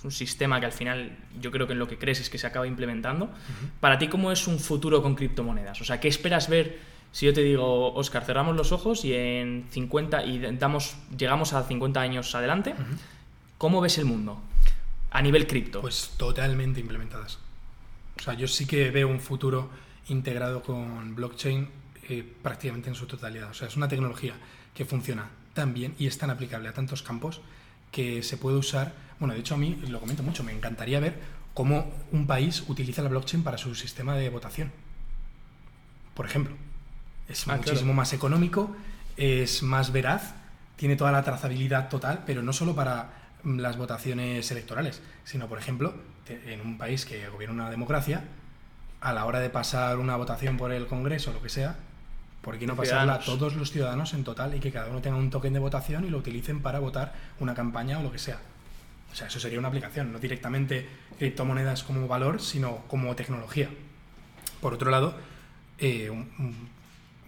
es 0.00 0.04
un 0.04 0.10
sistema 0.10 0.58
que 0.60 0.66
al 0.66 0.72
final 0.72 1.12
yo 1.42 1.50
creo 1.50 1.66
que 1.66 1.74
en 1.74 1.78
lo 1.78 1.86
que 1.86 1.98
crees 1.98 2.20
es 2.20 2.30
que 2.30 2.38
se 2.38 2.46
acaba 2.46 2.66
implementando. 2.66 3.28
Para 3.80 3.98
ti, 3.98 4.08
¿cómo 4.08 4.32
es 4.32 4.46
un 4.46 4.58
futuro 4.58 5.02
con 5.02 5.14
criptomonedas? 5.14 5.78
O 5.82 5.84
sea, 5.84 6.00
¿qué 6.00 6.08
esperas 6.08 6.48
ver 6.48 6.78
si 7.12 7.26
yo 7.26 7.34
te 7.34 7.42
digo, 7.42 7.92
Oscar, 7.92 8.24
cerramos 8.24 8.56
los 8.56 8.72
ojos 8.72 9.04
y 9.04 9.12
en 9.12 9.66
50 9.70 10.24
y 10.24 10.56
damos, 10.56 10.96
llegamos 11.16 11.52
a 11.52 11.64
50 11.64 12.00
años 12.00 12.34
adelante? 12.34 12.74
¿Cómo 13.58 13.82
ves 13.82 13.98
el 13.98 14.06
mundo 14.06 14.40
a 15.10 15.20
nivel 15.20 15.46
cripto? 15.46 15.82
Pues 15.82 16.14
totalmente 16.16 16.80
implementadas. 16.80 17.38
O 18.18 18.22
sea, 18.22 18.32
yo 18.32 18.48
sí 18.48 18.66
que 18.66 18.90
veo 18.90 19.06
un 19.06 19.20
futuro 19.20 19.68
integrado 20.08 20.62
con 20.62 21.14
blockchain 21.14 21.68
eh, 22.08 22.24
prácticamente 22.42 22.88
en 22.88 22.94
su 22.94 23.06
totalidad. 23.06 23.50
O 23.50 23.54
sea, 23.54 23.68
es 23.68 23.76
una 23.76 23.88
tecnología 23.88 24.32
que 24.74 24.86
funciona 24.86 25.28
tan 25.52 25.74
bien 25.74 25.94
y 25.98 26.06
es 26.06 26.16
tan 26.16 26.30
aplicable 26.30 26.70
a 26.70 26.72
tantos 26.72 27.02
campos 27.02 27.42
que 27.92 28.22
se 28.22 28.38
puede 28.38 28.56
usar. 28.56 29.09
Bueno, 29.20 29.34
de 29.34 29.40
hecho, 29.40 29.54
a 29.54 29.58
mí 29.58 29.78
lo 29.88 30.00
comento 30.00 30.22
mucho, 30.22 30.42
me 30.42 30.52
encantaría 30.52 30.98
ver 30.98 31.14
cómo 31.54 31.92
un 32.10 32.26
país 32.26 32.64
utiliza 32.68 33.02
la 33.02 33.10
blockchain 33.10 33.42
para 33.42 33.58
su 33.58 33.74
sistema 33.74 34.16
de 34.16 34.30
votación. 34.30 34.72
Por 36.14 36.26
ejemplo, 36.26 36.56
es 37.28 37.46
ah, 37.46 37.56
muchísimo 37.56 37.92
más 37.92 38.12
económico, 38.14 38.74
es 39.16 39.62
más 39.62 39.92
veraz, 39.92 40.34
tiene 40.76 40.96
toda 40.96 41.12
la 41.12 41.22
trazabilidad 41.22 41.90
total, 41.90 42.22
pero 42.26 42.42
no 42.42 42.54
solo 42.54 42.74
para 42.74 43.10
las 43.44 43.76
votaciones 43.76 44.50
electorales, 44.50 45.02
sino, 45.24 45.48
por 45.48 45.58
ejemplo, 45.58 45.94
en 46.26 46.60
un 46.62 46.78
país 46.78 47.04
que 47.04 47.28
gobierna 47.28 47.54
una 47.54 47.70
democracia, 47.70 48.24
a 49.00 49.12
la 49.12 49.26
hora 49.26 49.40
de 49.40 49.50
pasar 49.50 49.98
una 49.98 50.16
votación 50.16 50.56
por 50.56 50.72
el 50.72 50.86
Congreso 50.86 51.30
o 51.30 51.34
lo 51.34 51.42
que 51.42 51.48
sea, 51.48 51.76
¿por 52.40 52.58
qué 52.58 52.66
no 52.66 52.76
pasarla 52.76 53.14
a 53.14 53.20
todos 53.20 53.54
los 53.54 53.70
ciudadanos 53.70 54.14
en 54.14 54.24
total 54.24 54.54
y 54.54 54.60
que 54.60 54.72
cada 54.72 54.88
uno 54.88 55.00
tenga 55.00 55.16
un 55.16 55.30
token 55.30 55.52
de 55.52 55.58
votación 55.58 56.04
y 56.04 56.10
lo 56.10 56.18
utilicen 56.18 56.62
para 56.62 56.78
votar 56.78 57.14
una 57.38 57.54
campaña 57.54 57.98
o 57.98 58.02
lo 58.02 58.12
que 58.12 58.18
sea? 58.18 58.38
O 59.12 59.14
sea, 59.14 59.26
eso 59.26 59.40
sería 59.40 59.58
una 59.58 59.68
aplicación, 59.68 60.12
no 60.12 60.18
directamente 60.18 60.86
criptomonedas 61.18 61.82
como 61.82 62.06
valor, 62.06 62.40
sino 62.40 62.84
como 62.86 63.14
tecnología. 63.16 63.68
Por 64.60 64.74
otro 64.74 64.90
lado, 64.90 65.14
eh, 65.78 66.10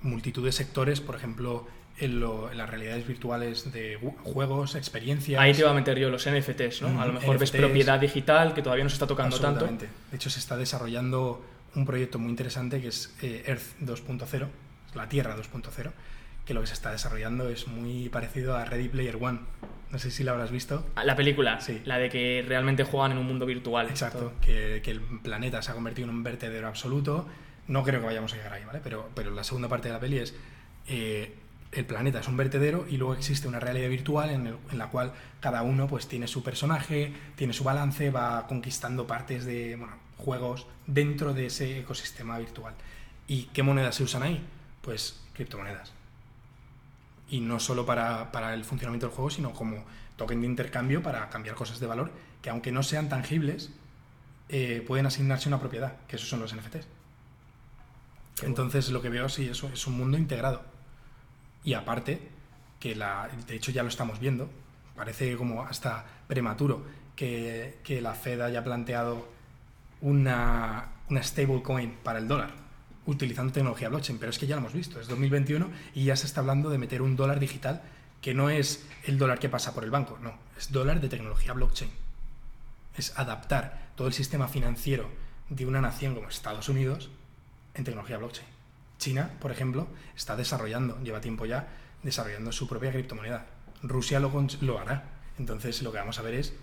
multitud 0.03 0.45
de 0.45 0.53
sectores, 0.53 1.01
por 1.01 1.17
ejemplo, 1.17 1.67
en, 1.99 2.21
las 2.21 2.69
realidades 2.69 3.07
virtuales 3.07 3.73
de 3.73 3.99
juegos, 4.25 4.75
experiencias. 4.75 5.41
Ahí 5.41 5.53
te 5.53 5.61
iba 5.61 5.71
a 5.71 5.75
meter 5.75 5.99
yo 5.99 6.11
los 6.11 6.29
NFTs, 6.29 6.83
¿no? 6.83 7.01
a 7.01 7.07
lo 7.07 7.15
mejor 7.15 7.39
ves 7.39 7.51
propiedad 7.51 8.01
digital 8.01 8.55
que 8.55 8.63
todavía 8.63 8.85
no 8.85 8.91
se 8.91 8.95
está 8.95 9.07
tocando 9.07 9.39
tanto. 9.39 9.67
De 9.67 9.89
hecho, 10.17 10.31
se 10.31 10.39
está 10.39 10.57
desarrollando 10.57 11.45
un 11.75 11.87
proyecto 11.87 12.19
muy 12.19 12.31
interesante 12.31 12.81
que 12.81 12.89
es 12.89 13.15
eh, 13.23 13.45
Earth 13.47 13.81
2.0, 13.81 14.47
la 14.95 15.09
Tierra 15.09 15.37
2.0, 15.37 15.91
que 16.45 16.55
lo 16.55 16.61
que 16.61 16.67
se 16.67 16.75
está 16.75 16.91
desarrollando 16.91 17.49
es 17.49 17.67
muy 17.67 18.09
parecido 18.09 18.57
a 18.57 18.65
Ready 18.65 18.89
Player 18.89 19.17
One. 19.21 19.41
No 19.93 19.99
sé 19.99 20.11
si 20.11 20.25
la 20.25 20.33
habrás 20.33 20.51
visto. 20.51 20.87
Ah, 20.95 21.05
la 21.05 21.15
película, 21.15 21.61
sí. 21.61 21.83
La 21.85 21.99
de 21.99 22.09
que 22.09 22.45
realmente 22.47 22.83
juegan 22.83 23.13
en 23.13 23.19
un 23.19 23.27
mundo 23.27 23.47
virtual. 23.47 23.89
Exacto, 23.89 24.33
que, 24.41 24.81
que, 24.83 24.91
el 24.91 25.01
planeta 25.01 25.61
se 25.63 25.71
ha 25.71 25.75
convertido 25.75 26.09
en 26.09 26.15
un 26.17 26.23
vertedero 26.23 26.67
absoluto. 26.67 27.27
No 27.69 27.83
creo 27.85 28.01
que 28.01 28.07
vayamos 28.07 28.33
a 28.33 28.37
llegar 28.37 28.55
ahí, 28.55 28.65
¿vale? 28.65 28.81
Pero, 28.83 29.11
pero 29.15 29.31
la 29.31 29.45
segunda 29.45 29.69
parte 29.69 29.89
de 29.89 29.95
la 29.95 30.01
peli 30.01 30.19
es 30.19 30.35
eh, 30.89 31.35
el 31.73 31.87
planeta 31.87 32.21
es 32.21 32.29
un 32.29 32.37
vertedero 32.37 32.87
y 32.89 32.99
luego 32.99 33.15
existe 33.15 33.49
una 33.49 33.59
realidad 33.59 33.89
virtual 33.89 34.31
en, 34.31 34.79
la 34.79 34.89
cual 34.89 35.13
cada 35.41 35.63
uno 35.63 35.89
pues 35.89 36.07
tiene 36.07 36.29
su 36.29 36.43
personaje, 36.43 37.13
tiene 37.35 37.53
su 37.53 37.65
balance, 37.65 38.11
va 38.11 38.47
conquistando 38.47 39.07
partes 39.07 39.45
de 39.47 39.79
juegos 40.19 40.67
dentro 40.87 41.33
de 41.33 41.47
ese 41.47 41.81
ecosistema 41.81 42.39
virtual. 42.39 42.75
¿Y 43.27 43.45
qué 43.55 43.63
monedas 43.63 43.95
se 43.95 44.03
usan 44.03 44.23
ahí? 44.23 44.45
Pues 44.83 45.23
criptomonedas. 45.33 45.93
Y 47.33 47.41
no 47.41 47.59
solo 47.59 47.87
para, 47.87 48.29
el 48.53 48.63
funcionamiento 48.63 49.07
del 49.07 49.17
juego, 49.17 49.31
sino 49.31 49.55
como 49.55 49.87
token 50.17 50.43
de 50.43 50.47
intercambio 50.47 51.03
para 51.03 51.31
cambiar 51.31 51.57
cosas 51.57 51.81
de 51.81 51.87
valor 51.87 52.13
que 52.43 52.51
aunque 52.51 52.73
no 52.73 52.83
sean 52.83 53.09
tangibles, 53.09 53.71
eh, 54.51 54.85
pueden 54.87 55.07
asignarse 55.07 55.49
una 55.49 55.59
propiedad, 55.59 55.97
que 56.09 56.17
esos 56.17 56.29
son 56.29 56.41
los 56.41 56.55
NFTs. 56.55 56.87
Entonces 58.43 58.91
lo 58.91 59.01
que 59.01 59.09
veo 59.09 59.31
sí 59.31 59.49
eso 59.49 59.71
es 59.73 59.87
un 59.87 59.97
mundo 59.97 60.19
integrado. 60.19 60.63
Y 61.65 61.73
aparte, 61.73 62.21
que 62.79 62.95
la, 62.95 63.31
de 63.47 63.57
hecho 63.57 63.73
ya 63.73 63.83
lo 63.83 63.89
estamos 63.89 64.21
viendo, 64.21 64.51
parece 64.95 65.35
como 65.39 65.63
hasta 65.63 66.05
prematuro 66.29 66.85
que, 67.17 67.81
la 68.03 68.13
Fed 68.13 68.43
haya 68.43 68.63
planteado 68.63 69.27
una, 70.03 70.89
una 71.09 71.23
stablecoin 71.23 71.95
para 72.03 72.19
el 72.19 72.29
dólar 72.29 72.62
utilizando 73.07 73.53
tecnología 73.53 73.89
blockchain, 73.89 74.19
pero 74.19 74.31
es 74.31 74.39
que 74.39 74.47
ya 74.47 74.57
lo 74.57 74.61
hemos 74.61 74.73
visto, 74.73 75.01
es 75.01 75.09
2021 75.09 75.71
y 75.95 76.05
ya 76.05 76.17
se 76.17 76.27
está 76.27 76.41
hablando 76.41 76.71
de 76.71 76.79
meter 76.79 77.03
un 77.03 77.17
dólar 77.17 77.41
digital 77.41 77.83
que 78.21 78.35
no 78.35 78.51
es 78.51 78.87
el 79.05 79.19
dólar 79.19 79.41
que 79.41 79.49
pasa 79.49 79.75
por 79.75 79.85
el 79.85 79.91
banco, 79.91 80.19
no, 80.23 80.35
es 80.57 80.71
dólar 80.71 81.01
de 81.01 81.09
tecnología 81.09 81.53
blockchain. 81.53 81.91
Es 82.97 83.19
adaptar 83.19 83.91
todo 83.97 84.07
el 84.07 84.13
sistema 84.15 84.49
financiero 84.49 85.11
de 85.49 85.67
una 85.67 85.81
nación 85.81 86.15
como 86.15 86.29
Estados 86.29 86.69
Unidos 86.69 87.11
en 87.75 87.85
tecnología 87.85 88.19
blockchain. 88.19 88.47
China, 88.99 89.31
por 89.41 89.51
ejemplo, 89.51 89.89
está 90.17 90.37
desarrollando, 90.37 91.03
lleva 91.03 91.21
tiempo 91.21 91.45
ya, 91.45 91.69
desarrollando 92.03 92.53
su 92.53 92.69
propia 92.69 92.93
criptomoneda. 92.93 93.47
Rusia 93.83 94.21
lo, 94.21 94.79
hará. 94.79 95.05
Entonces 95.39 95.83
lo 95.83 95.91
que 95.91 95.99
vamos 95.99 96.21
a 96.21 96.23
ver 96.23 96.35
es, 96.35 96.55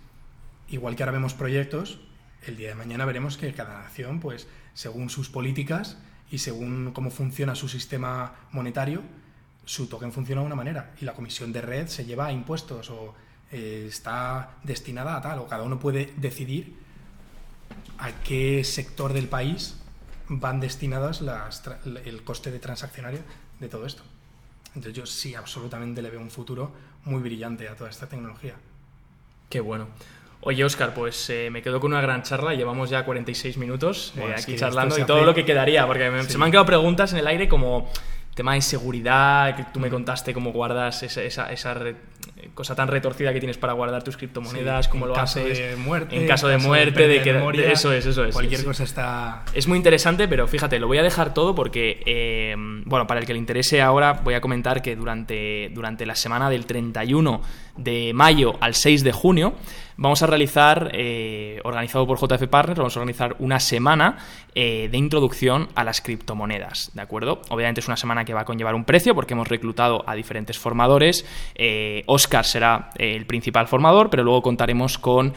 igual 0.70 0.96
que 0.96 1.04
ahora 1.04 1.12
vemos 1.12 1.34
proyectos, 1.34 2.00
el 2.46 2.56
día 2.56 2.70
de 2.70 2.76
mañana 2.76 3.04
veremos 3.04 3.38
que 3.38 3.54
cada 3.54 3.80
nación, 3.80 4.22
pues, 4.22 4.48
según 4.74 5.10
sus 5.10 5.30
políticas 5.30 5.98
y 6.32 6.38
según 6.38 6.92
cómo 6.94 7.12
funciona 7.12 7.56
su 7.56 7.68
sistema 7.68 8.34
monetario, 8.52 9.02
su 9.66 9.88
token 9.88 10.12
funciona 10.12 10.42
de 10.42 10.48
una 10.48 10.56
manera. 10.56 10.94
Y 11.02 11.06
la 11.06 11.14
comisión 11.14 11.52
de 11.52 11.62
red 11.62 11.88
se 11.88 12.06
lleva 12.06 12.28
a 12.28 12.32
impuestos 12.32 12.90
o 12.90 13.14
eh, 13.52 13.86
está 13.88 14.58
destinada 14.64 15.18
a 15.18 15.22
tal, 15.22 15.40
o 15.40 15.48
cada 15.48 15.64
uno 15.64 15.80
puede 15.80 16.14
decidir 16.18 16.76
a 17.98 18.12
qué 18.24 18.64
sector 18.64 19.14
del 19.14 19.28
país 19.28 19.76
van 20.28 20.60
destinadas 20.60 21.22
las, 21.22 21.64
el 22.06 22.24
coste 22.24 22.52
de 22.52 22.60
transaccionario 22.60 23.22
de 23.60 23.68
todo 23.68 23.86
esto. 23.86 24.04
Entonces 24.76 24.94
yo 24.94 25.06
sí 25.06 25.36
absolutamente 25.36 26.02
le 26.02 26.12
veo 26.12 26.22
un 26.22 26.30
futuro 26.30 26.72
muy 27.06 27.22
brillante 27.22 27.68
a 27.68 27.76
toda 27.76 27.90
esta 27.90 28.08
tecnología. 28.08 28.56
Qué 29.50 29.60
bueno. 29.60 29.88
Oye, 30.42 30.64
Oscar, 30.64 30.94
pues 30.94 31.30
eh, 31.30 31.50
me 31.52 31.62
quedo 31.62 31.80
con 31.80 31.92
una 31.92 32.02
gran 32.02 32.24
charla. 32.24 32.54
Llevamos 32.54 32.90
ya 32.90 33.04
46 33.04 33.58
minutos 33.58 34.14
eh, 34.18 34.34
aquí 34.38 34.56
charlando 34.56 34.98
y 34.98 35.04
todo 35.04 35.26
lo 35.26 35.34
que 35.34 35.44
quedaría, 35.44 35.86
porque 35.86 36.10
se 36.28 36.38
me 36.38 36.46
han 36.46 36.52
quedado 36.52 36.66
preguntas 36.66 37.12
en 37.12 37.20
el 37.20 37.28
aire 37.28 37.50
como 37.50 37.90
tema 38.36 38.54
de 38.54 38.62
seguridad, 38.62 39.54
que 39.54 39.66
tú 39.74 39.82
me 39.82 39.90
mm. 39.90 39.92
contaste 39.92 40.34
cómo 40.34 40.54
guardas 40.54 41.04
esa, 41.04 41.22
esa, 41.24 41.52
esa 41.52 41.78
cosa 42.54 42.74
tan 42.74 42.88
retorcida 42.88 43.34
que 43.34 43.40
tienes 43.40 43.58
para 43.58 43.74
guardar 43.74 44.02
tus 44.02 44.16
criptomonedas, 44.16 44.88
cómo 44.88 45.08
lo 45.08 45.18
haces. 45.18 45.58
De 45.58 45.76
muerte, 45.76 46.16
en 46.16 46.26
caso 46.26 46.48
de 46.48 46.58
muerte, 46.58 47.08
de, 47.08 47.22
que. 47.22 47.32
eso 47.70 47.92
es, 47.92 48.06
eso 48.06 48.24
es. 48.24 48.34
Cualquier 48.34 48.64
cosa 48.64 48.86
está. 48.86 49.44
Es 49.54 49.68
muy 49.68 49.78
interesante, 49.78 50.28
pero 50.30 50.48
fíjate, 50.48 50.80
lo 50.80 50.88
voy 50.88 51.00
a 51.00 51.04
dejar 51.04 51.34
todo 51.34 51.54
porque, 51.54 52.02
eh, 52.06 52.56
bueno, 52.86 53.06
para 53.08 53.20
el 53.20 53.26
que 53.26 53.34
le 53.34 53.40
interese 53.40 53.82
ahora, 53.82 54.14
voy 54.24 54.36
a 54.36 54.42
comentar 54.42 54.82
que 54.82 54.96
durante, 54.96 55.70
durante 55.74 56.06
la 56.06 56.16
semana 56.16 56.50
del 56.50 56.66
31 56.66 57.42
de 57.76 58.14
mayo 58.14 58.56
al 58.62 58.74
6 58.74 59.04
de 59.04 59.12
junio 59.12 59.56
vamos 60.00 60.24
a 60.24 60.28
realizar, 60.28 60.92
eh, 60.94 61.60
organizado 61.64 62.08
por 62.08 62.18
JF 62.18 62.48
Partners, 62.48 62.78
vamos 62.78 62.96
a 62.96 63.00
organizar 63.02 63.36
una 63.40 63.60
semana 63.60 64.18
eh, 64.56 64.88
de 64.90 64.98
introducción 64.98 65.68
a 65.76 65.84
las 65.84 66.02
criptomonedas, 66.02 66.92
¿de 66.94 67.02
acuerdo? 67.02 67.42
Obviamente 67.50 67.82
es 67.82 67.88
una 67.88 67.98
semana 67.98 68.24
que 68.24 68.34
va 68.34 68.42
a 68.42 68.46
conllevar 68.46 68.76
un 68.76 68.86
precio 68.86 69.14
porque 69.14 69.34
hemos 69.34 69.48
reclutado 69.48 70.04
a 70.08 70.16
diferentes 70.16 70.58
formadores. 70.58 71.26
Oscar 72.06 72.46
será 72.46 72.90
el 72.96 73.26
principal 73.26 73.68
formador, 73.68 74.10
pero 74.10 74.24
luego 74.24 74.42
contaremos 74.42 74.98
con 74.98 75.34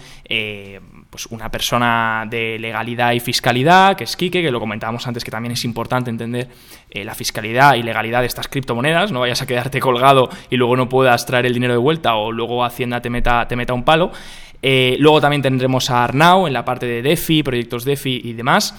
pues 1.13 1.27
una 1.27 1.51
persona 1.51 2.27
de 2.29 2.59
legalidad 2.59 3.13
y 3.13 3.21
fiscalidad, 3.21 3.97
que 3.97 4.05
es 4.05 4.17
Kike, 4.17 4.41
que 4.41 4.51
lo 4.51 4.59
comentábamos 4.59 5.07
antes, 5.07 5.23
que 5.23 5.31
también 5.31 5.53
es 5.53 5.63
importante 5.67 6.09
entender 6.09 6.49
eh, 6.89 7.05
la 7.05 7.15
fiscalidad 7.15 7.75
y 7.75 7.83
legalidad 7.83 8.21
de 8.21 8.27
estas 8.29 8.49
criptomonedas, 8.49 9.13
no 9.13 9.21
vayas 9.21 9.43
a 9.43 9.47
quedarte 9.47 9.79
colgado 9.81 10.31
y 10.49 10.57
luego 10.57 10.75
no 10.75 10.89
puedas 10.89 11.27
traer 11.27 11.45
el 11.45 11.53
dinero 11.53 11.75
de 11.75 11.79
vuelta 11.79 12.15
o 12.15 12.33
luego 12.33 12.65
Hacienda 12.65 13.03
te 13.03 13.11
meta, 13.11 13.47
te 13.47 13.57
meta 13.57 13.75
un 13.75 13.85
palo. 13.85 14.11
Eh, 14.63 14.97
luego 15.01 15.21
también 15.21 15.43
tendremos 15.43 15.91
a 15.91 16.05
Arnau 16.05 16.47
en 16.47 16.53
la 16.53 16.65
parte 16.65 16.87
de 16.87 17.03
DeFi, 17.03 17.43
proyectos 17.43 17.85
DeFi 17.85 18.23
y 18.25 18.33
demás. 18.33 18.75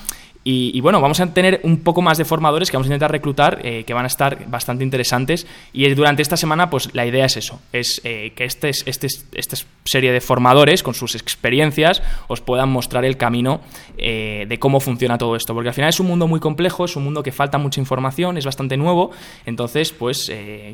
Y, 0.45 0.81
bueno, 0.81 0.99
vamos 0.99 1.21
a 1.21 1.33
tener 1.33 1.61
un 1.63 1.77
poco 1.77 2.01
más 2.01 2.17
de 2.17 2.25
formadores 2.25 2.69
que 2.69 2.75
vamos 2.75 2.87
a 2.87 2.89
intentar 2.89 3.11
reclutar, 3.11 3.61
eh, 3.63 3.85
que 3.85 3.93
van 3.93 4.03
a 4.03 4.07
estar 4.07 4.45
bastante 4.47 4.83
interesantes. 4.83 5.47
Y 5.71 5.87
durante 5.93 6.21
esta 6.21 6.35
semana, 6.35 6.69
pues 6.69 6.93
la 6.93 7.05
idea 7.05 7.25
es 7.25 7.37
eso, 7.37 7.61
es 7.71 8.01
eh, 8.03 8.33
que 8.35 8.43
este, 8.43 8.69
este, 8.69 9.07
esta 9.35 9.55
serie 9.85 10.11
de 10.11 10.19
formadores, 10.19 10.83
con 10.83 10.95
sus 10.95 11.15
experiencias, 11.15 12.03
os 12.27 12.41
puedan 12.41 12.69
mostrar 12.69 13.05
el 13.05 13.15
camino 13.15 13.61
eh, 13.97 14.45
de 14.49 14.59
cómo 14.59 14.81
funciona 14.81 15.17
todo 15.17 15.37
esto. 15.37 15.53
Porque 15.53 15.69
al 15.69 15.75
final 15.75 15.89
es 15.89 15.99
un 16.01 16.07
mundo 16.07 16.27
muy 16.27 16.41
complejo, 16.41 16.83
es 16.83 16.95
un 16.97 17.05
mundo 17.05 17.23
que 17.23 17.31
falta 17.31 17.57
mucha 17.57 17.79
información, 17.79 18.37
es 18.37 18.45
bastante 18.45 18.75
nuevo. 18.75 19.11
Entonces, 19.45 19.93
pues 19.93 20.29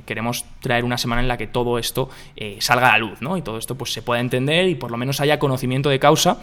queremos 0.05 0.45
traer 0.61 0.83
una 0.83 0.97
semana 0.97 1.21
en 1.21 1.27
la 1.27 1.37
que 1.37 1.45
todo 1.45 1.77
esto 1.77 2.09
salga 2.59 2.89
a 2.89 2.91
la 2.93 2.97
luz, 2.97 3.21
¿no? 3.21 3.37
Y 3.37 3.41
todo 3.43 3.57
esto 3.57 3.75
pues 3.75 3.93
se 3.93 4.01
pueda 4.01 4.19
entender 4.19 4.67
y 4.67 4.75
por 4.75 4.89
lo 4.89 4.97
menos 4.97 5.19
haya 5.21 5.37
conocimiento 5.37 5.89
de 5.89 5.99
causa 5.99 6.39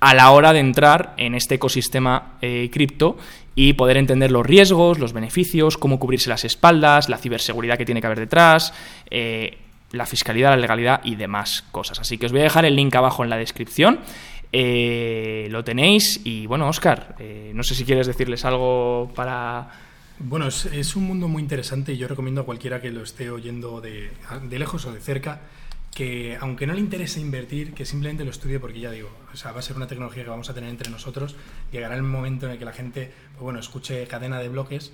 a 0.00 0.14
la 0.14 0.30
hora 0.30 0.52
de 0.52 0.60
entrar 0.60 1.14
en 1.16 1.34
este 1.34 1.56
ecosistema 1.56 2.34
eh, 2.40 2.70
cripto 2.72 3.16
y 3.54 3.72
poder 3.72 3.96
entender 3.96 4.30
los 4.30 4.46
riesgos, 4.46 4.98
los 4.98 5.12
beneficios, 5.12 5.76
cómo 5.76 5.98
cubrirse 5.98 6.28
las 6.28 6.44
espaldas, 6.44 7.08
la 7.08 7.18
ciberseguridad 7.18 7.76
que 7.76 7.84
tiene 7.84 8.00
que 8.00 8.06
haber 8.06 8.20
detrás, 8.20 8.72
eh, 9.10 9.58
la 9.90 10.06
fiscalidad, 10.06 10.50
la 10.50 10.56
legalidad 10.56 11.00
y 11.02 11.16
demás 11.16 11.64
cosas. 11.72 11.98
Así 11.98 12.18
que 12.18 12.26
os 12.26 12.32
voy 12.32 12.42
a 12.42 12.44
dejar 12.44 12.64
el 12.64 12.76
link 12.76 12.94
abajo 12.94 13.24
en 13.24 13.30
la 13.30 13.36
descripción. 13.36 14.00
Eh, 14.52 15.48
lo 15.50 15.64
tenéis 15.64 16.20
y 16.24 16.46
bueno, 16.46 16.68
Oscar, 16.68 17.16
no 17.52 17.62
sé 17.62 17.74
si 17.74 17.84
quieres 17.84 18.06
decirles 18.06 18.44
algo 18.44 19.10
para... 19.14 19.68
Bueno, 20.20 20.48
es, 20.48 20.96
un 20.96 21.04
mundo 21.04 21.28
muy 21.28 21.42
interesante 21.42 21.92
y 21.92 21.96
yo 21.96 22.08
recomiendo 22.08 22.40
a 22.40 22.44
cualquiera 22.44 22.80
que 22.80 22.90
lo 22.90 23.02
esté 23.02 23.30
oyendo 23.30 23.80
de, 23.80 24.10
de 24.48 24.58
lejos 24.58 24.84
o 24.86 24.92
de 24.92 25.00
cerca 25.00 25.40
que 25.94 26.36
aunque 26.40 26.66
no 26.66 26.74
le 26.74 26.80
interese 26.80 27.20
invertir, 27.20 27.74
que 27.74 27.84
simplemente 27.84 28.24
lo 28.24 28.30
estudie 28.30 28.60
porque 28.60 28.80
ya 28.80 28.90
digo, 28.90 29.10
o 29.32 29.36
sea, 29.36 29.52
va 29.52 29.60
a 29.60 29.62
ser 29.62 29.76
una 29.76 29.86
tecnología 29.86 30.22
que 30.22 30.30
vamos 30.30 30.48
a 30.50 30.54
tener 30.54 30.70
entre 30.70 30.90
nosotros, 30.90 31.36
llegará 31.72 31.96
el 31.96 32.02
momento 32.02 32.46
en 32.46 32.52
el 32.52 32.58
que 32.58 32.64
la 32.64 32.72
gente, 32.72 33.12
pues 33.32 33.42
bueno, 33.42 33.58
escuche 33.58 34.06
cadena 34.06 34.38
de 34.38 34.48
bloques 34.48 34.92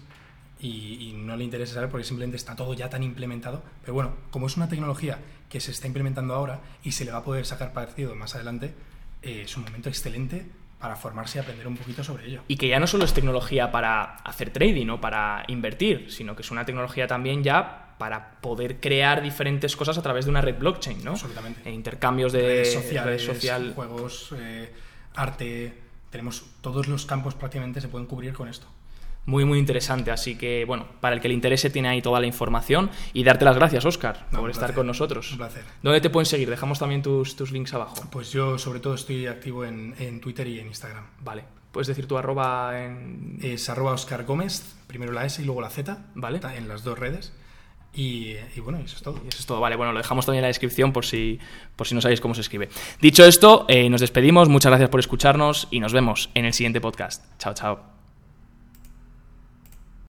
y, 0.60 1.12
no 1.16 1.36
le 1.36 1.44
interese 1.44 1.74
saber 1.74 1.90
porque 1.90 2.04
simplemente 2.04 2.36
está 2.36 2.54
todo 2.54 2.74
ya 2.74 2.88
tan 2.88 3.02
implementado, 3.02 3.62
pero 3.80 3.94
bueno, 3.94 4.14
como 4.30 4.46
es 4.46 4.56
una 4.56 4.68
tecnología 4.68 5.18
que 5.48 5.60
se 5.60 5.70
está 5.70 5.86
implementando 5.86 6.34
ahora 6.34 6.60
y 6.82 6.92
se 6.92 7.04
le 7.04 7.12
va 7.12 7.18
a 7.18 7.24
poder 7.24 7.46
sacar 7.46 7.72
partido 7.72 8.14
más 8.14 8.34
adelante, 8.34 8.74
eh, 9.22 9.42
es 9.44 9.56
un 9.56 9.64
momento 9.64 9.88
excelente 9.88 10.46
para 10.78 10.96
formarse 10.96 11.38
y 11.38 11.40
aprender 11.40 11.66
un 11.66 11.76
poquito 11.76 12.04
sobre 12.04 12.26
ello. 12.26 12.42
Y 12.46 12.56
que 12.56 12.68
ya 12.68 12.78
no 12.78 12.86
solo 12.86 13.04
es 13.04 13.14
tecnología 13.14 13.72
para 13.72 14.16
hacer 14.16 14.50
trading 14.50 14.88
o 14.88 15.00
para 15.00 15.44
invertir, 15.48 16.10
sino 16.10 16.36
que 16.36 16.42
es 16.42 16.50
una 16.50 16.66
tecnología 16.66 17.06
también 17.06 17.42
ya 17.42 17.83
para 18.04 18.32
poder 18.42 18.80
crear 18.80 19.22
diferentes 19.22 19.74
cosas 19.76 19.96
a 19.96 20.02
través 20.02 20.26
de 20.26 20.30
una 20.30 20.42
red 20.42 20.58
blockchain, 20.58 21.02
¿no? 21.02 21.12
Absolutamente. 21.12 21.62
E 21.64 21.72
intercambios 21.72 22.34
de 22.34 22.40
redes 22.42 23.24
sociales, 23.24 23.72
juegos, 23.74 24.34
eh, 24.36 24.70
arte, 25.14 25.72
tenemos 26.10 26.44
todos 26.60 26.86
los 26.86 27.06
campos 27.06 27.34
prácticamente 27.34 27.80
se 27.80 27.88
pueden 27.88 28.06
cubrir 28.06 28.34
con 28.34 28.46
esto. 28.46 28.66
Muy, 29.24 29.46
muy 29.46 29.58
interesante. 29.58 30.10
Así 30.10 30.36
que, 30.36 30.66
bueno, 30.66 30.86
para 31.00 31.14
el 31.14 31.22
que 31.22 31.28
le 31.28 31.34
interese, 31.34 31.70
tiene 31.70 31.88
ahí 31.88 32.02
toda 32.02 32.20
la 32.20 32.26
información. 32.26 32.90
Y 33.14 33.24
darte 33.24 33.46
las 33.46 33.56
gracias, 33.56 33.86
Oscar, 33.86 34.26
por 34.30 34.50
estar 34.50 34.74
con 34.74 34.86
nosotros. 34.86 35.32
Un 35.32 35.38
placer. 35.38 35.64
¿Dónde 35.82 36.02
te 36.02 36.10
pueden 36.10 36.26
seguir? 36.26 36.50
Dejamos 36.50 36.78
también 36.78 37.00
tus, 37.00 37.36
tus 37.36 37.52
links 37.52 37.72
abajo. 37.72 38.06
Pues 38.12 38.30
yo, 38.32 38.58
sobre 38.58 38.80
todo, 38.80 38.92
estoy 38.96 39.28
activo 39.28 39.64
en, 39.64 39.94
en 39.98 40.20
Twitter 40.20 40.46
y 40.46 40.60
en 40.60 40.66
Instagram. 40.66 41.06
Vale. 41.20 41.44
¿Puedes 41.72 41.88
decir 41.88 42.06
tu 42.06 42.18
arroba 42.18 42.84
en...? 42.84 43.38
Es 43.40 43.70
arroba 43.70 43.92
Oscar 43.92 44.24
Gómez, 44.24 44.76
primero 44.88 45.10
la 45.12 45.24
S 45.24 45.40
y 45.40 45.46
luego 45.46 45.62
la 45.62 45.70
Z. 45.70 46.04
Vale. 46.14 46.40
En 46.54 46.68
las 46.68 46.84
dos 46.84 46.98
redes. 46.98 47.32
Y, 47.96 48.36
bueno, 48.60 48.80
eso 48.84 48.96
es 48.96 49.02
todo. 49.02 49.16
eso 49.28 49.38
es 49.38 49.46
todo, 49.46 49.60
vale. 49.60 49.76
Bueno, 49.76 49.92
lo 49.92 49.98
dejamos 49.98 50.26
también 50.26 50.40
en 50.40 50.44
la 50.44 50.48
descripción 50.48 50.92
por 50.92 51.04
si, 51.04 51.38
por 51.76 51.86
si 51.86 51.94
no 51.94 52.00
sabéis 52.00 52.20
cómo 52.20 52.34
se 52.34 52.40
escribe. 52.40 52.68
Dicho 53.00 53.24
esto, 53.24 53.66
eh, 53.68 53.88
nos 53.88 54.00
despedimos. 54.00 54.48
Muchas 54.48 54.70
gracias 54.70 54.90
por 54.90 55.00
escucharnos 55.00 55.68
y 55.70 55.80
nos 55.80 55.92
vemos 55.92 56.30
en 56.34 56.44
el 56.44 56.52
siguiente 56.52 56.80
podcast. 56.80 57.24
Chao, 57.38 57.54
chao. 57.54 57.93